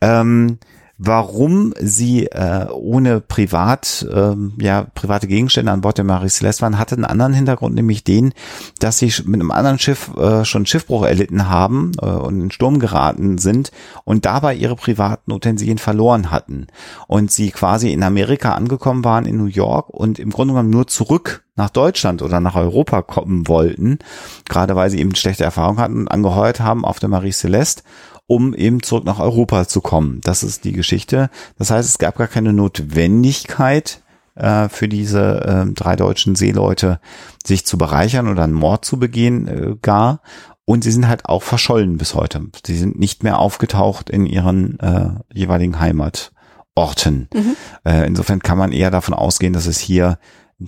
Ähm, 0.02 0.58
warum 1.04 1.74
sie 1.80 2.28
äh, 2.28 2.68
ohne 2.70 3.22
privat, 3.22 4.06
äh, 4.14 4.36
ja, 4.60 4.86
private 4.94 5.26
Gegenstände 5.26 5.72
an 5.72 5.82
Bord 5.82 5.98
der 5.98 6.06
Marie 6.06 6.30
Celeste 6.30 6.62
waren, 6.62 6.78
hatte 6.78 6.94
einen 6.96 7.06
anderen 7.06 7.34
Hintergrund, 7.34 7.74
nämlich 7.74 8.04
den, 8.04 8.34
dass 8.78 9.00
sie 9.00 9.12
mit 9.26 9.42
einem 9.42 9.50
anderen 9.50 9.80
Schiff 9.80 10.16
äh, 10.16 10.46
schon 10.46 10.68
Schiffbruch 10.68 11.04
erlitten 11.04 11.50
haben 11.50 11.94
äh, 12.00 12.06
und 12.06 12.40
in 12.40 12.52
Sturm 12.52 12.78
geraten 12.78 13.40
sind 13.40 13.72
und 14.04 14.26
dabei 14.26 14.54
ihre 14.54 14.76
privaten 14.76 15.32
Utensilien 15.32 15.80
verloren 15.80 16.30
hatten. 16.30 16.68
Und 17.08 17.32
sie 17.32 17.50
quasi 17.50 17.92
in 17.92 18.04
Amerika 18.04 18.54
angekommen 18.54 19.04
waren, 19.04 19.26
in 19.26 19.38
New 19.38 19.46
York 19.46 19.90
und 19.90 20.20
im 20.20 20.30
Grunde 20.30 20.54
genommen 20.54 20.70
nur 20.70 20.86
zurück 20.86 21.44
nach 21.56 21.72
Deutschland 21.72 22.22
oder 22.22 22.40
nach 22.40 22.56
Europa 22.56 23.02
kommen 23.02 23.48
wollten, 23.48 24.00
gerade 24.48 24.76
weil 24.76 24.90
sie 24.90 25.00
eben 25.00 25.16
schlechte 25.16 25.44
Erfahrungen 25.44 25.80
hatten 25.80 25.98
und 26.02 26.08
angeheuert 26.08 26.60
haben 26.60 26.86
auf 26.86 27.00
der 27.00 27.10
Marie 27.10 27.32
Celeste 27.32 27.84
um 28.32 28.54
eben 28.54 28.82
zurück 28.82 29.04
nach 29.04 29.20
Europa 29.20 29.68
zu 29.68 29.82
kommen. 29.82 30.22
Das 30.24 30.42
ist 30.42 30.64
die 30.64 30.72
Geschichte. 30.72 31.30
Das 31.58 31.70
heißt, 31.70 31.90
es 31.90 31.98
gab 31.98 32.18
gar 32.18 32.30
keine 32.30 32.54
Notwendigkeit 32.54 34.02
äh, 34.36 34.70
für 34.70 34.88
diese 34.88 35.66
äh, 35.68 35.74
drei 35.74 35.98
deutschen 35.98 36.36
Seeleute, 36.36 37.02
sich 37.46 37.66
zu 37.66 37.78
bereichern 37.78 38.30
oder 38.30 38.46
einen 38.46 38.54
Mord 38.54 38.86
zu 38.86 38.98
begehen 38.98 39.48
äh, 39.50 39.76
gar. 39.82 40.22
Und 40.64 40.86
sie 40.86 40.94
sind 40.94 41.10
halt 41.10 41.26
auch 41.26 41.44
verschollen 41.44 41.98
bis 41.98 42.16
heute. 42.16 42.42
Sie 42.66 42.78
sind 42.78 42.98
nicht 42.98 43.22
mehr 43.22 43.38
aufgetaucht 43.38 44.10
in 44.10 44.26
ihren 44.26 44.80
äh, 44.80 45.10
jeweiligen 45.34 45.82
Heimatorten. 45.82 47.28
Mhm. 47.34 47.58
Äh, 47.84 48.08
insofern 48.08 48.40
kann 48.40 48.58
man 48.58 48.72
eher 48.72 48.92
davon 48.92 49.14
ausgehen, 49.14 49.52
dass 49.52 49.66
es 49.66 49.78
hier 49.78 50.20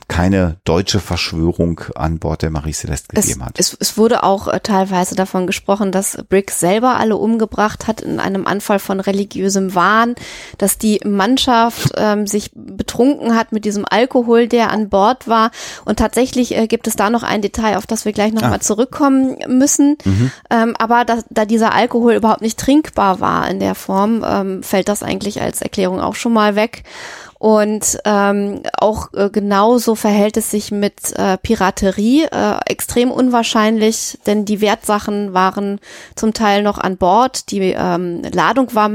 keine 0.08 0.58
deutsche 0.64 1.00
Verschwörung 1.00 1.82
an 1.96 2.20
Bord 2.20 2.42
der 2.42 2.50
Marie 2.50 2.74
Celeste 2.74 3.16
gegeben 3.16 3.42
es, 3.42 3.46
hat. 3.46 3.60
Es, 3.60 3.78
es 3.80 3.98
wurde 3.98 4.24
auch 4.24 4.48
äh, 4.48 4.60
teilweise 4.60 5.16
davon 5.16 5.46
gesprochen, 5.46 5.92
dass 5.92 6.18
Briggs 6.30 6.60
selber 6.60 6.98
alle 6.98 7.18
umgebracht 7.18 7.88
hat 7.88 8.02
in 8.02 8.20
einem 8.20 8.48
Anfall 8.48 8.80
von 8.80 9.00
religiösem 9.00 9.76
Wahn, 9.76 10.16
dass 10.58 10.78
die 10.78 11.00
Mannschaft 11.06 11.92
ähm, 11.98 12.28
sich 12.28 12.52
betrunken 12.56 13.36
hat 13.36 13.52
mit 13.52 13.66
diesem 13.66 13.86
Alkohol, 13.88 14.48
der 14.48 14.72
an 14.72 14.90
Bord 14.90 15.28
war. 15.28 15.52
Und 15.86 16.00
tatsächlich 16.00 16.56
äh, 16.56 16.68
gibt 16.68 16.88
es 16.88 16.96
da 16.96 17.10
noch 17.10 17.24
ein 17.24 17.42
Detail, 17.42 17.78
auf 17.78 17.86
das 17.86 18.06
wir 18.06 18.14
gleich 18.14 18.34
nochmal 18.34 18.56
ah. 18.56 18.62
zurückkommen 18.62 19.38
müssen. 19.48 19.98
Mhm. 20.04 20.32
Ähm, 20.50 20.76
aber 20.80 21.06
da, 21.06 21.20
da 21.30 21.46
dieser 21.46 21.74
Alkohol 21.74 22.14
überhaupt 22.14 22.42
nicht 22.42 22.60
trinkbar 22.60 23.20
war 23.20 23.48
in 23.50 23.60
der 23.60 23.76
Form, 23.76 24.24
ähm, 24.28 24.64
fällt 24.64 24.90
das 24.90 25.04
eigentlich 25.04 25.42
als 25.42 25.62
Erklärung 25.62 26.00
auch 26.00 26.16
schon 26.16 26.34
mal 26.34 26.56
weg. 26.56 26.84
Und 27.44 28.00
ähm, 28.06 28.62
auch 28.78 29.14
äh, 29.14 29.30
genauso 29.30 29.96
verhält 29.96 30.38
es 30.38 30.50
sich 30.50 30.72
mit 30.72 31.12
äh, 31.18 31.38
Piraterie. 31.38 32.24
Äh, 32.32 32.56
extrem 32.68 33.12
unwahrscheinlich, 33.12 34.18
denn 34.26 34.46
die 34.46 34.62
Wertsachen 34.62 35.34
waren 35.34 35.82
zum 36.16 36.34
Teil 36.34 36.64
noch 36.64 36.78
an 36.78 36.96
Bord. 36.96 37.52
Die 37.52 37.76
ähm, 37.78 38.22
Ladung 38.32 38.74
war 38.74 38.90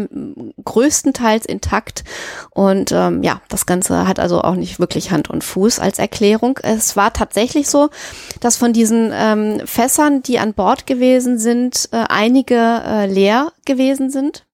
größtenteils 0.65 1.45
intakt. 1.45 2.05
Und 2.49 2.91
ähm, 2.91 3.23
ja, 3.23 3.43
das 3.51 3.67
Ganze 3.67 4.09
hat 4.09 4.19
also 4.19 4.41
auch 4.41 4.55
nicht 4.55 4.81
wirklich 4.81 5.11
Hand 5.11 5.29
und 5.29 5.45
Fuß 5.45 5.79
als 5.79 5.99
Erklärung. 5.99 6.59
Es 6.63 6.97
war 6.97 7.13
tatsächlich 7.13 7.69
so, 7.69 7.91
dass 8.41 8.57
von 8.57 8.73
diesen 8.73 9.11
ähm, 9.13 9.61
Fässern, 9.67 10.23
die 10.23 10.39
an 10.39 10.55
Bord 10.55 10.87
gewesen 10.87 11.39
sind, 11.39 11.91
äh, 11.93 12.03
einige 12.09 12.55
äh, 12.55 13.05
leer 13.05 13.53
gewesen 13.67 14.09
sind 14.09 14.47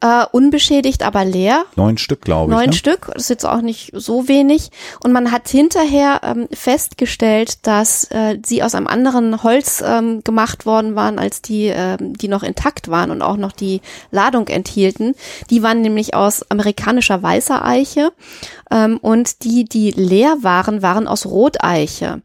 äh, 0.00 0.24
unbeschädigt, 0.30 1.02
aber 1.02 1.24
leer. 1.24 1.64
Neun 1.74 1.98
Stück, 1.98 2.20
glaube 2.22 2.52
ich. 2.52 2.58
Neun 2.58 2.70
ne? 2.70 2.72
Stück, 2.72 3.10
das 3.14 3.24
ist 3.24 3.30
jetzt 3.30 3.46
auch 3.46 3.62
nicht 3.62 3.90
so 3.94 4.28
wenig. 4.28 4.70
Und 5.02 5.12
man 5.12 5.32
hat 5.32 5.48
hinterher 5.48 6.20
ähm, 6.22 6.48
festgestellt, 6.52 7.66
dass 7.66 8.04
äh, 8.10 8.38
sie 8.44 8.62
aus 8.62 8.74
einem 8.74 8.86
anderen 8.86 9.42
Holz 9.42 9.82
ähm, 9.86 10.22
gemacht 10.22 10.66
worden 10.66 10.96
waren, 10.96 11.18
als 11.18 11.40
die, 11.40 11.66
ähm, 11.66 12.12
die 12.16 12.28
noch 12.28 12.42
intakt 12.42 12.88
waren 12.88 13.10
und 13.10 13.22
auch 13.22 13.36
noch 13.36 13.52
die 13.52 13.80
Ladung 14.10 14.48
enthielten. 14.48 15.14
Die 15.50 15.62
waren 15.62 15.80
nämlich 15.80 16.14
aus 16.14 16.48
amerikanischer 16.50 17.22
weißer 17.22 17.64
Eiche 17.64 18.12
ähm, 18.70 18.98
und 18.98 19.44
die, 19.44 19.64
die 19.64 19.90
leer 19.92 20.36
waren, 20.42 20.82
waren 20.82 21.08
aus 21.08 21.26
Roteiche. 21.26 22.22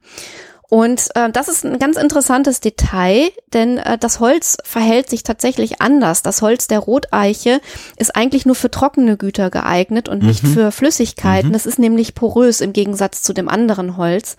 Und 0.74 1.10
äh, 1.16 1.30
das 1.30 1.50
ist 1.50 1.66
ein 1.66 1.80
ganz 1.80 1.98
interessantes 1.98 2.62
Detail, 2.62 3.30
denn 3.52 3.78
äh, 3.78 3.98
das 3.98 4.22
Holz 4.22 4.56
verhält 4.64 5.10
sich 5.10 5.22
tatsächlich 5.22 5.82
anders. 5.82 6.22
Das 6.22 6.42
Holz 6.42 6.68
der 6.68 6.80
Roteiche 6.80 7.60
ist 7.98 8.16
eigentlich 8.16 8.46
nur 8.46 8.56
für 8.56 8.72
trockene 8.72 9.18
Güter 9.18 9.50
geeignet 9.50 10.08
und 10.08 10.24
nicht 10.24 10.44
mhm. 10.44 10.54
für 10.54 10.72
Flüssigkeiten. 10.72 11.50
Mhm. 11.50 11.56
Es 11.56 11.66
ist 11.66 11.78
nämlich 11.78 12.16
porös 12.16 12.62
im 12.62 12.72
Gegensatz 12.72 13.22
zu 13.22 13.34
dem 13.34 13.50
anderen 13.50 13.98
Holz. 13.98 14.38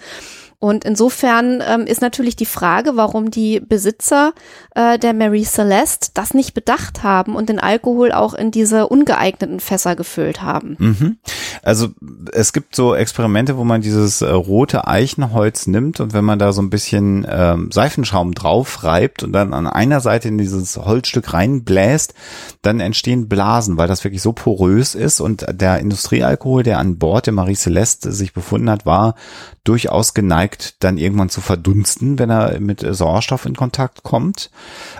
Und 0.63 0.85
insofern 0.85 1.61
ähm, 1.67 1.89
ist 1.89 2.03
natürlich 2.03 2.37
die 2.37 2.47
Frage, 2.47 2.93
warum 2.95 3.33
die 3.33 3.59
Besitzer 3.59 4.33
äh, 4.77 4.97
der 4.97 5.13
Mary 5.13 5.43
Celeste 5.43 6.13
das 6.15 6.35
nicht 6.35 6.55
bedacht 6.55 7.03
haben 7.03 7.35
und 7.35 7.49
den 7.49 7.59
Alkohol 7.59 8.13
auch 8.13 8.33
in 8.33 8.53
diese 8.53 8.87
ungeeigneten 8.87 9.59
Fässer 9.59 9.97
gefüllt 9.97 10.41
haben. 10.41 10.77
Mhm. 10.79 11.17
Also 11.65 11.89
es 12.33 12.53
gibt 12.53 12.77
so 12.77 12.95
Experimente, 12.95 13.57
wo 13.57 13.65
man 13.65 13.81
dieses 13.81 14.23
äh, 14.23 14.31
rote 14.31 14.87
Eichenholz 14.87 15.67
nimmt 15.67 15.99
und 15.99 16.13
wenn 16.13 16.25
man 16.25 16.39
da 16.39 16.53
so 16.53 16.63
ein 16.63 16.71
bisschen 16.71 17.27
ähm, 17.29 17.73
Seifenschaum 17.73 18.33
drauf 18.33 18.85
reibt 18.85 19.25
und 19.25 19.33
dann 19.33 19.55
an 19.55 19.67
einer 19.67 19.99
Seite 19.99 20.29
in 20.29 20.39
dieses 20.39 20.77
Holzstück 20.77 21.35
reinbläst, 21.35 22.15
dann 22.63 22.79
entstehen 22.79 23.29
Blasen, 23.29 23.79
weil 23.79 23.89
das 23.89 24.05
wirklich 24.05 24.23
so 24.23 24.33
porös 24.33 24.95
ist 24.95 25.19
und 25.19 25.45
der 25.51 25.81
Industriealkohol, 25.81 26.63
der 26.63 26.79
an 26.79 26.99
Bord 26.99 27.27
der 27.27 27.35
Marie 27.35 27.57
Celeste 27.57 28.13
sich 28.13 28.33
befunden 28.33 28.71
hat, 28.71 28.87
war 28.87 29.17
durchaus 29.65 30.15
geneigt, 30.15 30.52
dann 30.81 30.99
irgendwann 30.99 31.29
zu 31.29 31.41
verdunsten, 31.41 32.19
wenn 32.19 32.31
er 32.31 32.61
mit 32.61 32.85
Sauerstoff 32.89 33.47
in 33.47 33.57
Kontakt 33.57 34.03
kommt. 34.03 34.51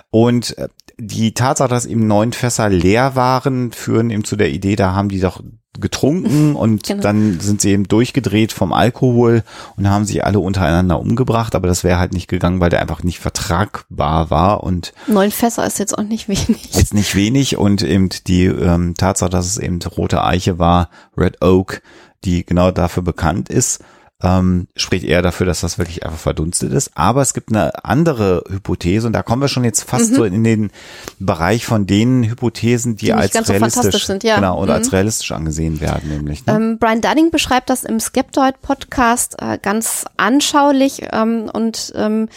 Und 0.09 0.57
äh, 0.57 0.69
die 0.97 1.33
Tatsache, 1.33 1.69
dass 1.69 1.85
eben 1.85 2.07
neun 2.07 2.33
Fässer 2.33 2.69
leer 2.69 3.15
waren, 3.15 3.71
führen 3.71 4.09
eben 4.09 4.23
zu 4.23 4.35
der 4.35 4.51
Idee, 4.51 4.75
da 4.75 4.93
haben 4.93 5.09
die 5.09 5.19
doch 5.19 5.41
getrunken 5.79 6.55
und 6.55 6.83
genau. 6.83 7.01
dann 7.01 7.39
sind 7.39 7.61
sie 7.61 7.71
eben 7.71 7.87
durchgedreht 7.87 8.53
vom 8.53 8.73
Alkohol 8.73 9.43
und 9.75 9.89
haben 9.89 10.05
sich 10.05 10.23
alle 10.23 10.39
untereinander 10.39 10.99
umgebracht, 10.99 11.55
aber 11.55 11.67
das 11.67 11.83
wäre 11.83 11.99
halt 11.99 12.13
nicht 12.13 12.27
gegangen, 12.27 12.59
weil 12.59 12.69
der 12.69 12.81
einfach 12.81 13.03
nicht 13.03 13.19
vertragbar 13.19 14.29
war 14.29 14.63
und 14.63 14.93
neun 15.07 15.31
Fässer 15.31 15.65
ist 15.65 15.79
jetzt 15.79 15.97
auch 15.97 16.03
nicht 16.03 16.27
wenig. 16.27 16.69
Jetzt 16.73 16.93
nicht 16.93 17.15
wenig 17.15 17.57
und 17.57 17.81
eben 17.81 18.09
die 18.27 18.45
ähm, 18.45 18.93
Tatsache, 18.95 19.31
dass 19.31 19.47
es 19.47 19.57
eben 19.57 19.79
rote 19.81 20.23
Eiche 20.23 20.59
war, 20.59 20.89
Red 21.17 21.43
Oak, 21.43 21.81
die 22.23 22.45
genau 22.45 22.71
dafür 22.71 23.03
bekannt 23.03 23.49
ist, 23.49 23.83
ähm, 24.23 24.67
spricht 24.77 25.03
eher 25.03 25.21
dafür, 25.21 25.45
dass 25.45 25.61
das 25.61 25.77
wirklich 25.77 26.05
einfach 26.05 26.17
verdunstet 26.17 26.71
ist. 26.71 26.91
Aber 26.95 27.21
es 27.21 27.33
gibt 27.33 27.49
eine 27.49 27.83
andere 27.83 28.43
Hypothese 28.49 29.05
und 29.05 29.13
da 29.13 29.21
kommen 29.21 29.41
wir 29.41 29.49
schon 29.49 29.65
jetzt 29.65 29.83
fast 29.83 30.11
mhm. 30.11 30.15
so 30.15 30.23
in 30.23 30.43
den 30.43 30.71
Bereich 31.19 31.65
von 31.65 31.85
den 31.85 32.23
Hypothesen, 32.23 32.95
die, 32.95 33.07
die 33.07 33.13
als 33.13 33.49
realistisch 33.49 34.05
so 34.05 34.13
sind, 34.13 34.23
ja. 34.23 34.35
genau, 34.35 34.61
oder 34.61 34.73
mhm. 34.73 34.79
als 34.79 34.93
realistisch 34.93 35.31
angesehen 35.33 35.81
werden, 35.81 36.09
nämlich. 36.09 36.45
Ne? 36.45 36.53
Ähm, 36.53 36.77
Brian 36.79 37.01
Dunning 37.01 37.31
beschreibt 37.31 37.69
das 37.69 37.83
im 37.83 37.99
Skeptoid 37.99 38.61
Podcast 38.61 39.35
äh, 39.41 39.57
ganz 39.61 40.05
anschaulich 40.15 41.01
ähm, 41.11 41.49
und 41.51 41.91
ähm, 41.95 42.29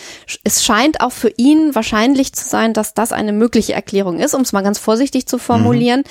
es 0.42 0.64
scheint 0.64 1.00
auch 1.00 1.12
für 1.12 1.32
ihn 1.36 1.74
wahrscheinlich 1.74 2.32
zu 2.32 2.48
sein, 2.48 2.72
dass 2.72 2.94
das 2.94 3.12
eine 3.12 3.32
mögliche 3.32 3.74
Erklärung 3.74 4.18
ist, 4.18 4.34
um 4.34 4.42
es 4.42 4.52
mal 4.52 4.62
ganz 4.62 4.80
vorsichtig 4.80 5.26
zu 5.26 5.38
formulieren, 5.38 6.00
mhm. 6.00 6.04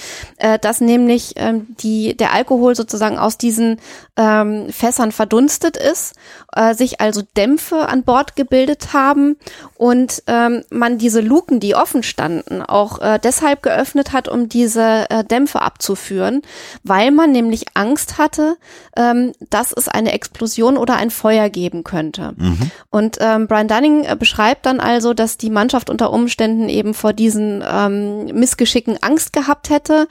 äh, 0.50 0.60
dass 0.60 0.80
nämlich 0.80 1.34
ähm, 1.36 1.68
die 1.82 2.16
der 2.16 2.32
Alkohol 2.32 2.76
sozusagen 2.76 3.18
aus 3.18 3.38
diesen 3.38 3.82
ähm, 4.16 4.68
Fässern 4.70 5.12
verdunstet 5.12 5.65
verrostet 5.66 5.78
ist, 5.78 6.14
äh, 6.56 6.74
sich 6.74 7.02
also 7.02 7.22
Dämpfe 7.38 7.88
an 7.88 8.04
Bord 8.04 8.36
gebildet 8.36 8.94
haben 8.94 9.38
und 9.76 10.24
ähm, 10.28 10.64
man 10.70 10.98
diese 10.98 11.22
Luken, 11.22 11.60
die 11.60 11.76
offen 11.76 12.04
standen, 12.04 12.62
auch 12.62 13.00
äh, 13.00 13.20
deshalb 13.22 13.64
geöffnet 13.64 14.14
hat, 14.14 14.28
um 14.28 14.50
diese 14.50 15.10
äh, 15.10 15.24
Dämpfe 15.24 15.62
abzuführen, 15.62 16.42
weil 16.84 17.12
man 17.12 17.32
nämlich 17.32 17.66
Angst 17.74 18.18
hatte, 18.18 18.58
ähm, 18.96 19.34
dass 19.50 19.74
es 19.76 19.88
eine 19.88 20.14
Explosion 20.14 20.78
oder 20.78 20.96
ein 20.96 21.10
Feuer 21.10 21.50
geben 21.50 21.84
könnte. 21.84 22.34
Mhm. 22.38 22.72
Und 22.90 23.18
ähm, 23.20 23.48
Brian 23.48 23.68
Dunning 23.68 24.06
äh, 24.06 24.16
beschreibt 24.18 24.66
dann 24.66 24.80
also, 24.80 25.14
dass 25.14 25.38
die 25.38 25.50
Mannschaft 25.50 25.90
unter 25.90 26.12
Umständen 26.12 26.70
eben 26.70 26.94
vor 26.94 27.14
diesen 27.14 27.64
ähm, 27.68 28.26
Missgeschicken 28.26 28.98
Angst 29.02 29.34
gehabt 29.34 29.70
hätte 29.70 30.08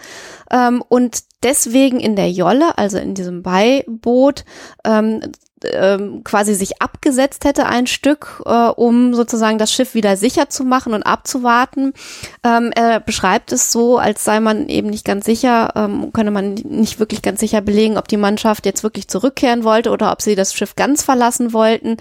ähm, 0.51 0.83
und 0.89 1.23
deswegen 1.45 2.01
in 2.01 2.17
der 2.17 2.31
Jolle, 2.31 2.77
also 2.79 2.99
in 2.99 3.15
diesem 3.15 3.43
Beiboot, 3.43 4.45
ähm, 4.85 5.21
ähm, 5.65 6.23
quasi 6.25 6.55
sich 6.55 6.83
abgesetzt 6.83 7.45
hätte 7.45 7.67
ein 7.67 7.87
Stück, 7.87 8.43
äh, 8.45 8.51
um 8.51 9.15
sozusagen 9.15 9.59
das 9.59 9.73
Schiff 9.73 9.95
wieder 9.95 10.17
sicher 10.17 10.49
zu 10.49 10.65
machen 10.65 10.95
und 10.95 11.03
abzuwarten. 11.03 11.93
Ähm, 12.43 12.71
er 12.75 13.01
beschreibt 13.01 13.53
es 13.53 13.73
so, 13.73 13.99
als 13.99 14.25
sei 14.25 14.41
man 14.41 14.69
eben 14.69 14.89
nicht 14.89 15.05
ganz 15.05 15.25
sicher, 15.25 15.73
ähm, 15.75 16.13
könne 16.13 16.31
man 16.31 16.55
nicht 16.55 16.99
wirklich 16.99 17.23
ganz 17.23 17.41
sicher 17.41 17.61
belegen, 17.61 17.97
ob 17.99 18.09
die 18.09 18.17
Mannschaft 18.17 18.67
jetzt 18.67 18.83
wirklich 18.83 19.09
zurückkehren 19.09 19.65
wollte 19.65 19.91
oder 19.91 20.13
ob 20.13 20.23
sie 20.23 20.35
das 20.35 20.55
Schiff 20.55 20.77
ganz 20.77 21.03
verlassen 21.03 21.53
wollten. 21.53 21.97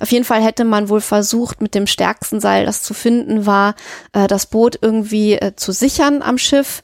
Auf 0.00 0.10
jeden 0.10 0.24
Fall 0.24 0.42
hätte 0.42 0.64
man 0.64 0.88
wohl 0.88 1.00
versucht, 1.00 1.60
mit 1.60 1.74
dem 1.74 1.86
stärksten 1.86 2.40
Seil, 2.40 2.66
das 2.66 2.82
zu 2.82 2.94
finden 2.94 3.46
war, 3.46 3.74
äh, 4.12 4.26
das 4.26 4.46
Boot 4.46 4.78
irgendwie 4.80 5.34
äh, 5.34 5.54
zu 5.56 5.72
sichern 5.72 6.22
am 6.22 6.38
Schiff. 6.38 6.82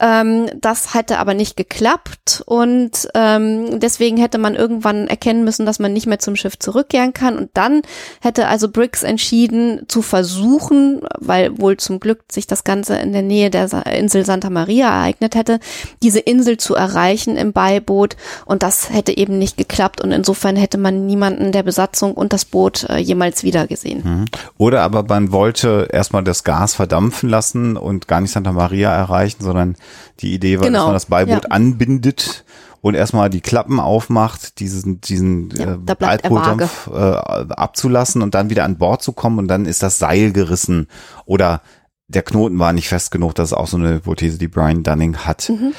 Ähm, 0.00 0.48
das 0.60 0.94
hätte 0.94 1.18
aber 1.18 1.34
nicht 1.34 1.56
geklappt 1.56 2.42
und 2.46 3.08
ähm, 3.14 3.80
deswegen 3.80 4.16
hätte 4.16 4.38
man 4.38 4.54
irgendwann 4.54 5.08
erkennen 5.08 5.44
müssen, 5.44 5.66
dass 5.66 5.78
man 5.78 5.92
nicht 5.92 6.06
mehr 6.06 6.18
zum 6.18 6.36
Schiff 6.36 6.58
zurückkehren 6.58 7.12
kann. 7.12 7.38
Und 7.38 7.50
dann 7.54 7.82
hätte 8.20 8.48
also 8.48 8.68
Briggs 8.68 9.02
entschieden 9.02 9.82
zu 9.88 10.02
versuchen, 10.02 11.00
weil 11.18 11.58
wohl 11.58 11.76
zum 11.76 12.00
Glück 12.00 12.24
sich 12.30 12.46
das 12.46 12.64
Ganze 12.64 12.96
in 12.96 13.12
der 13.12 13.22
Nähe 13.22 13.50
der 13.50 13.86
Insel 13.86 14.24
Santa 14.24 14.50
Maria 14.50 14.88
ereignet 14.88 15.34
hätte, 15.34 15.60
diese 16.02 16.20
Insel 16.20 16.56
zu 16.56 16.74
erreichen 16.74 17.36
im 17.36 17.52
Beiboot. 17.52 18.16
Und 18.44 18.62
das 18.62 18.90
hätte 18.90 19.16
eben 19.16 19.38
nicht 19.38 19.56
geklappt. 19.56 20.00
Und 20.00 20.12
insofern 20.12 20.56
hätte 20.56 20.78
man 20.78 21.06
niemanden 21.06 21.52
der 21.52 21.62
Besatzung 21.62 22.12
und 22.12 22.32
das 22.32 22.44
Boot 22.44 22.84
äh, 22.88 22.98
jemals 22.98 23.42
wieder 23.42 23.66
gesehen. 23.66 24.02
Mhm. 24.04 24.24
Oder 24.58 24.82
aber 24.82 25.02
man 25.02 25.32
wollte 25.32 25.88
erstmal 25.90 26.24
das 26.24 26.44
Gas 26.44 26.74
verdampfen 26.74 27.28
lassen 27.28 27.76
und 27.76 28.08
gar 28.08 28.20
nicht 28.20 28.32
Santa 28.32 28.52
Maria 28.52 28.94
erreichen, 28.94 29.42
sondern 29.42 29.76
die 30.20 30.34
Idee 30.34 30.58
war, 30.58 30.66
genau. 30.66 30.78
dass 30.78 30.86
man 30.86 30.94
das 30.94 31.06
Beiboot 31.06 31.44
ja. 31.44 31.50
anbindet 31.50 32.44
und 32.80 32.94
erstmal 32.94 33.30
die 33.30 33.40
Klappen 33.40 33.80
aufmacht, 33.80 34.60
diesen, 34.60 35.00
diesen 35.00 35.50
ja, 35.50 35.74
äh, 35.74 36.04
Alkoholdampf 36.04 36.88
äh, 36.88 37.00
abzulassen 37.00 38.22
und 38.22 38.34
dann 38.34 38.50
wieder 38.50 38.64
an 38.64 38.78
Bord 38.78 39.02
zu 39.02 39.12
kommen 39.12 39.38
und 39.38 39.48
dann 39.48 39.66
ist 39.66 39.82
das 39.82 39.98
Seil 39.98 40.32
gerissen 40.32 40.86
oder 41.24 41.62
der 42.08 42.22
Knoten 42.22 42.56
war 42.60 42.72
nicht 42.72 42.88
fest 42.88 43.10
genug. 43.10 43.34
Das 43.34 43.50
ist 43.50 43.52
auch 43.52 43.66
so 43.66 43.76
eine 43.76 43.94
Hypothese, 43.94 44.38
die 44.38 44.46
Brian 44.46 44.84
Dunning 44.84 45.16
hat. 45.26 45.48
Mhm. 45.48 45.74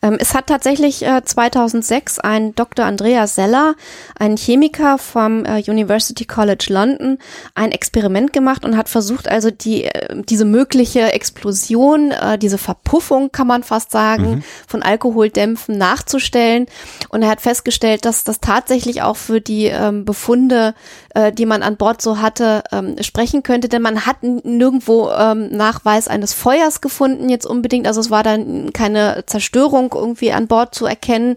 Ähm, 0.00 0.16
es 0.20 0.32
hat 0.32 0.46
tatsächlich 0.46 1.04
äh, 1.04 1.24
2006 1.24 2.20
ein 2.20 2.54
Dr. 2.54 2.86
Andreas 2.86 3.34
Seller, 3.34 3.74
ein 4.16 4.36
Chemiker 4.36 4.96
vom 4.98 5.44
äh, 5.44 5.60
University 5.66 6.24
College 6.24 6.66
London, 6.68 7.18
ein 7.56 7.72
Experiment 7.72 8.32
gemacht 8.32 8.64
und 8.64 8.76
hat 8.76 8.88
versucht, 8.88 9.26
also 9.26 9.50
die 9.50 9.86
äh, 9.86 10.22
diese 10.22 10.44
mögliche 10.44 11.12
Explosion, 11.12 12.12
äh, 12.12 12.38
diese 12.38 12.58
Verpuffung, 12.58 13.32
kann 13.32 13.48
man 13.48 13.64
fast 13.64 13.90
sagen, 13.90 14.36
mhm. 14.36 14.42
von 14.68 14.84
Alkoholdämpfen 14.84 15.76
nachzustellen. 15.76 16.66
Und 17.08 17.22
er 17.22 17.28
hat 17.28 17.40
festgestellt, 17.40 18.04
dass 18.04 18.22
das 18.22 18.38
tatsächlich 18.38 19.02
auch 19.02 19.16
für 19.16 19.40
die 19.40 19.66
ähm, 19.66 20.04
Befunde, 20.04 20.74
äh, 21.14 21.32
die 21.32 21.46
man 21.46 21.62
an 21.62 21.76
Bord 21.76 22.00
so 22.00 22.20
hatte, 22.20 22.62
ähm, 22.72 22.96
sprechen 23.00 23.42
könnte, 23.42 23.68
denn 23.68 23.82
man 23.82 24.06
hat 24.06 24.22
nirgendwo 24.22 25.10
ähm, 25.10 25.48
nach 25.50 25.72
Nachweis 25.72 26.06
eines 26.06 26.32
Feuers 26.32 26.80
gefunden 26.80 27.28
jetzt 27.28 27.46
unbedingt. 27.46 27.86
Also 27.86 28.00
es 28.00 28.10
war 28.10 28.22
dann 28.22 28.72
keine 28.72 29.24
Zerstörung 29.26 29.92
irgendwie 29.94 30.32
an 30.32 30.46
Bord 30.46 30.74
zu 30.74 30.86
erkennen. 30.86 31.36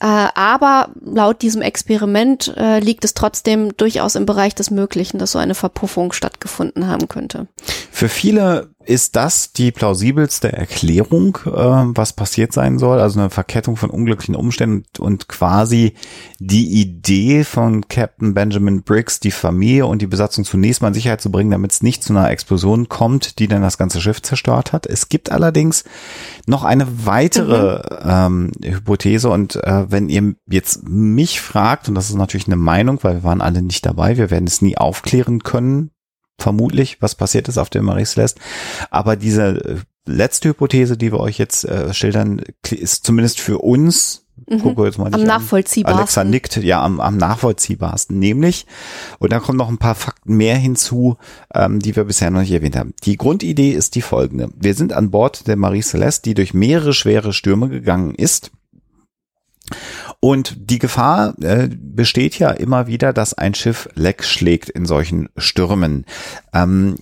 Äh, 0.00 0.06
aber 0.06 0.88
laut 1.00 1.42
diesem 1.42 1.62
Experiment 1.62 2.52
äh, 2.56 2.80
liegt 2.80 3.04
es 3.04 3.14
trotzdem 3.14 3.76
durchaus 3.76 4.16
im 4.16 4.26
Bereich 4.26 4.54
des 4.54 4.70
Möglichen, 4.70 5.18
dass 5.18 5.32
so 5.32 5.38
eine 5.38 5.54
Verpuffung 5.54 6.12
stattgefunden 6.12 6.88
haben 6.88 7.08
könnte. 7.08 7.46
Für 7.90 8.08
viele 8.08 8.70
ist 8.90 9.14
das 9.14 9.52
die 9.52 9.70
plausibelste 9.70 10.52
Erklärung, 10.52 11.38
äh, 11.46 11.50
was 11.50 12.12
passiert 12.12 12.52
sein 12.52 12.80
soll? 12.80 12.98
Also 12.98 13.20
eine 13.20 13.30
Verkettung 13.30 13.76
von 13.76 13.88
unglücklichen 13.88 14.34
Umständen 14.34 14.82
und 14.98 15.28
quasi 15.28 15.94
die 16.40 16.80
Idee 16.80 17.44
von 17.44 17.86
Captain 17.86 18.34
Benjamin 18.34 18.82
Briggs, 18.82 19.20
die 19.20 19.30
Familie 19.30 19.86
und 19.86 20.02
die 20.02 20.08
Besatzung 20.08 20.44
zunächst 20.44 20.82
mal 20.82 20.88
in 20.88 20.94
Sicherheit 20.94 21.20
zu 21.20 21.30
bringen, 21.30 21.52
damit 21.52 21.70
es 21.70 21.82
nicht 21.84 22.02
zu 22.02 22.12
einer 22.12 22.30
Explosion 22.30 22.88
kommt, 22.88 23.38
die 23.38 23.46
dann 23.46 23.62
das 23.62 23.78
ganze 23.78 24.00
Schiff 24.00 24.22
zerstört 24.22 24.72
hat. 24.72 24.86
Es 24.86 25.08
gibt 25.08 25.30
allerdings 25.30 25.84
noch 26.46 26.64
eine 26.64 27.06
weitere 27.06 27.76
mhm. 28.04 28.50
ähm, 28.60 28.72
Hypothese 28.74 29.30
und 29.30 29.54
äh, 29.54 29.88
wenn 29.88 30.08
ihr 30.08 30.34
jetzt 30.50 30.82
mich 30.88 31.40
fragt, 31.40 31.88
und 31.88 31.94
das 31.94 32.10
ist 32.10 32.16
natürlich 32.16 32.48
eine 32.48 32.56
Meinung, 32.56 32.98
weil 33.02 33.14
wir 33.14 33.24
waren 33.24 33.40
alle 33.40 33.62
nicht 33.62 33.86
dabei, 33.86 34.16
wir 34.16 34.32
werden 34.32 34.48
es 34.48 34.62
nie 34.62 34.76
aufklären 34.76 35.44
können, 35.44 35.92
vermutlich, 36.42 37.00
was 37.00 37.14
passiert 37.14 37.48
ist 37.48 37.58
auf 37.58 37.70
der 37.70 37.82
Marie 37.82 38.04
Celeste. 38.04 38.40
Aber 38.90 39.16
diese 39.16 39.64
äh, 39.64 39.76
letzte 40.06 40.50
Hypothese, 40.50 40.96
die 40.96 41.12
wir 41.12 41.20
euch 41.20 41.38
jetzt 41.38 41.64
äh, 41.64 41.92
schildern, 41.94 42.42
ist 42.70 43.04
zumindest 43.04 43.40
für 43.40 43.58
uns 43.58 44.26
Mhm. 44.50 44.58
Gucke 44.60 44.84
jetzt 44.84 44.98
mal 44.98 45.12
am 45.12 45.22
nachvollziehbarsten. 45.22 45.98
Alexa 45.98 46.24
nickt, 46.24 46.56
ja, 46.56 46.82
am, 46.82 47.00
am 47.00 47.16
nachvollziehbarsten. 47.16 48.18
Nämlich, 48.18 48.66
und 49.18 49.32
da 49.32 49.38
kommen 49.38 49.58
noch 49.58 49.68
ein 49.68 49.78
paar 49.78 49.94
Fakten 49.94 50.36
mehr 50.36 50.56
hinzu, 50.56 51.16
ähm, 51.54 51.78
die 51.78 51.94
wir 51.94 52.04
bisher 52.04 52.30
noch 52.30 52.40
nicht 52.40 52.52
erwähnt 52.52 52.76
haben. 52.76 52.94
Die 53.04 53.16
Grundidee 53.16 53.70
ist 53.70 53.94
die 53.94 54.02
folgende. 54.02 54.50
Wir 54.56 54.74
sind 54.74 54.92
an 54.92 55.10
Bord 55.10 55.46
der 55.46 55.56
Marie 55.56 55.82
Celeste, 55.82 56.22
die 56.22 56.34
durch 56.34 56.54
mehrere 56.54 56.92
schwere 56.92 57.32
Stürme 57.32 57.68
gegangen 57.68 58.14
ist. 58.14 58.50
Und 60.20 60.70
die 60.70 60.78
Gefahr 60.78 61.34
äh, 61.40 61.68
besteht 61.70 62.38
ja 62.38 62.50
immer 62.50 62.86
wieder, 62.86 63.14
dass 63.14 63.32
ein 63.32 63.54
Schiff 63.54 63.88
leck 63.94 64.22
schlägt 64.22 64.68
in 64.68 64.84
solchen 64.84 65.30
Stürmen. 65.38 66.04
Ähm, 66.52 66.96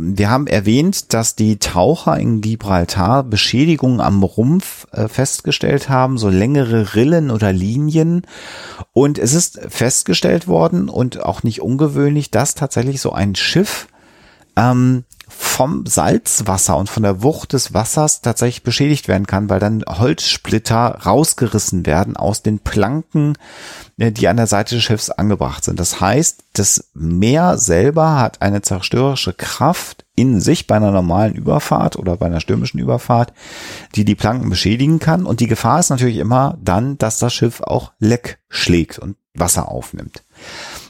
wir 0.00 0.30
haben 0.30 0.46
erwähnt, 0.46 1.12
dass 1.12 1.34
die 1.34 1.58
Taucher 1.58 2.18
in 2.18 2.40
Gibraltar 2.40 3.24
Beschädigungen 3.24 4.00
am 4.00 4.22
Rumpf 4.22 4.86
äh, 4.92 5.08
festgestellt 5.08 5.88
haben, 5.88 6.18
so 6.18 6.28
längere 6.28 6.94
Rillen 6.94 7.30
oder 7.30 7.52
Linien. 7.52 8.22
Und 8.92 9.18
es 9.18 9.34
ist 9.34 9.60
festgestellt 9.68 10.46
worden 10.46 10.88
und 10.88 11.22
auch 11.24 11.42
nicht 11.42 11.62
ungewöhnlich, 11.62 12.30
dass 12.30 12.54
tatsächlich 12.54 13.00
so 13.00 13.12
ein 13.12 13.34
Schiff 13.34 13.88
ähm, 14.56 15.04
vom 15.40 15.86
Salzwasser 15.86 16.76
und 16.76 16.88
von 16.88 17.04
der 17.04 17.22
Wucht 17.22 17.52
des 17.52 17.72
Wassers 17.72 18.22
tatsächlich 18.22 18.64
beschädigt 18.64 19.06
werden 19.06 19.28
kann, 19.28 19.48
weil 19.48 19.60
dann 19.60 19.84
Holzsplitter 19.86 20.98
rausgerissen 21.06 21.86
werden 21.86 22.16
aus 22.16 22.42
den 22.42 22.58
Planken, 22.58 23.38
äh, 23.98 24.10
die 24.10 24.26
an 24.26 24.36
der 24.36 24.48
Seite 24.48 24.74
des 24.74 24.82
Schiffs 24.82 25.10
angebracht 25.10 25.62
sind. 25.62 25.78
Das 25.78 26.00
heißt, 26.00 26.42
das 26.54 26.90
Meer 26.92 27.56
selber 27.56 28.16
hat 28.16 28.42
eine 28.42 28.62
zerstörerische 28.62 29.32
Kraft 29.32 30.04
in 30.16 30.40
sich 30.40 30.66
bei 30.66 30.74
einer 30.74 30.90
normalen 30.90 31.36
Überfahrt 31.36 31.94
oder 31.94 32.16
bei 32.16 32.26
einer 32.26 32.40
stürmischen 32.40 32.80
Überfahrt, 32.80 33.32
die 33.94 34.04
die 34.04 34.16
Planken 34.16 34.50
beschädigen 34.50 34.98
kann. 34.98 35.24
Und 35.24 35.38
die 35.38 35.46
Gefahr 35.46 35.78
ist 35.78 35.90
natürlich 35.90 36.18
immer 36.18 36.58
dann, 36.60 36.98
dass 36.98 37.20
das 37.20 37.32
Schiff 37.32 37.60
auch 37.60 37.92
leck 38.00 38.40
schlägt 38.48 38.98
und 38.98 39.16
Wasser 39.34 39.68
aufnimmt. 39.68 40.24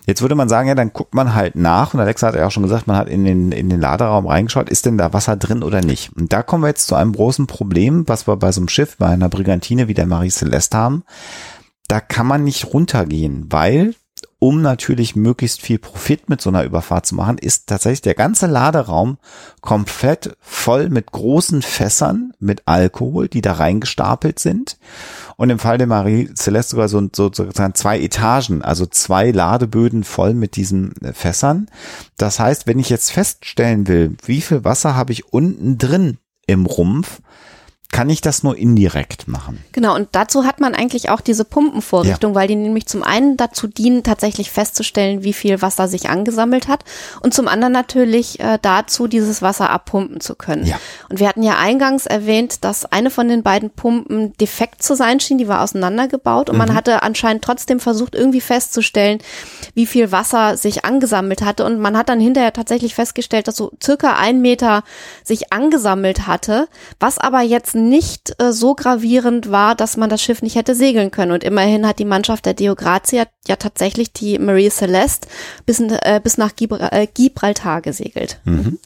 Jetzt 0.09 0.22
würde 0.22 0.36
man 0.36 0.48
sagen, 0.48 0.68
ja, 0.68 0.74
dann 0.74 0.94
guckt 0.94 1.14
man 1.14 1.34
halt 1.34 1.54
nach. 1.54 1.92
Und 1.92 2.00
Alexa 2.00 2.28
hat 2.28 2.34
ja 2.34 2.46
auch 2.46 2.50
schon 2.50 2.62
gesagt, 2.62 2.86
man 2.86 2.96
hat 2.96 3.11
in 3.11 3.26
den, 3.26 3.52
in 3.52 3.68
den 3.68 3.78
Laderaum 3.78 4.26
reingeschaut, 4.26 4.70
ist 4.70 4.86
denn 4.86 4.96
da 4.96 5.12
Wasser 5.12 5.36
drin 5.36 5.62
oder 5.62 5.82
nicht? 5.82 6.16
Und 6.16 6.32
da 6.32 6.42
kommen 6.42 6.64
wir 6.64 6.68
jetzt 6.68 6.86
zu 6.86 6.94
einem 6.94 7.12
großen 7.12 7.46
Problem, 7.46 8.09
was 8.09 8.26
wir 8.26 8.36
bei 8.36 8.50
so 8.50 8.62
einem 8.62 8.70
Schiff, 8.70 8.96
bei 8.96 9.09
einer 9.09 9.28
Brigantine 9.28 9.86
wie 9.86 9.92
der 9.92 10.06
Marie 10.06 10.30
Celeste 10.30 10.78
haben. 10.78 11.04
Da 11.88 12.00
kann 12.00 12.26
man 12.26 12.42
nicht 12.42 12.72
runtergehen, 12.72 13.48
weil 13.50 13.94
um 14.38 14.62
natürlich 14.62 15.14
möglichst 15.14 15.61
viel 15.61 15.78
Profit 15.78 16.30
mit 16.30 16.40
so 16.40 16.48
einer 16.48 16.64
Überfahrt 16.64 17.04
zu 17.04 17.14
machen, 17.14 17.36
ist 17.36 17.66
tatsächlich 17.66 18.00
der 18.00 18.14
ganze 18.14 18.46
Laderaum 18.46 19.18
komplett 19.61 20.38
voll 20.40 20.88
mit 20.88 21.12
großen 21.12 21.61
Fässern 21.61 22.32
mit 22.38 22.62
Alkohol, 22.64 23.28
die 23.28 23.42
da 23.42 23.52
reingestapelt 23.52 24.38
sind. 24.38 24.78
Und 25.39 25.51
im 25.51 25.61
Fall 25.61 25.78
der 25.78 25.86
Marie 25.86 26.28
Celeste 26.34 26.72
sogar 26.72 26.89
so, 26.89 27.01
so 27.14 27.30
sozusagen 27.32 27.74
zwei 27.74 28.01
Etagen, 28.01 28.61
also 28.61 28.86
zwei 28.86 29.30
Ladeböden 29.30 30.03
voll 30.03 30.34
mit 30.34 30.57
diesen 30.57 30.95
Fässern. 31.12 31.70
Das 32.16 32.41
heißt, 32.41 32.66
wenn 32.66 32.80
ich 32.80 32.91
jetzt 32.91 33.12
feststellen 33.12 33.86
will, 33.86 34.16
wie 34.26 34.41
viel 34.41 34.64
Wasser 34.64 34.97
habe 34.97 35.12
ich 35.12 35.32
unten 35.32 35.78
drin 35.78 36.18
im 36.49 36.66
Rumpf, 36.66 37.20
kann 37.91 38.11
ich 38.11 38.20
das 38.20 38.43
nur 38.43 38.57
indirekt 38.57 39.28
machen. 39.28 39.64
Genau, 39.72 39.95
und 39.95 40.11
dazu 40.12 40.45
hat 40.45 40.61
man 40.61 40.74
eigentlich 40.74 41.09
auch 41.09 41.22
diese 41.22 41.47
Pumpenvorrichtung, 41.47 42.32
ja. 42.32 42.34
weil 42.36 42.47
die 42.47 42.55
nämlich 42.55 42.86
zum 42.86 43.03
einen 43.03 43.39
dazu 43.39 43.66
dienen, 43.66 44.03
tatsächlich 44.03 44.51
festzustellen, 44.51 45.24
wie 45.24 45.32
viel 45.32 45.62
Wasser 45.62 45.89
sich 45.89 46.11
angesammelt 46.11 46.68
hat 46.68 46.84
und 47.22 47.32
zum 47.32 47.49
anderen 47.49 47.72
natürlich 47.72 48.41
äh, 48.41 48.59
dazu, 48.61 49.07
dieses 49.07 49.41
Wasser 49.41 49.70
abpumpen 49.70 50.20
zu 50.20 50.34
können. 50.34 50.66
Ja. 50.66 50.78
Und 51.09 51.18
wir 51.18 51.28
hatten 51.28 51.43
ja 51.43 51.57
eingangs 51.57 52.05
erwähnt, 52.05 52.62
dass 52.62 52.84
eine 52.84 53.11
von 53.11 53.26
den 53.26 53.43
beiden 53.43 53.70
Pumpen 53.70 54.34
defekt 54.36 54.82
zu 54.82 54.95
sein 54.95 55.18
schien, 55.18 55.39
die 55.39 55.49
war 55.49 55.62
auseinandergebaut 55.62 56.51
und 56.51 56.57
mhm. 56.57 56.66
man 56.66 56.74
hatte 56.74 57.03
anscheinend 57.03 57.43
trotzdem 57.43 57.80
versucht, 57.80 58.14
irgendwie 58.14 58.43
festzustellen, 58.43 59.18
wie 59.72 59.86
viel 59.86 60.12
Wasser 60.12 60.59
sich 60.59 60.84
angesammelt 60.84 61.41
hatte 61.41 61.64
und 61.64 61.80
man 61.80 61.97
hat 61.97 62.11
dann 62.11 62.20
hinterher 62.20 62.53
tatsächlich 62.53 62.95
festgestellt, 62.95 63.49
dass 63.49 63.57
so 63.57 63.72
circa 63.82 64.16
ein 64.18 64.43
Meter 64.43 64.84
sich 65.24 65.55
angesammelt 65.55 66.26
hatte, 66.26 66.68
was 67.01 67.18
aber 67.18 67.41
jetzt 67.41 67.78
nicht 67.79 68.35
äh, 68.39 68.53
so 68.53 68.74
gravierend 68.74 69.51
war, 69.51 69.74
dass 69.74 69.97
man 69.97 70.11
das 70.11 70.22
Schiff 70.22 70.43
nicht 70.43 70.57
hätte 70.57 70.74
segeln 70.74 71.11
können. 71.11 71.33
Und 71.33 71.45
immerhin 71.45 71.87
hat 71.87 71.99
die 71.99 72.05
Mannschaft 72.05 72.47
der 72.47 72.55
Deo 72.55 72.74
Grazia 72.74 73.26
ja 73.47 73.57
tatsächlich 73.57 74.12
die 74.12 74.39
Marie 74.39 74.70
Celeste 74.70 75.29
bis, 75.66 75.81
äh, 75.81 76.20
bis 76.22 76.39
nach 76.39 76.55
Gibra 76.57 76.93
äh, 76.93 77.07
Gibraltar 77.07 77.81
gesegelt. 77.81 78.41
Mhm. 78.45 78.79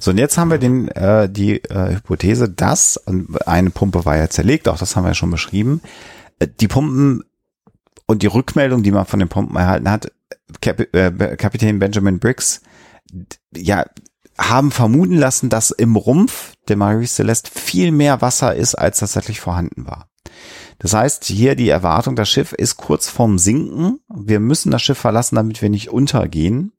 So, 0.00 0.10
und 0.10 0.18
jetzt 0.18 0.38
haben 0.38 0.50
wir 0.50 0.58
den, 0.58 0.88
äh, 0.88 1.28
die 1.28 1.62
äh, 1.64 1.96
Hypothese, 1.96 2.48
dass, 2.48 3.00
eine 3.46 3.70
Pumpe 3.70 4.04
war 4.04 4.16
ja 4.16 4.28
zerlegt, 4.28 4.68
auch 4.68 4.78
das 4.78 4.96
haben 4.96 5.04
wir 5.04 5.10
ja 5.10 5.14
schon 5.14 5.30
beschrieben, 5.30 5.80
äh, 6.38 6.48
die 6.60 6.68
Pumpen 6.68 7.22
und 8.06 8.22
die 8.22 8.26
Rückmeldung, 8.26 8.82
die 8.82 8.90
man 8.90 9.06
von 9.06 9.20
den 9.20 9.28
Pumpen 9.28 9.56
erhalten 9.56 9.90
hat, 9.90 10.10
Kap 10.60 10.80
äh, 10.94 11.36
Kapitän 11.36 11.78
Benjamin 11.78 12.18
Briggs, 12.18 12.62
ja, 13.54 13.84
haben 14.38 14.70
vermuten 14.70 15.16
lassen, 15.16 15.48
dass 15.48 15.70
im 15.70 15.96
Rumpf 15.96 16.52
der 16.68 16.76
Marie 16.76 17.06
Celeste 17.06 17.50
viel 17.50 17.90
mehr 17.90 18.20
Wasser 18.20 18.54
ist, 18.54 18.74
als 18.74 19.00
tatsächlich 19.00 19.40
vorhanden 19.40 19.86
war. 19.86 20.08
Das 20.78 20.94
heißt, 20.94 21.24
hier 21.24 21.56
die 21.56 21.68
Erwartung, 21.68 22.14
das 22.14 22.28
Schiff 22.28 22.52
ist 22.52 22.76
kurz 22.76 23.08
vorm 23.08 23.38
Sinken. 23.38 23.98
Wir 24.08 24.38
müssen 24.38 24.70
das 24.70 24.82
Schiff 24.82 24.98
verlassen, 24.98 25.34
damit 25.34 25.60
wir 25.60 25.70
nicht 25.70 25.90
untergehen. 25.90 26.72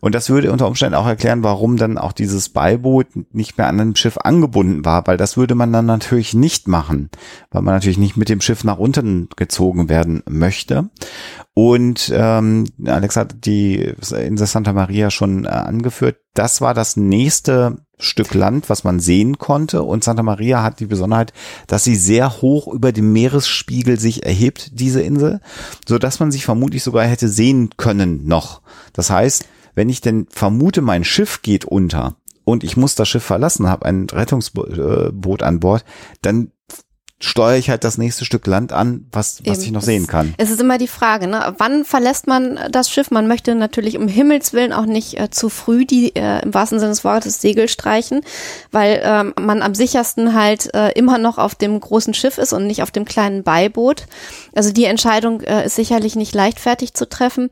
Und 0.00 0.14
das 0.14 0.30
würde 0.30 0.50
unter 0.50 0.66
Umständen 0.66 0.94
auch 0.94 1.06
erklären, 1.06 1.42
warum 1.42 1.76
dann 1.76 1.98
auch 1.98 2.12
dieses 2.12 2.48
Beiboot 2.48 3.06
nicht 3.32 3.58
mehr 3.58 3.68
an 3.68 3.80
einem 3.80 3.96
Schiff 3.96 4.16
angebunden 4.18 4.84
war, 4.84 5.06
weil 5.06 5.16
das 5.16 5.36
würde 5.36 5.54
man 5.54 5.72
dann 5.72 5.86
natürlich 5.86 6.34
nicht 6.34 6.68
machen, 6.68 7.10
weil 7.50 7.62
man 7.62 7.74
natürlich 7.74 7.98
nicht 7.98 8.16
mit 8.16 8.28
dem 8.28 8.40
Schiff 8.40 8.64
nach 8.64 8.78
unten 8.78 9.28
gezogen 9.36 9.88
werden 9.88 10.22
möchte. 10.28 10.88
Und 11.52 12.10
ähm, 12.14 12.64
Alex 12.86 13.16
hat 13.16 13.44
die 13.44 13.76
Insel 13.76 14.46
Santa 14.46 14.72
Maria 14.72 15.10
schon 15.10 15.44
äh, 15.44 15.48
angeführt. 15.48 16.16
Das 16.32 16.60
war 16.60 16.74
das 16.74 16.96
nächste 16.96 17.78
Stück 17.98 18.34
Land, 18.34 18.70
was 18.70 18.84
man 18.84 19.00
sehen 19.00 19.36
konnte. 19.36 19.82
Und 19.82 20.04
Santa 20.04 20.22
Maria 20.22 20.62
hat 20.62 20.80
die 20.80 20.86
Besonderheit, 20.86 21.32
dass 21.66 21.84
sie 21.84 21.96
sehr 21.96 22.40
hoch 22.40 22.68
über 22.68 22.92
dem 22.92 23.12
Meeresspiegel 23.12 23.98
sich 23.98 24.24
erhebt, 24.24 24.70
diese 24.80 25.02
Insel, 25.02 25.40
so 25.86 25.98
dass 25.98 26.20
man 26.20 26.30
sich 26.30 26.44
vermutlich 26.44 26.82
sogar 26.82 27.04
hätte 27.04 27.28
sehen 27.28 27.70
können 27.76 28.26
noch. 28.26 28.62
Das 28.92 29.10
heißt, 29.10 29.44
wenn 29.74 29.88
ich 29.88 30.00
denn 30.00 30.26
vermute, 30.30 30.82
mein 30.82 31.04
Schiff 31.04 31.42
geht 31.42 31.64
unter 31.64 32.16
und 32.44 32.64
ich 32.64 32.76
muss 32.76 32.94
das 32.94 33.08
Schiff 33.08 33.24
verlassen, 33.24 33.68
habe 33.68 33.86
ein 33.86 34.06
Rettungsboot 34.10 35.42
an 35.42 35.60
Bord, 35.60 35.84
dann 36.22 36.52
steuere 37.22 37.58
ich 37.58 37.68
halt 37.68 37.84
das 37.84 37.98
nächste 37.98 38.24
Stück 38.24 38.46
Land 38.46 38.72
an, 38.72 39.06
was, 39.12 39.42
was 39.44 39.62
ich 39.62 39.70
noch 39.70 39.82
sehen 39.82 40.06
kann. 40.06 40.34
Es 40.38 40.50
ist 40.50 40.60
immer 40.60 40.78
die 40.78 40.88
Frage, 40.88 41.26
ne? 41.26 41.54
wann 41.58 41.84
verlässt 41.84 42.26
man 42.26 42.58
das 42.70 42.90
Schiff? 42.90 43.10
Man 43.10 43.28
möchte 43.28 43.54
natürlich 43.54 43.98
um 43.98 44.08
Himmels 44.08 44.54
Willen 44.54 44.72
auch 44.72 44.86
nicht 44.86 45.20
äh, 45.20 45.30
zu 45.30 45.50
früh 45.50 45.84
die 45.84 46.16
äh, 46.16 46.42
im 46.42 46.54
wahrsten 46.54 46.78
Sinne 46.78 46.92
des 46.92 47.04
Wortes 47.04 47.40
Segel 47.40 47.68
streichen, 47.68 48.22
weil 48.72 49.02
ähm, 49.04 49.34
man 49.38 49.60
am 49.60 49.74
sichersten 49.74 50.34
halt 50.34 50.74
äh, 50.74 50.92
immer 50.92 51.18
noch 51.18 51.36
auf 51.36 51.54
dem 51.54 51.78
großen 51.78 52.14
Schiff 52.14 52.38
ist 52.38 52.54
und 52.54 52.66
nicht 52.66 52.82
auf 52.82 52.90
dem 52.90 53.04
kleinen 53.04 53.42
Beiboot. 53.42 54.06
Also 54.54 54.72
die 54.72 54.84
Entscheidung 54.84 55.40
äh, 55.42 55.66
ist 55.66 55.76
sicherlich 55.76 56.16
nicht 56.16 56.34
leichtfertig 56.34 56.94
zu 56.94 57.08
treffen. 57.08 57.50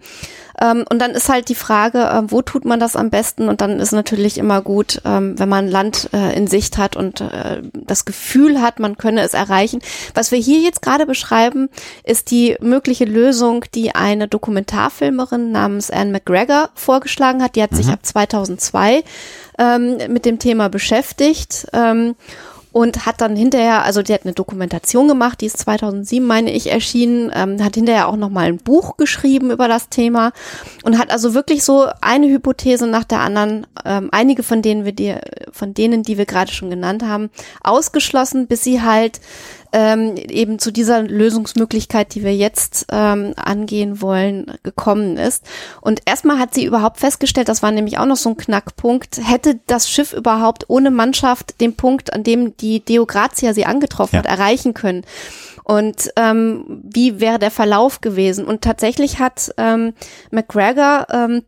Ähm, 0.61 0.85
und 0.91 0.99
dann 0.99 1.13
ist 1.13 1.29
halt 1.29 1.49
die 1.49 1.55
Frage, 1.55 1.99
äh, 1.99 2.23
wo 2.27 2.43
tut 2.43 2.65
man 2.65 2.81
das 2.81 2.97
am 2.97 3.11
besten? 3.11 3.49
Und 3.49 3.61
dann 3.61 3.79
ist 3.79 3.93
natürlich 3.93 4.39
immer 4.39 4.61
gut, 4.61 5.01
ähm, 5.05 5.39
wenn 5.39 5.49
man 5.49 5.69
Land 5.69 6.11
äh, 6.13 6.37
in 6.37 6.47
Sicht 6.47 6.79
hat 6.79 6.97
und 6.97 7.21
äh, 7.21 7.63
das 7.73 8.05
Gefühl 8.05 8.61
hat, 8.61 8.81
man 8.81 8.99
könne 8.99 9.23
es 9.23 9.35
erreichen. 9.35 9.81
Was 10.15 10.33
wir 10.33 10.39
hier 10.39 10.61
jetzt 10.61 10.83
gerade 10.83 11.07
beschreiben, 11.07 11.69
ist 12.03 12.31
die 12.31 12.57
mögliche 12.61 13.05
Lösung, 13.05 13.65
die 13.75 13.95
eine 13.95 14.27
Dokumentarfilmerin 14.27 15.53
namens 15.53 15.91
Anne 15.91 16.11
McGregor 16.11 16.71
vorgeschlagen 16.75 17.43
hat. 17.43 17.55
Die 17.55 17.63
hat 17.63 17.73
mhm. 17.73 17.77
sich 17.77 17.89
ab 17.89 18.01
2002 18.03 19.05
ähm, 19.59 19.99
mit 20.09 20.25
dem 20.25 20.39
Thema 20.39 20.69
beschäftigt. 20.69 21.67
Und 22.73 23.07
hat 23.07 23.21
dann 23.21 23.35
hinterher, 23.35 23.83
also 23.83 24.03
die 24.03 24.13
hat 24.13 24.25
eine 24.25 24.35
Dokumentation 24.35 25.09
gemacht, 25.09 25.41
die 25.41 25.47
ist 25.47 25.59
2007, 25.59 26.27
meine 26.27 26.53
ich, 26.53 26.71
erschienen, 26.71 27.33
ähm, 27.35 27.65
hat 27.65 27.77
hinterher 27.77 28.09
auch 28.09 28.17
nochmal 28.17 28.47
ein 28.47 28.59
Buch 28.59 28.97
geschrieben 28.97 29.51
über 29.51 29.69
das 29.69 29.89
Thema 29.89 30.33
und 30.85 30.99
hat 30.99 31.11
also 31.11 31.35
wirklich 31.35 31.65
so 31.65 31.87
eine 32.01 32.29
Hypothese 32.29 32.87
nach 32.87 33.05
der 33.05 33.21
anderen, 33.21 33.67
ähm, 33.85 34.11
einige 34.13 34.43
von 34.43 34.61
denen 34.61 34.85
wir 34.85 34.93
dir, 34.93 35.21
von 35.51 35.73
denen, 35.73 36.03
die 36.03 36.19
wir 36.19 36.27
gerade 36.27 36.53
schon 36.53 36.71
genannt 36.71 37.03
haben, 37.03 37.31
ausgeschlossen, 37.63 38.47
bis 38.47 38.65
sie 38.65 38.83
halt 38.83 39.21
ähm, 39.73 40.17
eben 40.17 40.59
zu 40.59 40.73
dieser 40.73 41.03
Lösungsmöglichkeit, 41.03 42.15
die 42.15 42.25
wir 42.25 42.35
jetzt 42.35 42.87
ähm, 42.91 43.35
angehen 43.37 44.01
wollen, 44.01 44.53
gekommen 44.63 45.17
ist. 45.17 45.45
Und 45.81 46.03
erstmal 46.07 46.39
hat 46.39 46.55
sie 46.55 46.65
überhaupt 46.65 46.99
festgestellt, 46.99 47.49
das 47.49 47.63
war 47.63 47.71
nämlich 47.71 47.99
auch 47.99 48.07
noch 48.07 48.17
so 48.17 48.31
ein 48.31 48.37
Knackpunkt, 48.37 49.21
hätte 49.23 49.61
das 49.67 49.91
Schiff 49.91 50.13
überhaupt 50.13 50.65
ohne 50.69 50.91
Mannschaft 50.91 51.61
den 51.61 51.75
Punkt, 51.75 52.13
an 52.13 52.23
dem 52.23 52.57
die 52.57 52.81
Deo 52.81 53.07
Grazia 53.07 53.55
sie 53.55 53.67
angetroffen 53.67 54.17
ja. 54.17 54.19
hat, 54.21 54.27
erreichen 54.27 54.75
können. 54.75 55.05
Und 55.65 56.11
ähm, 56.17 56.65
wie 56.83 57.21
wäre 57.21 57.39
der 57.39 57.51
Verlauf 57.51 58.01
gewesen? 58.01 58.47
Und 58.47 58.63
tatsächlich 58.63 59.19
hat 59.19 59.53
ähm, 59.59 59.93
McGregor 60.31 61.07
ähm, 61.11 61.43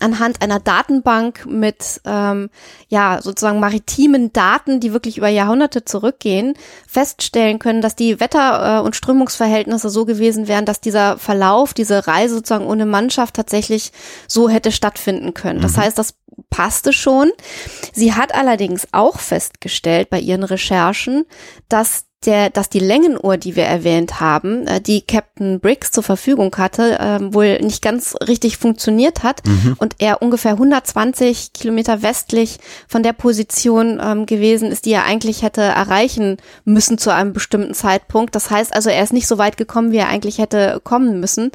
anhand 0.00 0.42
einer 0.42 0.60
Datenbank 0.60 1.46
mit 1.46 2.00
ähm, 2.04 2.50
ja 2.88 3.20
sozusagen 3.22 3.60
maritimen 3.60 4.32
Daten, 4.32 4.80
die 4.80 4.92
wirklich 4.92 5.18
über 5.18 5.28
Jahrhunderte 5.28 5.84
zurückgehen, 5.84 6.54
feststellen 6.86 7.58
können, 7.58 7.80
dass 7.80 7.96
die 7.96 8.20
Wetter- 8.20 8.78
äh, 8.78 8.80
und 8.84 8.96
Strömungsverhältnisse 8.96 9.90
so 9.90 10.04
gewesen 10.04 10.48
wären, 10.48 10.64
dass 10.64 10.80
dieser 10.80 11.18
Verlauf, 11.18 11.74
diese 11.74 12.06
Reise 12.06 12.36
sozusagen 12.36 12.66
ohne 12.66 12.86
Mannschaft 12.86 13.34
tatsächlich 13.34 13.92
so 14.28 14.48
hätte 14.48 14.72
stattfinden 14.72 15.34
können. 15.34 15.60
Das 15.60 15.76
mhm. 15.76 15.82
heißt, 15.82 15.98
das 15.98 16.14
passte 16.50 16.92
schon. 16.92 17.30
Sie 17.92 18.14
hat 18.14 18.34
allerdings 18.34 18.88
auch 18.92 19.18
festgestellt 19.18 20.10
bei 20.10 20.18
ihren 20.18 20.44
Recherchen, 20.44 21.26
dass 21.68 22.06
der, 22.26 22.50
dass 22.50 22.68
die 22.68 22.78
Längenuhr, 22.78 23.36
die 23.36 23.56
wir 23.56 23.64
erwähnt 23.64 24.20
haben, 24.20 24.66
äh, 24.66 24.80
die 24.80 25.02
Captain 25.02 25.60
Briggs 25.60 25.90
zur 25.90 26.02
Verfügung 26.02 26.54
hatte, 26.56 26.98
äh, 26.98 27.34
wohl 27.34 27.60
nicht 27.60 27.82
ganz 27.82 28.14
richtig 28.26 28.58
funktioniert 28.58 29.22
hat 29.22 29.46
mhm. 29.46 29.76
und 29.78 29.96
er 29.98 30.22
ungefähr 30.22 30.52
120 30.52 31.52
Kilometer 31.52 32.02
westlich 32.02 32.58
von 32.88 33.02
der 33.02 33.12
Position 33.12 34.00
ähm, 34.02 34.26
gewesen 34.26 34.70
ist, 34.70 34.86
die 34.86 34.92
er 34.92 35.04
eigentlich 35.04 35.42
hätte 35.42 35.62
erreichen 35.62 36.36
müssen 36.64 36.98
zu 36.98 37.12
einem 37.12 37.32
bestimmten 37.32 37.74
Zeitpunkt. 37.74 38.34
Das 38.34 38.50
heißt 38.50 38.74
also, 38.74 38.90
er 38.90 39.02
ist 39.02 39.12
nicht 39.12 39.28
so 39.28 39.38
weit 39.38 39.56
gekommen, 39.56 39.92
wie 39.92 39.98
er 39.98 40.08
eigentlich 40.08 40.38
hätte 40.38 40.80
kommen 40.82 41.20
müssen. 41.20 41.50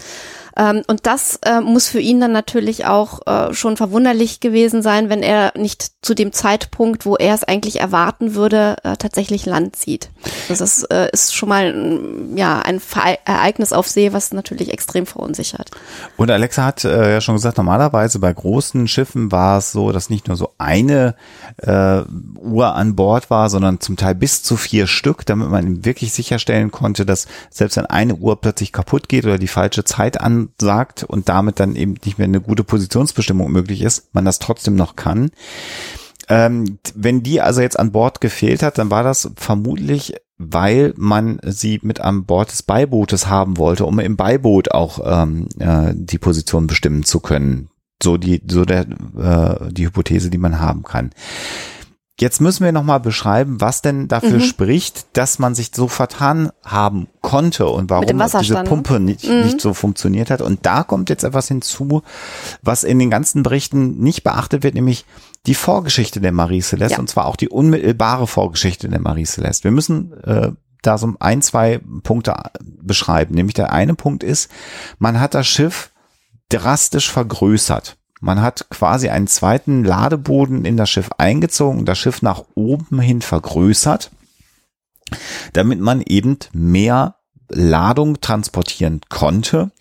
Ähm, 0.57 0.83
und 0.87 1.05
das 1.05 1.39
äh, 1.45 1.61
muss 1.61 1.87
für 1.87 1.99
ihn 1.99 2.19
dann 2.19 2.31
natürlich 2.31 2.85
auch 2.85 3.25
äh, 3.25 3.53
schon 3.53 3.77
verwunderlich 3.77 4.39
gewesen 4.39 4.81
sein, 4.81 5.09
wenn 5.09 5.23
er 5.23 5.53
nicht 5.55 5.91
zu 6.01 6.13
dem 6.13 6.31
Zeitpunkt, 6.31 7.05
wo 7.05 7.15
er 7.15 7.33
es 7.35 7.43
eigentlich 7.43 7.79
erwarten 7.79 8.35
würde, 8.35 8.77
äh, 8.83 8.97
tatsächlich 8.97 9.45
Land 9.45 9.75
sieht. 9.75 10.09
Das 10.47 10.61
ist, 10.61 10.83
äh, 10.91 11.09
ist 11.11 11.35
schon 11.35 11.49
mal 11.49 11.99
ja, 12.35 12.59
ein 12.59 12.81
Ereignis 13.25 13.73
auf 13.73 13.87
See, 13.87 14.13
was 14.13 14.31
natürlich 14.31 14.71
extrem 14.71 15.05
verunsichert. 15.05 15.71
Und 16.17 16.31
Alexa 16.31 16.63
hat 16.65 16.85
äh, 16.85 17.13
ja 17.13 17.21
schon 17.21 17.35
gesagt, 17.35 17.57
normalerweise 17.57 18.19
bei 18.19 18.31
großen 18.33 18.87
Schiffen 18.87 19.31
war 19.31 19.57
es 19.57 19.71
so, 19.71 19.91
dass 19.91 20.09
nicht 20.09 20.27
nur 20.27 20.37
so 20.37 20.51
eine 20.57 21.15
äh, 21.57 22.01
Uhr 22.35 22.75
an 22.75 22.95
Bord 22.95 23.29
war, 23.29 23.49
sondern 23.49 23.79
zum 23.79 23.97
Teil 23.97 24.15
bis 24.15 24.43
zu 24.43 24.57
vier 24.57 24.87
Stück, 24.87 25.25
damit 25.25 25.49
man 25.49 25.85
wirklich 25.85 26.13
sicherstellen 26.13 26.71
konnte, 26.71 27.05
dass 27.05 27.27
selbst 27.49 27.77
wenn 27.77 27.85
eine 27.85 28.15
Uhr 28.15 28.39
plötzlich 28.39 28.71
kaputt 28.71 29.09
geht 29.09 29.25
oder 29.25 29.37
die 29.37 29.47
falsche 29.47 29.83
Zeit 29.83 30.19
an 30.19 30.38
sagt 30.59 31.03
und 31.03 31.29
damit 31.29 31.59
dann 31.59 31.75
eben 31.75 31.95
nicht 32.05 32.17
mehr 32.17 32.27
eine 32.27 32.41
gute 32.41 32.63
Positionsbestimmung 32.63 33.51
möglich 33.51 33.81
ist, 33.81 34.13
man 34.13 34.25
das 34.25 34.39
trotzdem 34.39 34.75
noch 34.75 34.95
kann. 34.95 35.31
Ähm, 36.29 36.77
wenn 36.93 37.23
die 37.23 37.41
also 37.41 37.61
jetzt 37.61 37.79
an 37.79 37.91
Bord 37.91 38.21
gefehlt 38.21 38.61
hat, 38.61 38.77
dann 38.77 38.91
war 38.91 39.03
das 39.03 39.31
vermutlich, 39.35 40.13
weil 40.37 40.93
man 40.95 41.39
sie 41.43 41.79
mit 41.81 41.99
an 41.99 42.25
Bord 42.25 42.51
des 42.51 42.63
Beibootes 42.63 43.27
haben 43.27 43.57
wollte, 43.57 43.85
um 43.85 43.99
im 43.99 44.15
Beiboot 44.15 44.71
auch 44.71 44.99
ähm, 45.03 45.47
äh, 45.57 45.93
die 45.95 46.19
Position 46.19 46.67
bestimmen 46.67 47.03
zu 47.03 47.19
können. 47.19 47.69
So 48.01 48.17
die, 48.17 48.41
so 48.47 48.63
der, 48.63 48.85
äh, 49.17 49.73
die 49.73 49.87
Hypothese, 49.87 50.29
die 50.29 50.37
man 50.37 50.59
haben 50.59 50.83
kann. 50.83 51.09
Jetzt 52.19 52.41
müssen 52.41 52.65
wir 52.65 52.71
nochmal 52.71 52.99
beschreiben, 52.99 53.61
was 53.61 53.81
denn 53.81 54.07
dafür 54.07 54.37
Mhm. 54.39 54.41
spricht, 54.41 55.17
dass 55.17 55.39
man 55.39 55.55
sich 55.55 55.71
so 55.73 55.87
vertan 55.87 56.51
haben 56.65 57.07
konnte 57.21 57.67
und 57.67 57.89
warum 57.89 58.05
diese 58.39 58.53
ne? 58.55 58.63
Pumpe 58.65 58.99
nicht, 58.99 59.27
Mhm. 59.27 59.41
nicht 59.41 59.61
so 59.61 59.73
funktioniert 59.73 60.29
hat. 60.29 60.41
Und 60.41 60.65
da 60.65 60.83
kommt 60.83 61.09
jetzt 61.09 61.23
etwas 61.23 61.47
hinzu, 61.47 62.01
was 62.61 62.83
in 62.83 62.99
den 62.99 63.09
ganzen 63.09 63.43
Berichten 63.43 63.99
nicht 63.99 64.23
beachtet 64.23 64.63
wird, 64.63 64.75
nämlich 64.75 65.05
die 65.45 65.55
Vorgeschichte 65.55 66.19
der 66.19 66.31
Marie 66.33 66.61
Celeste 66.61 66.95
Ja. 66.95 66.99
und 66.99 67.09
zwar 67.09 67.25
auch 67.25 67.37
die 67.37 67.49
unmittelbare 67.49 68.27
Vorgeschichte 68.27 68.89
der 68.89 68.99
Marie 68.99 69.25
Celeste. 69.25 69.63
Wir 69.65 69.71
müssen 69.71 70.13
äh, 70.23 70.51
da 70.81 70.97
so 70.97 71.13
ein, 71.19 71.41
zwei 71.41 71.79
Punkte 72.03 72.35
beschreiben. 72.81 73.35
Nämlich 73.35 73.53
der 73.53 73.71
eine 73.71 73.95
Punkt 73.95 74.23
ist, 74.23 74.49
man 74.97 75.19
hat 75.19 75.33
das 75.33 75.47
Schiff 75.47 75.91
drastisch 76.49 77.11
vergrößert. 77.11 77.97
Man 78.19 78.41
hat 78.41 78.69
quasi 78.69 79.09
einen 79.09 79.27
zweiten 79.27 79.83
Ladeboden 79.83 80.65
in 80.65 80.77
das 80.77 80.89
Schiff 80.89 81.09
eingezogen 81.17 81.79
und 81.79 81.85
das 81.85 81.97
Schiff 81.97 82.21
nach 82.21 82.43
oben 82.55 82.99
hin 82.99 83.21
vergrößert, 83.21 84.11
damit 85.53 85.79
man 85.79 86.01
eben 86.01 86.37
mehr 86.51 87.15
Ladung 87.49 88.21
transportieren 88.21 89.01
konnte, 89.09 89.71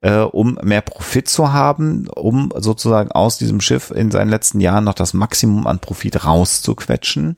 äh, 0.00 0.20
um 0.20 0.58
mehr 0.62 0.80
Profit 0.82 1.28
zu 1.28 1.52
haben, 1.52 2.08
um 2.08 2.52
sozusagen 2.56 3.10
aus 3.10 3.38
diesem 3.38 3.60
Schiff 3.60 3.90
in 3.90 4.10
seinen 4.10 4.30
letzten 4.30 4.60
Jahren 4.60 4.84
noch 4.84 4.94
das 4.94 5.14
Maximum 5.14 5.66
an 5.66 5.80
Profit 5.80 6.24
rauszuquetschen. 6.24 7.36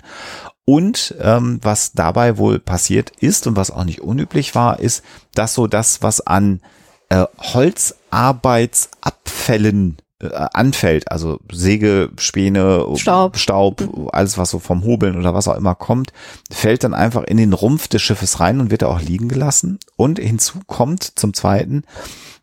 Und 0.67 1.15
ähm, 1.21 1.59
was 1.63 1.93
dabei 1.93 2.37
wohl 2.39 2.59
passiert 2.59 3.13
ist 3.21 3.47
und 3.47 3.57
was 3.57 3.71
auch 3.71 3.85
nicht 3.85 4.03
unüblich 4.03 4.55
war, 4.55 4.79
ist, 4.79 5.03
dass 5.35 5.55
so 5.55 5.67
das, 5.67 6.03
was 6.03 6.27
an 6.27 6.61
äh, 7.09 7.25
Holzarbeitsabfällen 7.39 9.97
anfällt, 10.29 11.11
also 11.11 11.41
Säge, 11.51 12.11
Späne, 12.19 12.87
Staub. 12.97 13.39
Staub, 13.39 14.11
alles 14.13 14.37
was 14.37 14.51
so 14.51 14.59
vom 14.59 14.85
Hobeln 14.85 15.17
oder 15.17 15.33
was 15.35 15.49
auch 15.49 15.57
immer 15.57 15.75
kommt, 15.75 16.13
fällt 16.51 16.85
dann 16.85 16.95
einfach 16.95 17.25
in 17.25 17.39
den 17.39 17.53
Rumpf 17.53 17.89
des 17.89 18.03
Schiffes 18.03 18.39
rein 18.41 18.61
und 18.61 18.71
wird 18.71 18.83
da 18.83 18.89
auch 18.89 19.01
liegen 19.01 19.29
gelassen. 19.29 19.79
Und 19.97 20.19
hinzu 20.19 20.61
kommt 20.67 21.19
zum 21.19 21.33
Zweiten, 21.33 21.85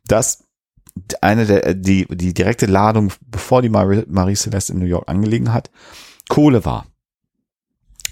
dass 0.07 0.43
eine 1.21 1.45
der, 1.45 1.75
die, 1.75 2.07
die 2.09 2.34
direkte 2.34 2.65
Ladung, 2.65 3.13
bevor 3.28 3.61
die 3.61 3.69
Marie, 3.69 4.03
Marie 4.07 4.36
Celeste 4.36 4.73
in 4.73 4.80
New 4.80 4.86
York 4.86 5.07
angelegen 5.07 5.53
hat, 5.53 5.69
Kohle 6.30 6.65
war. 6.65 6.86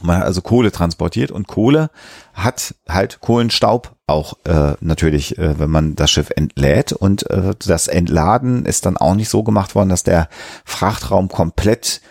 Man 0.04 0.18
hat 0.18 0.26
also 0.26 0.42
Kohle 0.42 0.72
transportiert 0.72 1.32
und 1.32 1.48
Kohle 1.48 1.90
hat 2.34 2.76
halt 2.88 3.22
Kohlenstaub 3.22 3.95
auch 4.08 4.36
äh, 4.44 4.74
natürlich, 4.82 5.38
äh, 5.38 5.60
wenn 5.60 5.70
man 5.70 5.96
das 5.96 6.12
Schiff 6.12 6.30
entlädt 6.36 6.94
und 6.94 7.30
äh, 7.30 7.54
das 7.66 7.88
Entladen 7.88 8.66
ist 8.66 8.86
dann 8.86 8.98
auch 8.98 9.16
nicht 9.16 9.30
so 9.30 9.44
gemacht 9.44 9.74
worden, 9.74 9.90
dass 9.90 10.04
der 10.04 10.30
Frachtraum 10.64 11.28
komplett 11.28 12.02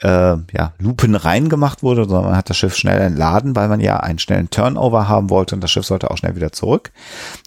äh, 0.00 0.08
ja, 0.52 0.72
Lupen 0.78 1.14
rein 1.14 1.48
gemacht 1.48 1.82
wurde, 1.82 2.04
sondern 2.04 2.24
man 2.24 2.36
hat 2.36 2.50
das 2.50 2.56
Schiff 2.56 2.76
schnell 2.76 3.00
entladen, 3.00 3.54
weil 3.56 3.68
man 3.68 3.80
ja 3.80 3.98
einen 3.98 4.18
schnellen 4.18 4.50
Turnover 4.50 5.08
haben 5.08 5.30
wollte 5.30 5.54
und 5.54 5.60
das 5.62 5.70
Schiff 5.70 5.86
sollte 5.86 6.10
auch 6.10 6.16
schnell 6.16 6.36
wieder 6.36 6.52
zurück. 6.52 6.90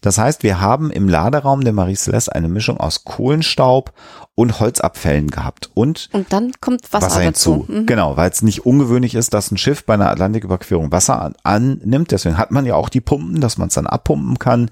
Das 0.01 0.17
heißt, 0.17 0.43
wir 0.43 0.61
haben 0.61 0.89
im 0.91 1.09
Laderaum 1.09 1.61
der 1.63 1.73
Marie 1.73 1.95
Celeste 1.95 2.33
eine 2.33 2.47
Mischung 2.47 2.79
aus 2.79 3.03
Kohlenstaub 3.03 3.91
und 4.39 4.59
Holzabfällen 4.59 5.31
gehabt 5.31 5.71
und 5.73 6.09
Und 6.13 6.31
dann 6.31 6.51
kommt 6.61 6.93
Wasser, 6.93 7.07
Wasser 7.07 7.21
hinzu. 7.21 7.65
dazu. 7.67 7.71
Mhm. 7.71 7.85
Genau, 7.87 8.17
weil 8.17 8.29
es 8.29 8.43
nicht 8.43 8.67
ungewöhnlich 8.67 9.15
ist, 9.15 9.33
dass 9.33 9.49
ein 9.49 9.57
Schiff 9.57 9.83
bei 9.83 9.95
einer 9.95 10.11
Atlantiküberquerung 10.11 10.91
Wasser 10.91 11.19
an, 11.19 11.33
annimmt. 11.43 12.11
Deswegen 12.11 12.37
hat 12.37 12.51
man 12.51 12.63
ja 12.67 12.75
auch 12.75 12.89
die 12.89 13.01
Pumpen, 13.01 13.41
dass 13.41 13.57
man 13.57 13.69
es 13.69 13.73
dann 13.73 13.87
abpumpen 13.87 14.37
kann. 14.37 14.69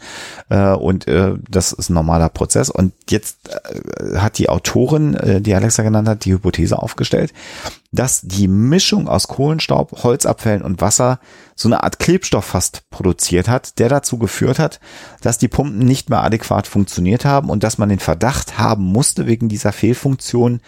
Äh, 0.50 0.74
und 0.74 1.08
äh, 1.08 1.34
das 1.50 1.72
ist 1.72 1.90
ein 1.90 1.96
normaler 1.96 2.30
Prozess. 2.30 2.70
Und 2.70 2.94
jetzt 3.10 3.50
äh, 3.50 4.18
hat 4.20 4.38
die 4.38 4.50
Autorin, 4.50 5.16
äh, 5.16 5.42
die 5.42 5.56
Alexa 5.56 5.82
genannt 5.82 6.08
hat, 6.08 6.26
die 6.26 6.34
Hypothese 6.34 6.78
aufgestellt, 6.78 7.34
dass 7.92 8.22
die 8.22 8.48
Mischung 8.48 9.08
aus 9.08 9.28
Kohlenstaub, 9.28 10.04
Holzabfällen 10.04 10.62
und 10.62 10.82
Wasser 10.82 11.20
so 11.56 11.70
eine 11.70 11.84
Art 11.84 12.00
Klebstoff 12.00 12.46
fast 12.46 12.90
produziert 12.90 13.48
hat, 13.48 13.80
der 13.80 13.90
dazu 13.90 14.18
geführt 14.18 14.60
hat, 14.60 14.80
dass 15.22 15.38
die 15.38 15.48
Pumpen 15.48 15.80
nicht 15.80 16.10
mehr 16.10 16.24
adäquat 16.24 16.68
funktioniert 16.68 17.26
haben 17.26 17.50
und 17.50 17.64
dass 17.64 17.78
man 17.78 17.90
den 17.90 18.00
Verdacht 18.00 18.58
haben 18.58 18.84
musste 18.84 19.26
wegen 19.28 19.50
dieser 19.50 19.72
Fehlfunktion, 19.72 20.62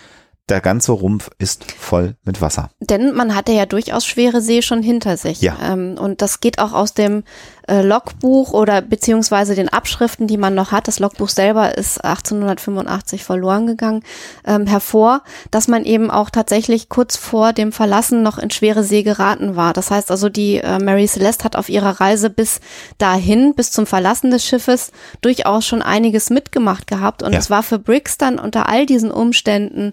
der 0.49 0.61
ganze 0.61 0.93
Rumpf 0.93 1.29
ist 1.39 1.69
voll 1.71 2.15
mit 2.23 2.39
Wasser. 2.39 2.69
Denn 2.79 3.13
man 3.13 3.35
hatte 3.35 3.51
ja 3.51 3.65
durchaus 3.65 4.05
schwere 4.05 4.41
See 4.41 4.61
schon 4.61 4.81
hinter 4.81 5.17
sich. 5.17 5.41
Ja. 5.41 5.57
Ähm, 5.61 5.97
und 5.99 6.21
das 6.21 6.39
geht 6.39 6.59
auch 6.59 6.71
aus 6.71 6.93
dem 6.93 7.23
äh, 7.67 7.81
Logbuch 7.81 8.53
oder 8.53 8.81
beziehungsweise 8.81 9.55
den 9.55 9.69
Abschriften, 9.69 10.27
die 10.27 10.37
man 10.37 10.55
noch 10.55 10.71
hat. 10.71 10.87
Das 10.87 10.99
Logbuch 10.99 11.29
selber 11.29 11.77
ist 11.77 12.03
1885 12.03 13.23
verloren 13.23 13.67
gegangen, 13.67 14.03
ähm, 14.45 14.67
hervor, 14.67 15.21
dass 15.51 15.67
man 15.67 15.85
eben 15.85 16.09
auch 16.09 16.29
tatsächlich 16.29 16.89
kurz 16.89 17.17
vor 17.17 17.53
dem 17.53 17.71
Verlassen 17.71 18.23
noch 18.23 18.37
in 18.37 18.49
schwere 18.51 18.83
See 18.83 19.03
geraten 19.03 19.55
war. 19.55 19.73
Das 19.73 19.91
heißt 19.91 20.11
also, 20.11 20.29
die 20.29 20.57
äh, 20.57 20.79
Mary 20.79 21.07
Celeste 21.07 21.43
hat 21.43 21.55
auf 21.55 21.69
ihrer 21.69 21.99
Reise 21.99 22.29
bis 22.29 22.59
dahin, 22.97 23.53
bis 23.53 23.71
zum 23.71 23.85
Verlassen 23.85 24.31
des 24.31 24.45
Schiffes, 24.45 24.91
durchaus 25.21 25.65
schon 25.65 25.81
einiges 25.81 26.29
mitgemacht 26.29 26.87
gehabt. 26.87 27.21
Und 27.23 27.33
Ja. 27.33 27.39
es 27.39 27.49
war 27.49 27.63
für 27.63 27.79
Briggs 27.79 28.17
dann 28.17 28.39
unter 28.39 28.69
all 28.69 28.85
diesen 28.85 29.11
Umständen 29.11 29.91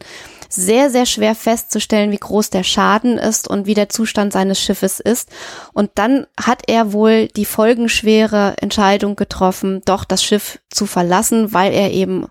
sehr, 0.48 0.90
sehr 0.90 1.06
schwer 1.06 1.34
festzustellen, 1.34 2.12
wie 2.12 2.18
groß 2.18 2.50
der 2.50 2.62
Schaden 2.62 3.18
ist 3.18 3.48
und 3.48 3.66
wie 3.66 3.74
der 3.74 3.88
Zustand 3.88 4.32
seines 4.32 4.60
Schiffes 4.60 5.00
ist. 5.00 5.28
Und 5.72 5.90
dann 5.96 6.26
hat 6.40 6.62
er 6.68 6.92
wohl 6.92 7.26
die 7.28 7.44
folgenschwere 7.64 8.56
Entscheidung 8.60 9.16
getroffen, 9.16 9.80
doch 9.86 10.04
das 10.04 10.22
Schiff 10.22 10.58
zu 10.68 10.84
verlassen, 10.84 11.54
weil 11.54 11.72
er 11.72 11.92
eben 11.92 12.26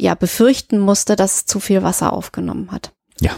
ja 0.00 0.14
befürchten 0.14 0.78
musste, 0.78 1.16
dass 1.16 1.34
es 1.34 1.44
zu 1.44 1.60
viel 1.60 1.82
Wasser 1.82 2.14
aufgenommen 2.14 2.72
hat. 2.72 2.92
Ja. 3.20 3.32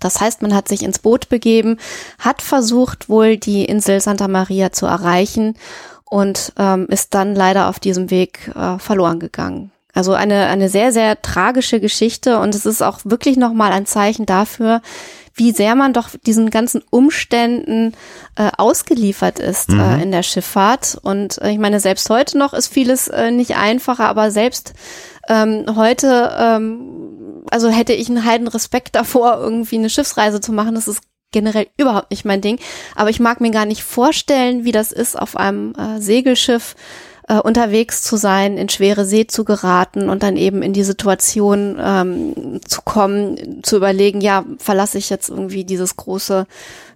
Das 0.00 0.20
heißt, 0.20 0.42
man 0.42 0.52
hat 0.52 0.66
sich 0.66 0.82
ins 0.82 0.98
Boot 0.98 1.28
begeben, 1.28 1.78
hat 2.18 2.42
versucht, 2.42 3.08
wohl 3.08 3.36
die 3.36 3.64
Insel 3.64 4.00
Santa 4.00 4.26
Maria 4.26 4.72
zu 4.72 4.86
erreichen 4.86 5.56
und 6.04 6.52
ähm, 6.58 6.88
ist 6.90 7.14
dann 7.14 7.36
leider 7.36 7.68
auf 7.68 7.78
diesem 7.78 8.10
Weg 8.10 8.50
äh, 8.56 8.80
verloren 8.80 9.20
gegangen. 9.20 9.70
Also 9.94 10.12
eine, 10.12 10.46
eine 10.46 10.68
sehr, 10.68 10.92
sehr 10.92 11.22
tragische 11.22 11.80
Geschichte 11.80 12.38
und 12.40 12.54
es 12.54 12.66
ist 12.66 12.82
auch 12.82 12.98
wirklich 13.04 13.36
nochmal 13.36 13.72
ein 13.72 13.86
Zeichen 13.86 14.26
dafür, 14.26 14.82
wie 15.36 15.52
sehr 15.52 15.74
man 15.74 15.92
doch 15.92 16.10
diesen 16.26 16.50
ganzen 16.50 16.82
Umständen 16.90 17.92
äh, 18.36 18.50
ausgeliefert 18.56 19.38
ist 19.38 19.70
Mhm. 19.70 19.80
äh, 19.80 20.02
in 20.02 20.12
der 20.12 20.22
Schifffahrt. 20.22 20.98
Und 21.02 21.38
äh, 21.42 21.50
ich 21.50 21.58
meine, 21.58 21.80
selbst 21.80 22.08
heute 22.10 22.38
noch 22.38 22.54
ist 22.54 22.68
vieles 22.68 23.08
äh, 23.08 23.30
nicht 23.30 23.56
einfacher, 23.56 24.06
aber 24.08 24.30
selbst 24.30 24.74
ähm, 25.28 25.64
heute, 25.74 26.32
ähm, 26.38 27.42
also 27.50 27.68
hätte 27.68 27.94
ich 27.94 28.08
einen 28.08 28.24
heiden 28.24 28.46
Respekt 28.48 28.94
davor, 28.94 29.38
irgendwie 29.40 29.76
eine 29.78 29.90
Schiffsreise 29.90 30.40
zu 30.40 30.52
machen. 30.52 30.74
Das 30.74 30.86
ist 30.86 31.00
generell 31.32 31.66
überhaupt 31.76 32.10
nicht 32.12 32.24
mein 32.24 32.40
Ding. 32.40 32.60
Aber 32.94 33.10
ich 33.10 33.18
mag 33.18 33.40
mir 33.40 33.50
gar 33.50 33.66
nicht 33.66 33.82
vorstellen, 33.82 34.64
wie 34.64 34.72
das 34.72 34.92
ist, 34.92 35.18
auf 35.18 35.36
einem 35.36 35.74
äh, 35.74 36.00
Segelschiff 36.00 36.76
äh, 37.28 37.38
unterwegs 37.38 38.02
zu 38.02 38.16
sein, 38.16 38.58
in 38.58 38.68
schwere 38.68 39.04
See 39.04 39.26
zu 39.26 39.44
geraten 39.44 40.08
und 40.10 40.22
dann 40.22 40.36
eben 40.36 40.62
in 40.62 40.72
die 40.72 40.84
Situation 40.84 41.78
ähm, 41.80 42.60
zu 42.66 42.82
kommen, 42.82 43.62
zu 43.62 43.76
überlegen, 43.76 44.20
ja, 44.20 44.44
verlasse 44.58 44.98
ich 44.98 45.08
jetzt 45.10 45.30
irgendwie 45.30 45.64
dieses 45.64 45.96
große 45.96 46.46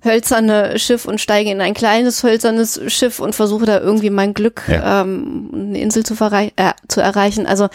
hölzerne 0.05 0.79
Schiff 0.79 1.07
und 1.07 1.21
steige 1.21 1.51
in 1.51 1.61
ein 1.61 1.75
kleines 1.75 2.23
hölzernes 2.23 2.81
Schiff 2.89 3.21
und 3.21 3.35
versuche 3.35 3.65
da 3.67 3.81
irgendwie 3.81 4.11
mein 4.11 4.35
Glück, 4.35 4.63
Ja. 4.69 5.01
ähm, 5.03 5.51
eine 5.53 5.81
Insel 5.81 6.05
zu, 6.05 6.15
äh, 6.23 6.51
zu 6.89 7.01
erreichen. 7.01 7.47
Also 7.47 7.69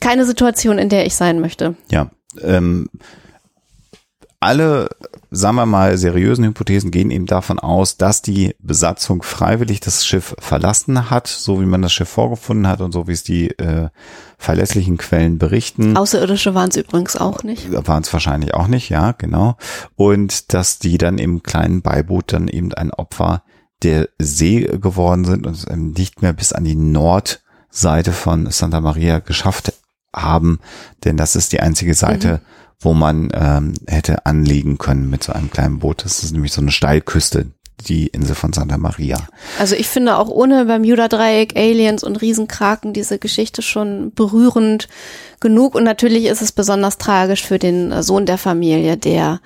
keine 0.00 0.24
Situation, 0.26 0.78
in 0.78 0.88
der 0.88 1.06
ich 1.06 1.16
sein 1.16 1.40
möchte. 1.40 1.74
Ja. 1.90 2.10
Ähm, 2.42 2.88
alle, 4.40 4.88
sagen 5.30 5.56
wir 5.56 5.66
mal, 5.66 5.96
seriösen 5.96 6.44
Hypothesen 6.44 6.90
gehen 6.90 7.10
eben 7.10 7.26
davon 7.26 7.58
aus, 7.58 7.96
dass 7.96 8.22
die 8.22 8.54
Besatzung 8.58 9.22
freiwillig 9.22 9.80
das 9.80 10.06
Schiff 10.06 10.34
verlassen 10.38 11.10
hat, 11.10 11.26
so 11.26 11.60
wie 11.60 11.66
man 11.66 11.82
das 11.82 11.92
Schiff 11.92 12.08
vorgefunden 12.08 12.68
hat 12.68 12.80
und 12.80 12.92
so 12.92 13.08
wie 13.08 13.12
es 13.12 13.22
die 13.22 13.50
äh, 13.58 13.88
verlässlichen 14.38 14.98
Quellen 14.98 15.38
berichten. 15.38 15.96
Außerirdische 15.96 16.54
waren 16.54 16.70
es 16.70 16.76
übrigens 16.76 17.16
auch 17.16 17.42
nicht. 17.42 17.70
waren 17.86 18.02
es 18.02 18.12
wahrscheinlich 18.12 18.54
auch 18.54 18.66
nicht, 18.66 18.88
ja, 18.88 19.12
genau. 19.12 19.56
Und 19.94 20.52
dass 20.54 20.78
die 20.78 20.98
dann 20.98 21.18
im 21.18 21.42
kleinen 21.42 21.82
Beiboot 21.82 22.32
dann 22.32 22.48
eben 22.48 22.72
ein 22.74 22.92
Opfer 22.92 23.42
der 23.82 24.08
See 24.18 24.62
geworden 24.62 25.24
sind 25.24 25.46
und 25.46 25.98
nicht 25.98 26.22
mehr 26.22 26.32
bis 26.32 26.52
an 26.52 26.64
die 26.64 26.76
Nordseite 26.76 28.12
von 28.12 28.50
Santa 28.50 28.80
Maria 28.80 29.18
geschafft 29.18 29.72
haben, 30.14 30.60
denn 31.04 31.16
das 31.16 31.36
ist 31.36 31.52
die 31.52 31.60
einzige 31.60 31.94
Seite, 31.94 32.40
wo 32.80 32.92
man 32.92 33.30
ähm, 33.32 33.74
hätte 33.86 34.26
anlegen 34.26 34.78
können 34.78 35.08
mit 35.08 35.24
so 35.24 35.32
einem 35.32 35.50
kleinen 35.50 35.78
Boot. 35.78 36.04
Das 36.04 36.22
ist 36.22 36.32
nämlich 36.32 36.52
so 36.52 36.60
eine 36.60 36.70
Steilküste, 36.70 37.46
die 37.88 38.06
Insel 38.08 38.34
von 38.34 38.52
Santa 38.52 38.76
Maria. 38.78 39.18
Also 39.58 39.76
ich 39.76 39.88
finde 39.88 40.16
auch 40.16 40.28
ohne 40.28 40.66
Bermuda-Dreieck, 40.66 41.56
Aliens 41.56 42.04
und 42.04 42.20
Riesenkraken 42.20 42.92
diese 42.92 43.18
Geschichte 43.18 43.62
schon 43.62 44.12
berührend 44.14 44.88
genug. 45.40 45.74
Und 45.74 45.84
natürlich 45.84 46.26
ist 46.26 46.42
es 46.42 46.52
besonders 46.52 46.98
tragisch 46.98 47.44
für 47.44 47.58
den 47.58 48.02
Sohn 48.02 48.26
der 48.26 48.38
Familie, 48.38 48.96
der 48.96 49.40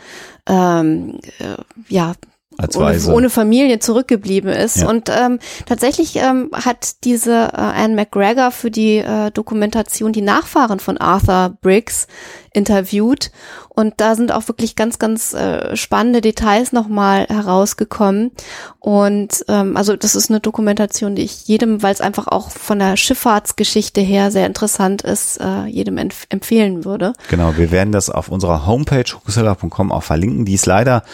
ähm, 0.47 1.19
äh, 1.39 1.57
ja 1.89 2.15
als 2.61 2.77
ohne, 2.77 3.15
ohne 3.15 3.31
Familie 3.31 3.79
zurückgeblieben 3.79 4.51
ist. 4.51 4.79
Ja. 4.79 4.89
Und 4.89 5.09
ähm, 5.09 5.39
tatsächlich 5.67 6.17
ähm, 6.17 6.51
hat 6.53 7.05
diese 7.05 7.33
äh, 7.33 7.57
Anne 7.57 7.95
McGregor 7.95 8.51
für 8.51 8.71
die 8.71 8.99
äh, 8.99 9.31
Dokumentation 9.31 10.13
die 10.13 10.23
Nachfahren 10.23 10.81
von 10.81 10.99
Arthur 10.99 11.57
Briggs 11.61 12.07
interviewt. 12.53 13.31
Und 13.69 13.95
da 13.99 14.15
sind 14.15 14.33
auch 14.33 14.47
wirklich 14.49 14.77
ganz, 14.77 14.99
ganz 14.99 15.33
äh, 15.33 15.77
spannende 15.77 16.21
Details 16.21 16.73
nochmal 16.73 17.27
herausgekommen. 17.29 18.33
Und 18.79 19.45
ähm, 19.49 19.77
also 19.77 19.97
das 19.97 20.15
ist 20.15 20.31
eine 20.31 20.41
Dokumentation, 20.41 21.15
die 21.15 21.23
ich 21.23 21.47
jedem, 21.47 21.83
weil 21.83 21.95
es 21.95 22.01
einfach 22.01 22.27
auch 22.27 22.51
von 22.51 22.79
der 22.79 22.97
Schifffahrtsgeschichte 22.97 24.01
her 24.01 24.31
sehr 24.31 24.47
interessant 24.47 25.03
ist, 25.03 25.41
äh, 25.41 25.65
jedem 25.67 25.97
empf 25.99 26.27
empfehlen 26.29 26.85
würde. 26.85 27.13
Genau, 27.31 27.57
wir 27.57 27.71
werden 27.71 27.93
das 27.93 28.11
auf 28.11 28.29
unserer 28.29 28.67
Homepage 28.67 29.05
hokusilla.com 29.15 29.93
auch 29.93 30.03
verlinken. 30.03 30.45
Die 30.45 30.55
ist 30.55 30.67
leider 30.67 31.05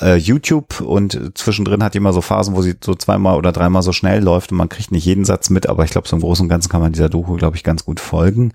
äh, 0.00 0.16
YouTube 0.16 0.80
und 0.80 1.32
zwischendrin 1.34 1.82
hat 1.82 1.94
die 1.94 1.98
immer 1.98 2.12
so 2.12 2.20
Phasen, 2.20 2.56
wo 2.56 2.62
sie 2.62 2.74
so 2.82 2.94
zweimal 2.94 3.36
oder 3.36 3.52
dreimal 3.52 3.82
so 3.82 3.92
schnell 3.92 4.22
läuft 4.22 4.52
und 4.52 4.58
man 4.58 4.68
kriegt 4.68 4.90
nicht 4.90 5.04
jeden 5.04 5.24
Satz 5.24 5.50
mit, 5.50 5.68
aber 5.68 5.84
ich 5.84 5.90
glaube, 5.90 6.08
so 6.08 6.16
im 6.16 6.22
Großen 6.22 6.44
und 6.44 6.48
Ganzen 6.48 6.68
kann 6.68 6.80
man 6.80 6.92
dieser 6.92 7.08
Doku, 7.08 7.36
glaube 7.36 7.56
ich, 7.56 7.64
ganz 7.64 7.84
gut 7.84 8.00
folgen. 8.00 8.52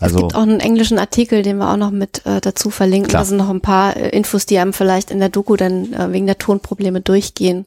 Also 0.00 0.16
es 0.16 0.22
gibt 0.22 0.34
auch 0.34 0.42
einen 0.42 0.60
englischen 0.60 0.98
Artikel, 0.98 1.42
den 1.42 1.58
wir 1.58 1.70
auch 1.70 1.76
noch 1.76 1.90
mit 1.90 2.24
äh, 2.24 2.40
dazu 2.40 2.70
verlinken. 2.70 3.08
Klar. 3.08 3.22
Da 3.22 3.26
sind 3.26 3.38
noch 3.38 3.50
ein 3.50 3.60
paar 3.60 3.96
äh, 3.96 4.10
Infos, 4.10 4.46
die 4.46 4.58
einem 4.58 4.72
vielleicht 4.72 5.10
in 5.10 5.18
der 5.18 5.28
Doku 5.28 5.56
dann 5.56 5.92
äh, 5.92 6.12
wegen 6.12 6.26
der 6.26 6.38
Tonprobleme 6.38 7.00
durchgehen, 7.00 7.66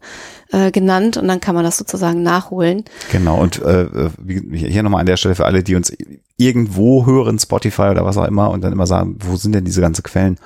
äh, 0.52 0.72
genannt 0.72 1.18
und 1.18 1.28
dann 1.28 1.42
kann 1.42 1.56
man 1.56 1.64
das 1.64 1.78
sozusagen 1.78 2.24
nachholen. 2.24 2.86
Genau, 3.12 3.40
und 3.40 3.62
äh, 3.62 4.10
hier 4.52 4.84
nochmal 4.84 5.02
an 5.02 5.08
der 5.08 5.18
Stelle 5.18 5.36
für 5.36 5.46
alle, 5.46 5.64
die 5.64 5.76
uns 5.76 5.92
irgendwo 6.38 7.06
hören, 7.06 7.38
Spotify 7.38 7.90
oder 7.90 8.06
was 8.06 8.18
auch 8.18 8.26
immer, 8.26 8.50
und 8.50 8.62
dann 8.62 8.72
immer 8.72 8.88
sagen, 8.88 9.18
wo 9.20 9.36
sind 9.36 9.54
denn 9.54 9.66
diese 9.66 9.82
ganzen 9.82 10.04
Quellen? 10.04 10.38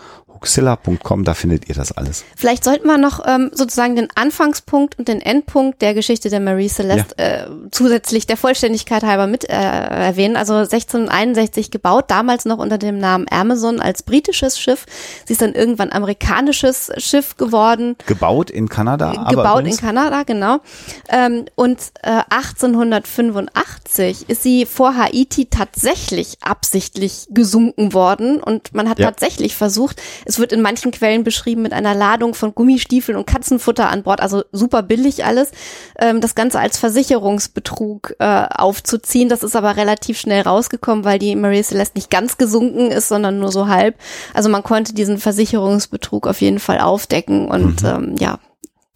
Hoaxilla.com, 0.44 1.24
da 1.24 1.34
findet 1.34 1.70
ihr 1.70 1.76
das 1.76 1.94
alles. 1.94 2.26
Vielleicht 2.36 2.66
sollten 2.66 2.86
wir 2.86 2.98
noch 2.98 3.22
ähm, 3.26 3.50
sozusagen 3.54 3.96
den 3.96 4.10
Anfangspunkt 4.16 5.00
und 5.00 5.08
den 5.08 5.22
Endpunkt 5.22 5.82
der 5.82 5.94
Geschichte 5.94 6.30
der 6.30 6.42
Marie 6.42 6.68
Celeste 6.68 7.18
äh, 7.18 7.46
zusätzlich 7.72 8.28
der 8.28 8.36
Vollständigkeit 8.36 9.04
halber 9.04 9.28
mit 9.28 9.50
äh, 9.50 9.54
erwähnen. 9.54 10.36
Also 10.36 10.56
1661 10.56 11.72
gebaut, 11.72 12.06
damals 12.10 12.44
noch 12.44 12.58
unter 12.58 12.78
dem 12.78 12.98
Namen 12.98 13.26
Amazon 13.32 13.80
als 13.80 14.04
britisches 14.04 14.60
Schiff. 14.60 14.86
Sie 15.26 15.32
ist 15.34 15.42
dann 15.42 15.54
irgendwann 15.54 15.94
amerikanisches 15.94 16.92
Schiff 16.98 17.38
geworden. 17.38 17.96
Gebaut 18.06 18.50
in 18.50 18.68
Kanada, 18.68 19.14
aber 19.16 19.30
gebaut 19.30 19.66
in 19.66 19.78
Kanada, 19.78 20.24
genau. 20.24 20.60
Ähm, 21.08 21.46
und 21.56 21.80
äh, 22.02 22.20
1885 22.30 24.30
ist 24.30 24.44
sie 24.44 24.66
vor 24.66 24.98
Haiti 24.98 25.46
tatsächlich 25.46 26.36
absichtlich 26.42 27.28
gesunken 27.30 27.94
worden 27.94 28.44
und 28.44 28.74
man 28.74 28.90
hat 28.90 29.00
Ja. 29.00 29.06
tatsächlich 29.08 29.56
versucht, 29.56 30.02
es 30.34 30.40
wird 30.40 30.52
in 30.52 30.62
manchen 30.62 30.92
Quellen 30.92 31.24
beschrieben 31.24 31.62
mit 31.62 31.74
einer 31.74 31.94
Ladung 31.94 32.34
von 32.34 32.56
Gummistiefeln 32.56 33.18
und 33.18 33.28
Katzenfutter 33.28 33.90
an 33.90 34.02
Bord, 34.02 34.20
also 34.20 34.44
super 34.52 34.82
billig 34.82 35.26
alles, 35.26 35.52
ähm, 36.00 36.22
das 36.22 36.34
Ganze 36.34 36.60
als 36.60 36.80
Versicherungsbetrug 36.80 38.16
äh, 38.20 38.46
aufzuziehen. 38.50 39.30
Das 39.30 39.44
ist 39.44 39.56
aber 39.56 39.78
relativ 39.78 40.20
schnell 40.20 40.42
rausgekommen, 40.42 41.06
weil 41.06 41.20
die 41.20 41.36
Marie 41.36 41.62
Celeste 41.62 41.98
nicht 42.00 42.10
ganz 42.10 42.38
gesunken 42.38 42.90
ist, 42.92 43.10
sondern 43.10 43.38
nur 43.40 43.52
so 43.52 43.68
halb. 43.68 43.96
Also 44.34 44.50
man 44.50 44.64
konnte 44.64 44.94
diesen 44.94 45.20
Versicherungsbetrug 45.20 46.28
auf 46.28 46.42
jeden 46.42 46.60
Fall 46.60 46.80
aufdecken 46.80 47.48
und 47.48 47.84
ähm, 47.84 48.16
ja, 48.18 48.40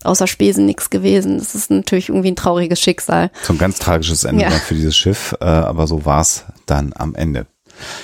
außer 0.04 0.26
Spesen 0.26 0.66
nichts 0.66 0.90
gewesen. 0.90 1.38
Das 1.38 1.54
ist 1.54 1.70
natürlich 1.70 2.10
irgendwie 2.10 2.32
ein 2.32 2.36
trauriges 2.36 2.80
Schicksal. 2.80 3.30
So 3.44 3.54
ein 3.54 3.60
ganz 3.60 3.78
tragisches 3.78 4.24
Ende 4.24 4.44
Ja. 4.44 4.50
für 4.50 4.74
dieses 4.74 4.98
Schiff, 4.98 5.36
äh, 5.40 5.46
aber 5.46 5.86
so 5.86 6.04
war's 6.06 6.46
dann 6.66 6.94
am 6.96 7.14
Ende. 7.14 7.46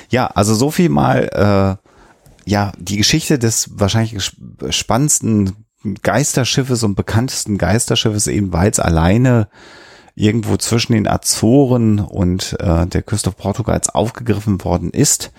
Ja, 0.10 0.28
also 0.28 0.54
so 0.54 0.70
viel 0.70 0.90
mal, 0.90 1.80
äh, 1.82 1.83
ja, 2.46 2.72
die 2.78 2.98
Geschichte 2.98 3.40
des 3.40 3.70
wahrscheinlich 3.74 4.32
spannendsten 4.70 5.66
Geisterschiffes 6.02 6.84
und 6.84 6.96
bekanntesten 6.96 7.58
Geisterschiffes 7.58 8.28
eben, 8.28 8.54
weil 8.54 8.72
es 8.72 8.80
alleine 8.80 9.48
irgendwo 10.16 10.58
zwischen 10.58 10.94
den 10.94 11.08
Azoren 11.08 12.00
und 12.00 12.56
äh, 12.60 12.86
der 12.86 13.02
Küste 13.02 13.32
Portugals 13.32 13.90
aufgegriffen 13.90 14.64
worden 14.64 14.92
ist. 14.92 15.32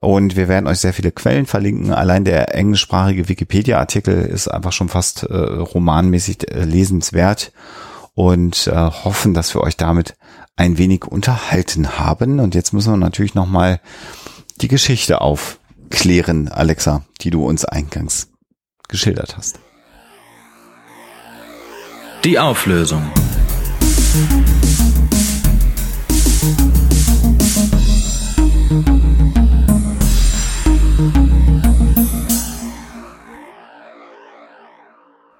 Und 0.00 0.36
wir 0.36 0.48
werden 0.48 0.66
euch 0.66 0.80
sehr 0.80 0.92
viele 0.92 1.12
Quellen 1.12 1.46
verlinken. 1.46 1.92
Allein 1.92 2.24
der 2.24 2.54
englischsprachige 2.54 3.28
Wikipedia-Artikel 3.28 4.22
ist 4.22 4.48
einfach 4.48 4.72
schon 4.72 4.88
fast 4.88 5.22
äh, 5.24 5.36
romanmäßig 5.36 6.50
äh, 6.50 6.64
lesenswert 6.64 7.52
und 8.14 8.66
äh, 8.66 8.72
hoffen, 8.74 9.34
dass 9.34 9.54
wir 9.54 9.62
euch 9.62 9.76
damit 9.76 10.16
ein 10.56 10.76
wenig 10.76 11.04
unterhalten 11.04 11.98
haben. 11.98 12.40
Und 12.40 12.54
jetzt 12.54 12.72
müssen 12.72 12.92
wir 12.92 12.96
natürlich 12.96 13.34
nochmal 13.34 13.80
die 14.60 14.68
Geschichte 14.68 15.20
aufklären, 15.92 16.48
Alexa, 16.48 17.04
die 17.20 17.28
du 17.28 17.44
uns 17.44 17.66
eingangs 17.66 18.28
geschildert 18.88 19.36
hast. 19.36 19.58
Die 22.24 22.38
Auflösung. 22.38 23.02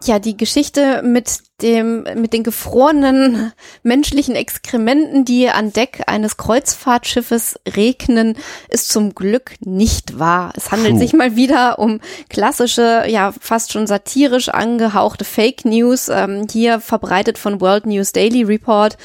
Ja, 0.05 0.19
die 0.19 0.37
Geschichte 0.37 1.03
mit 1.03 1.39
dem, 1.63 2.05
mit 2.17 2.33
den 2.33 2.43
gefrorenen 2.43 3.53
menschlichen 3.83 4.35
Exkrementen, 4.35 5.25
die 5.25 5.49
an 5.49 5.73
Deck 5.73 6.03
eines 6.07 6.37
Kreuzfahrtschiffes 6.37 7.59
regnen, 7.77 8.37
ist 8.69 8.89
zum 8.89 9.15
Glück 9.15 9.53
nicht 9.61 10.19
wahr. 10.19 10.53
Es 10.57 10.71
handelt 10.73 10.95
Puh. 10.95 11.01
sich 11.01 11.13
mal 11.13 11.37
wieder 11.37 11.79
um 11.79 12.01
klassische, 12.29 13.05
ja, 13.07 13.33
fast 13.41 13.73
schon 13.73 13.87
satirisch 13.87 14.49
angehauchte 14.49 15.25
Fake 15.25 15.65
News, 15.65 16.09
ähm, 16.09 16.47
hier 16.51 16.81
verbreitet 16.81 17.39
von 17.39 17.61
World 17.61 17.87
News 17.87 18.13
Daily 18.13 18.43
Report. 18.43 18.97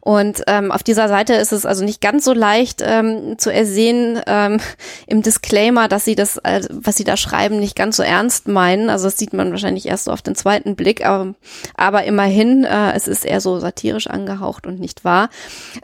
Und 0.00 0.42
ähm, 0.46 0.72
auf 0.72 0.82
dieser 0.82 1.08
Seite 1.08 1.34
ist 1.34 1.52
es 1.52 1.66
also 1.66 1.84
nicht 1.84 2.00
ganz 2.00 2.24
so 2.24 2.32
leicht 2.32 2.82
ähm, 2.84 3.38
zu 3.38 3.52
ersehen 3.52 4.20
ähm, 4.26 4.58
im 5.06 5.22
Disclaimer, 5.22 5.88
dass 5.88 6.06
sie 6.06 6.14
das, 6.14 6.38
äh, 6.38 6.62
was 6.70 6.96
sie 6.96 7.04
da 7.04 7.16
schreiben, 7.18 7.60
nicht 7.60 7.76
ganz 7.76 7.96
so 7.96 8.02
ernst 8.02 8.48
meinen. 8.48 8.88
Also 8.88 9.04
das 9.04 9.18
sieht 9.18 9.34
man 9.34 9.50
wahrscheinlich 9.50 9.86
erst 9.86 10.04
so 10.04 10.12
auf 10.12 10.22
den 10.22 10.34
zweiten 10.34 10.74
Blick, 10.74 11.04
aber, 11.04 11.34
aber 11.76 11.99
immerhin, 12.04 12.64
äh, 12.64 12.92
es 12.92 13.08
ist 13.08 13.24
eher 13.24 13.40
so 13.40 13.58
satirisch 13.58 14.06
angehaucht 14.06 14.66
und 14.66 14.80
nicht 14.80 15.04
wahr. 15.04 15.30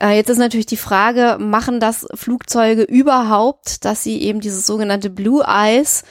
Äh, 0.01 0.17
jetzt 0.17 0.31
ist 0.31 0.39
natürlich 0.39 0.67
die 0.67 0.77
Frage, 0.77 1.39
machen 1.41 1.81
das 1.81 2.07
Flugzeuge 2.15 2.83
überhaupt, 2.83 3.85
dass 3.85 4.03
sie 4.03 4.23
eben 4.23 4.41
dieses 4.41 4.67
sogenannte 4.67 5.11
Blue 5.11 5.45
Eyes 5.47 6.05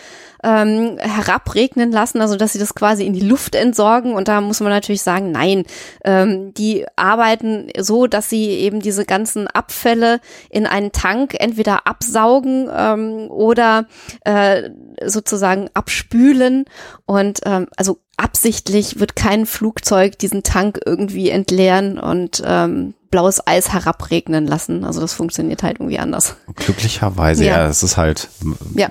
ähm, 0.45 0.97
herabregnen 0.99 1.91
lassen, 1.91 2.21
also 2.21 2.35
dass 2.35 2.53
sie 2.53 2.59
das 2.59 2.75
quasi 2.75 3.05
in 3.05 3.13
die 3.13 3.27
Luft 3.27 3.55
entsorgen. 3.55 4.13
Und 4.13 4.27
da 4.27 4.41
muss 4.41 4.59
man 4.59 4.69
natürlich 4.69 5.01
sagen, 5.01 5.31
nein, 5.31 5.63
ähm, 6.03 6.53
die 6.53 6.85
arbeiten 6.95 7.69
so, 7.79 8.05
dass 8.05 8.29
sie 8.29 8.45
eben 8.45 8.79
diese 8.79 9.05
ganzen 9.05 9.47
Abfälle 9.47 10.19
in 10.51 10.67
einen 10.67 10.91
Tank 10.91 11.35
entweder 11.39 11.87
absaugen 11.87 12.69
ähm, 12.71 13.27
oder 13.31 13.87
äh, 14.23 14.69
sozusagen 15.03 15.69
abspülen. 15.73 16.65
Und 17.05 17.39
ähm, 17.45 17.67
also 17.75 17.99
absichtlich 18.17 18.99
wird 18.99 19.15
kein 19.15 19.45
Flugzeug 19.45 20.17
diesen 20.19 20.43
Tank 20.43 20.79
irgendwie 20.85 21.29
entleeren 21.29 21.97
und 21.99 22.41
ähm, 22.45 22.93
blaues 23.11 23.45
Eis 23.47 23.71
herabregnen 23.73 24.47
lassen. 24.47 24.83
Also 24.83 25.01
das 25.01 25.13
funktioniert 25.13 25.63
halt 25.63 25.79
irgendwie 25.79 25.99
anders. 25.99 26.35
Glücklicherweise, 26.55 27.45
ja, 27.45 27.57
Ja. 27.59 27.67
das 27.67 27.83
ist 27.83 27.97
halt 27.97 28.29
Ja. 28.73 28.89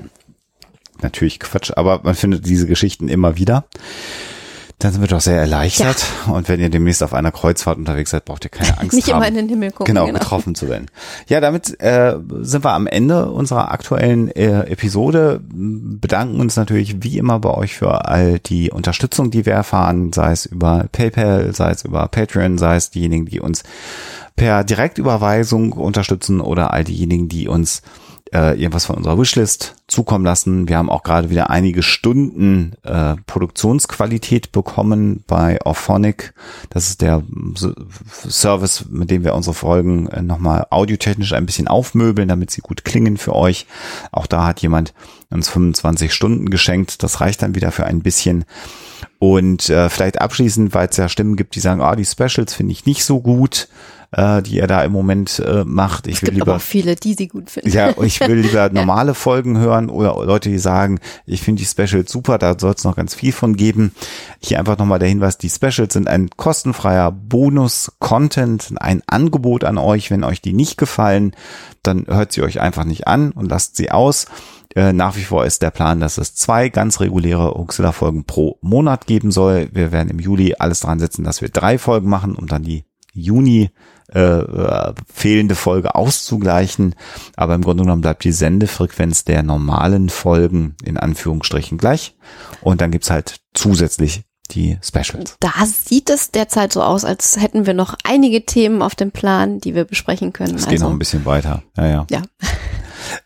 natürlich 1.02 1.40
Quatsch, 1.40 1.72
aber 1.76 2.00
man 2.02 2.14
findet 2.14 2.46
diese 2.46 2.66
Geschichten 2.66 3.08
immer 3.08 3.36
wieder. 3.36 3.64
Dann 4.80 4.92
sind 4.92 5.00
wir 5.00 5.08
doch 5.08 5.20
sehr 5.20 5.38
erleichtert. 5.40 6.04
Und 6.26 6.48
wenn 6.48 6.60
ihr 6.60 6.68
demnächst 6.68 7.02
auf 7.02 7.14
einer 7.14 7.30
Kreuzfahrt 7.32 7.78
unterwegs 7.78 8.10
seid, 8.10 8.24
braucht 8.24 8.44
ihr 8.44 8.50
keine 8.50 8.78
Angst 8.80 8.92
Nicht 8.94 9.08
haben. 9.08 9.18
immer 9.18 9.28
in 9.28 9.34
den 9.34 9.48
Himmel 9.48 9.70
gucken. 9.70 9.94
genau, 9.94 10.06
getroffen 10.12 10.54
zu 10.54 10.68
werden. 10.68 10.86
Ja, 11.28 11.40
damit 11.40 11.80
äh, 11.80 12.16
sind 12.40 12.64
wir 12.64 12.72
am 12.72 12.86
Ende 12.86 13.30
unserer 13.30 13.70
aktuellen 13.72 14.28
äh, 14.30 14.62
Episode. 14.66 15.40
Bedanken 15.48 16.40
uns 16.40 16.56
natürlich 16.56 17.02
wie 17.02 17.18
immer 17.18 17.38
bei 17.38 17.50
euch 17.54 17.74
für 17.74 18.06
all 18.08 18.40
die 18.40 18.70
Unterstützung, 18.70 19.30
die 19.30 19.46
wir 19.46 19.54
erfahren, 19.54 20.12
sei 20.12 20.32
es 20.32 20.44
über 20.44 20.86
PayPal, 20.92 21.54
sei 21.54 21.70
es 21.70 21.84
über 21.84 22.06
Patreon, 22.08 22.58
sei 22.58 22.76
es 22.76 22.90
diejenigen, 22.90 23.26
die 23.26 23.40
uns 23.40 23.62
per 24.36 24.64
Direktüberweisung 24.64 25.72
unterstützen 25.72 26.40
oder 26.40 26.72
all 26.72 26.84
diejenigen, 26.84 27.28
die 27.28 27.46
uns 27.48 27.82
äh, 28.34 28.60
irgendwas 28.60 28.86
von 28.86 28.96
unserer 28.96 29.18
Wishlist 29.18 29.76
zukommen 29.86 30.24
lassen. 30.24 30.68
Wir 30.68 30.76
haben 30.76 30.90
auch 30.90 31.04
gerade 31.04 31.30
wieder 31.30 31.50
einige 31.50 31.82
Stunden 31.82 32.72
äh, 32.82 33.14
Produktionsqualität 33.26 34.50
bekommen 34.50 35.22
bei 35.26 35.60
Auphonic. 35.62 36.34
Das 36.70 36.88
ist 36.88 37.00
der 37.00 37.22
Service, 38.28 38.86
mit 38.90 39.10
dem 39.10 39.22
wir 39.22 39.34
unsere 39.34 39.54
Folgen 39.54 40.08
äh, 40.08 40.20
nochmal 40.20 40.66
audiotechnisch 40.70 41.32
ein 41.32 41.46
bisschen 41.46 41.68
aufmöbeln, 41.68 42.28
damit 42.28 42.50
sie 42.50 42.60
gut 42.60 42.84
klingen 42.84 43.18
für 43.18 43.36
euch. 43.36 43.66
Auch 44.10 44.26
da 44.26 44.44
hat 44.46 44.60
jemand 44.60 44.94
uns 45.30 45.48
25 45.48 46.12
Stunden 46.12 46.50
geschenkt. 46.50 47.02
Das 47.02 47.20
reicht 47.20 47.42
dann 47.42 47.54
wieder 47.54 47.70
für 47.70 47.86
ein 47.86 48.00
bisschen. 48.00 48.44
Und 49.20 49.70
äh, 49.70 49.88
vielleicht 49.90 50.20
abschließend, 50.20 50.74
weil 50.74 50.88
es 50.88 50.96
ja 50.96 51.08
Stimmen 51.08 51.36
gibt, 51.36 51.54
die 51.54 51.60
sagen, 51.60 51.80
ah, 51.80 51.94
die 51.94 52.04
Specials 52.04 52.54
finde 52.54 52.72
ich 52.72 52.84
nicht 52.84 53.04
so 53.04 53.20
gut. 53.20 53.68
Äh, 54.16 54.42
die 54.42 54.56
ihr 54.56 54.66
da 54.66 54.82
im 54.84 54.92
Moment 54.92 55.42
äh, 55.44 55.64
macht. 55.64 56.06
Ich 56.06 56.16
es 56.16 56.22
will 56.22 56.26
gibt 56.26 56.38
lieber 56.38 56.52
aber 56.52 56.56
auch 56.56 56.64
viele, 56.64 56.94
die 56.94 57.14
sie 57.14 57.28
gut 57.28 57.50
finden. 57.50 57.70
ja, 57.70 57.94
ich 58.02 58.20
will 58.20 58.36
lieber 58.36 58.68
normale 58.72 59.14
Folgen 59.14 59.58
hören 59.58 59.90
oder 59.90 60.24
Leute, 60.24 60.50
die 60.50 60.58
sagen, 60.58 61.00
ich 61.26 61.42
finde 61.42 61.60
die 61.60 61.66
Specials 61.66 62.10
super, 62.10 62.38
da 62.38 62.58
soll 62.58 62.74
es 62.74 62.84
noch 62.84 62.96
ganz 62.96 63.14
viel 63.14 63.32
von 63.32 63.56
geben. 63.56 63.92
Hier 64.40 64.58
einfach 64.58 64.78
nochmal 64.78 64.98
der 64.98 65.08
Hinweis, 65.08 65.38
die 65.38 65.50
Specials 65.50 65.94
sind 65.94 66.08
ein 66.08 66.30
kostenfreier 66.36 67.10
Bonus-Content, 67.10 68.74
ein 68.76 69.02
Angebot 69.06 69.64
an 69.64 69.78
euch. 69.78 70.10
Wenn 70.10 70.24
euch 70.24 70.40
die 70.40 70.52
nicht 70.52 70.78
gefallen, 70.78 71.34
dann 71.82 72.06
hört 72.06 72.32
sie 72.32 72.42
euch 72.42 72.60
einfach 72.60 72.84
nicht 72.84 73.06
an 73.08 73.32
und 73.32 73.50
lasst 73.50 73.76
sie 73.76 73.90
aus. 73.90 74.26
Äh, 74.76 74.92
nach 74.92 75.16
wie 75.16 75.22
vor 75.22 75.44
ist 75.44 75.62
der 75.62 75.70
Plan, 75.70 76.00
dass 76.00 76.18
es 76.18 76.34
zwei 76.34 76.68
ganz 76.68 77.00
reguläre 77.00 77.54
Huxilla-Folgen 77.54 78.24
pro 78.24 78.58
Monat 78.60 79.06
geben 79.06 79.30
soll. 79.30 79.68
Wir 79.72 79.92
werden 79.92 80.10
im 80.10 80.18
Juli 80.18 80.54
alles 80.58 80.80
dran 80.80 80.98
setzen, 80.98 81.24
dass 81.24 81.40
wir 81.40 81.48
drei 81.48 81.78
Folgen 81.78 82.08
machen, 82.08 82.34
um 82.34 82.46
dann 82.46 82.62
die 82.62 82.84
Juni 83.12 83.70
äh, 84.12 84.20
äh, 84.20 84.94
fehlende 85.12 85.54
Folge 85.54 85.94
auszugleichen. 85.94 86.94
Aber 87.36 87.54
im 87.54 87.62
Grunde 87.62 87.84
genommen 87.84 88.02
bleibt 88.02 88.24
die 88.24 88.32
Sendefrequenz 88.32 89.24
der 89.24 89.42
normalen 89.42 90.08
Folgen 90.10 90.76
in 90.84 90.96
Anführungsstrichen 90.96 91.78
gleich. 91.78 92.16
Und 92.60 92.80
dann 92.80 92.90
gibt's 92.90 93.10
halt 93.10 93.36
zusätzlich 93.54 94.24
die 94.50 94.78
Specials. 94.82 95.36
Da 95.40 95.52
sieht 95.64 96.10
es 96.10 96.30
derzeit 96.30 96.72
so 96.72 96.82
aus, 96.82 97.04
als 97.04 97.40
hätten 97.40 97.66
wir 97.66 97.74
noch 97.74 97.94
einige 98.04 98.44
Themen 98.44 98.82
auf 98.82 98.94
dem 98.94 99.10
Plan, 99.10 99.58
die 99.58 99.74
wir 99.74 99.84
besprechen 99.84 100.32
können. 100.32 100.54
Es 100.54 100.64
geht 100.64 100.74
also, 100.74 100.86
noch 100.86 100.92
ein 100.92 100.98
bisschen 100.98 101.24
weiter. 101.24 101.62
Ja, 101.76 101.86
ja. 101.86 102.06
ja. 102.10 102.22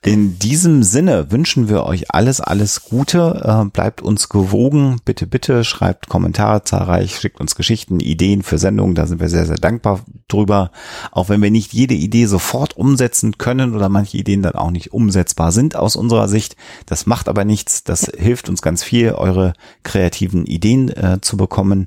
In 0.03 0.39
diesem 0.39 0.83
Sinne 0.83 1.31
wünschen 1.31 1.68
wir 1.68 1.85
euch 1.85 2.11
alles, 2.12 2.41
alles 2.41 2.83
Gute. 2.83 3.43
Äh, 3.45 3.70
bleibt 3.70 4.03
uns 4.03 4.29
gewogen. 4.29 5.01
Bitte, 5.05 5.26
bitte 5.26 5.64
schreibt 5.64 6.09
Kommentare 6.09 6.64
zahlreich, 6.64 7.18
schickt 7.18 7.41
uns 7.41 7.55
Geschichten, 7.55 8.01
Ideen 8.01 8.43
für 8.43 8.59
Sendungen. 8.59 8.95
Da 8.95 9.07
sind 9.07 9.20
wir 9.20 9.29
sehr, 9.29 9.47
sehr 9.47 9.57
dankbar 9.57 10.01
drüber. 10.29 10.70
Auch 11.11 11.29
wenn 11.29 11.43
wir 11.43 11.51
nicht 11.51 11.72
jede 11.72 11.95
Idee 11.95 12.26
sofort 12.26 12.76
umsetzen 12.76 13.39
können 13.39 13.74
oder 13.74 13.89
manche 13.89 14.16
Ideen 14.16 14.43
dann 14.43 14.55
auch 14.55 14.70
nicht 14.70 14.93
umsetzbar 14.93 15.53
sind 15.53 15.76
aus 15.76 15.97
unserer 15.97 16.29
Sicht. 16.29 16.57
Das 16.87 17.07
macht 17.07 17.29
aber 17.29 17.45
nichts. 17.45 17.85
Das 17.85 18.11
hilft 18.16 18.49
uns 18.49 18.62
ganz 18.62 18.83
viel, 18.83 19.12
eure 19.12 19.53
kreativen 19.83 20.47
Ideen 20.47 20.89
äh, 20.89 21.18
zu 21.20 21.37
bekommen. 21.37 21.87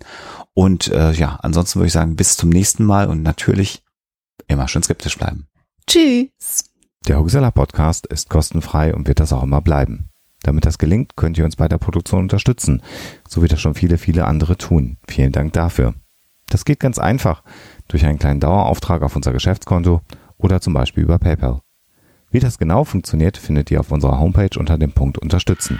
Und 0.53 0.87
äh, 0.89 1.11
ja, 1.13 1.39
ansonsten 1.41 1.79
würde 1.79 1.87
ich 1.87 1.93
sagen, 1.93 2.15
bis 2.15 2.37
zum 2.37 2.49
nächsten 2.49 2.83
Mal 2.83 3.09
und 3.09 3.23
natürlich 3.23 3.83
immer 4.47 4.67
schön 4.67 4.83
skeptisch 4.83 5.17
bleiben. 5.17 5.47
Tschüss. 5.87 6.70
Der 7.07 7.17
Huxella 7.17 7.49
Podcast 7.49 8.05
ist 8.05 8.29
kostenfrei 8.29 8.93
und 8.93 9.07
wird 9.07 9.19
das 9.19 9.33
auch 9.33 9.41
immer 9.41 9.59
bleiben. 9.59 10.09
Damit 10.43 10.65
das 10.65 10.77
gelingt, 10.77 11.15
könnt 11.15 11.35
ihr 11.35 11.45
uns 11.45 11.55
bei 11.55 11.67
der 11.67 11.79
Produktion 11.79 12.21
unterstützen, 12.21 12.83
so 13.27 13.41
wie 13.41 13.47
das 13.47 13.59
schon 13.59 13.73
viele, 13.73 13.97
viele 13.97 14.25
andere 14.25 14.55
tun. 14.55 14.97
Vielen 15.07 15.31
Dank 15.31 15.51
dafür. 15.53 15.95
Das 16.49 16.63
geht 16.63 16.79
ganz 16.79 16.99
einfach 16.99 17.43
durch 17.87 18.05
einen 18.05 18.19
kleinen 18.19 18.39
Dauerauftrag 18.39 19.01
auf 19.01 19.15
unser 19.15 19.33
Geschäftskonto 19.33 20.01
oder 20.37 20.61
zum 20.61 20.73
Beispiel 20.73 21.03
über 21.03 21.17
PayPal. 21.17 21.61
Wie 22.29 22.39
das 22.39 22.59
genau 22.59 22.83
funktioniert, 22.83 23.35
findet 23.35 23.71
ihr 23.71 23.79
auf 23.79 23.91
unserer 23.91 24.19
Homepage 24.19 24.59
unter 24.59 24.77
dem 24.77 24.91
Punkt 24.91 25.17
Unterstützen. 25.17 25.79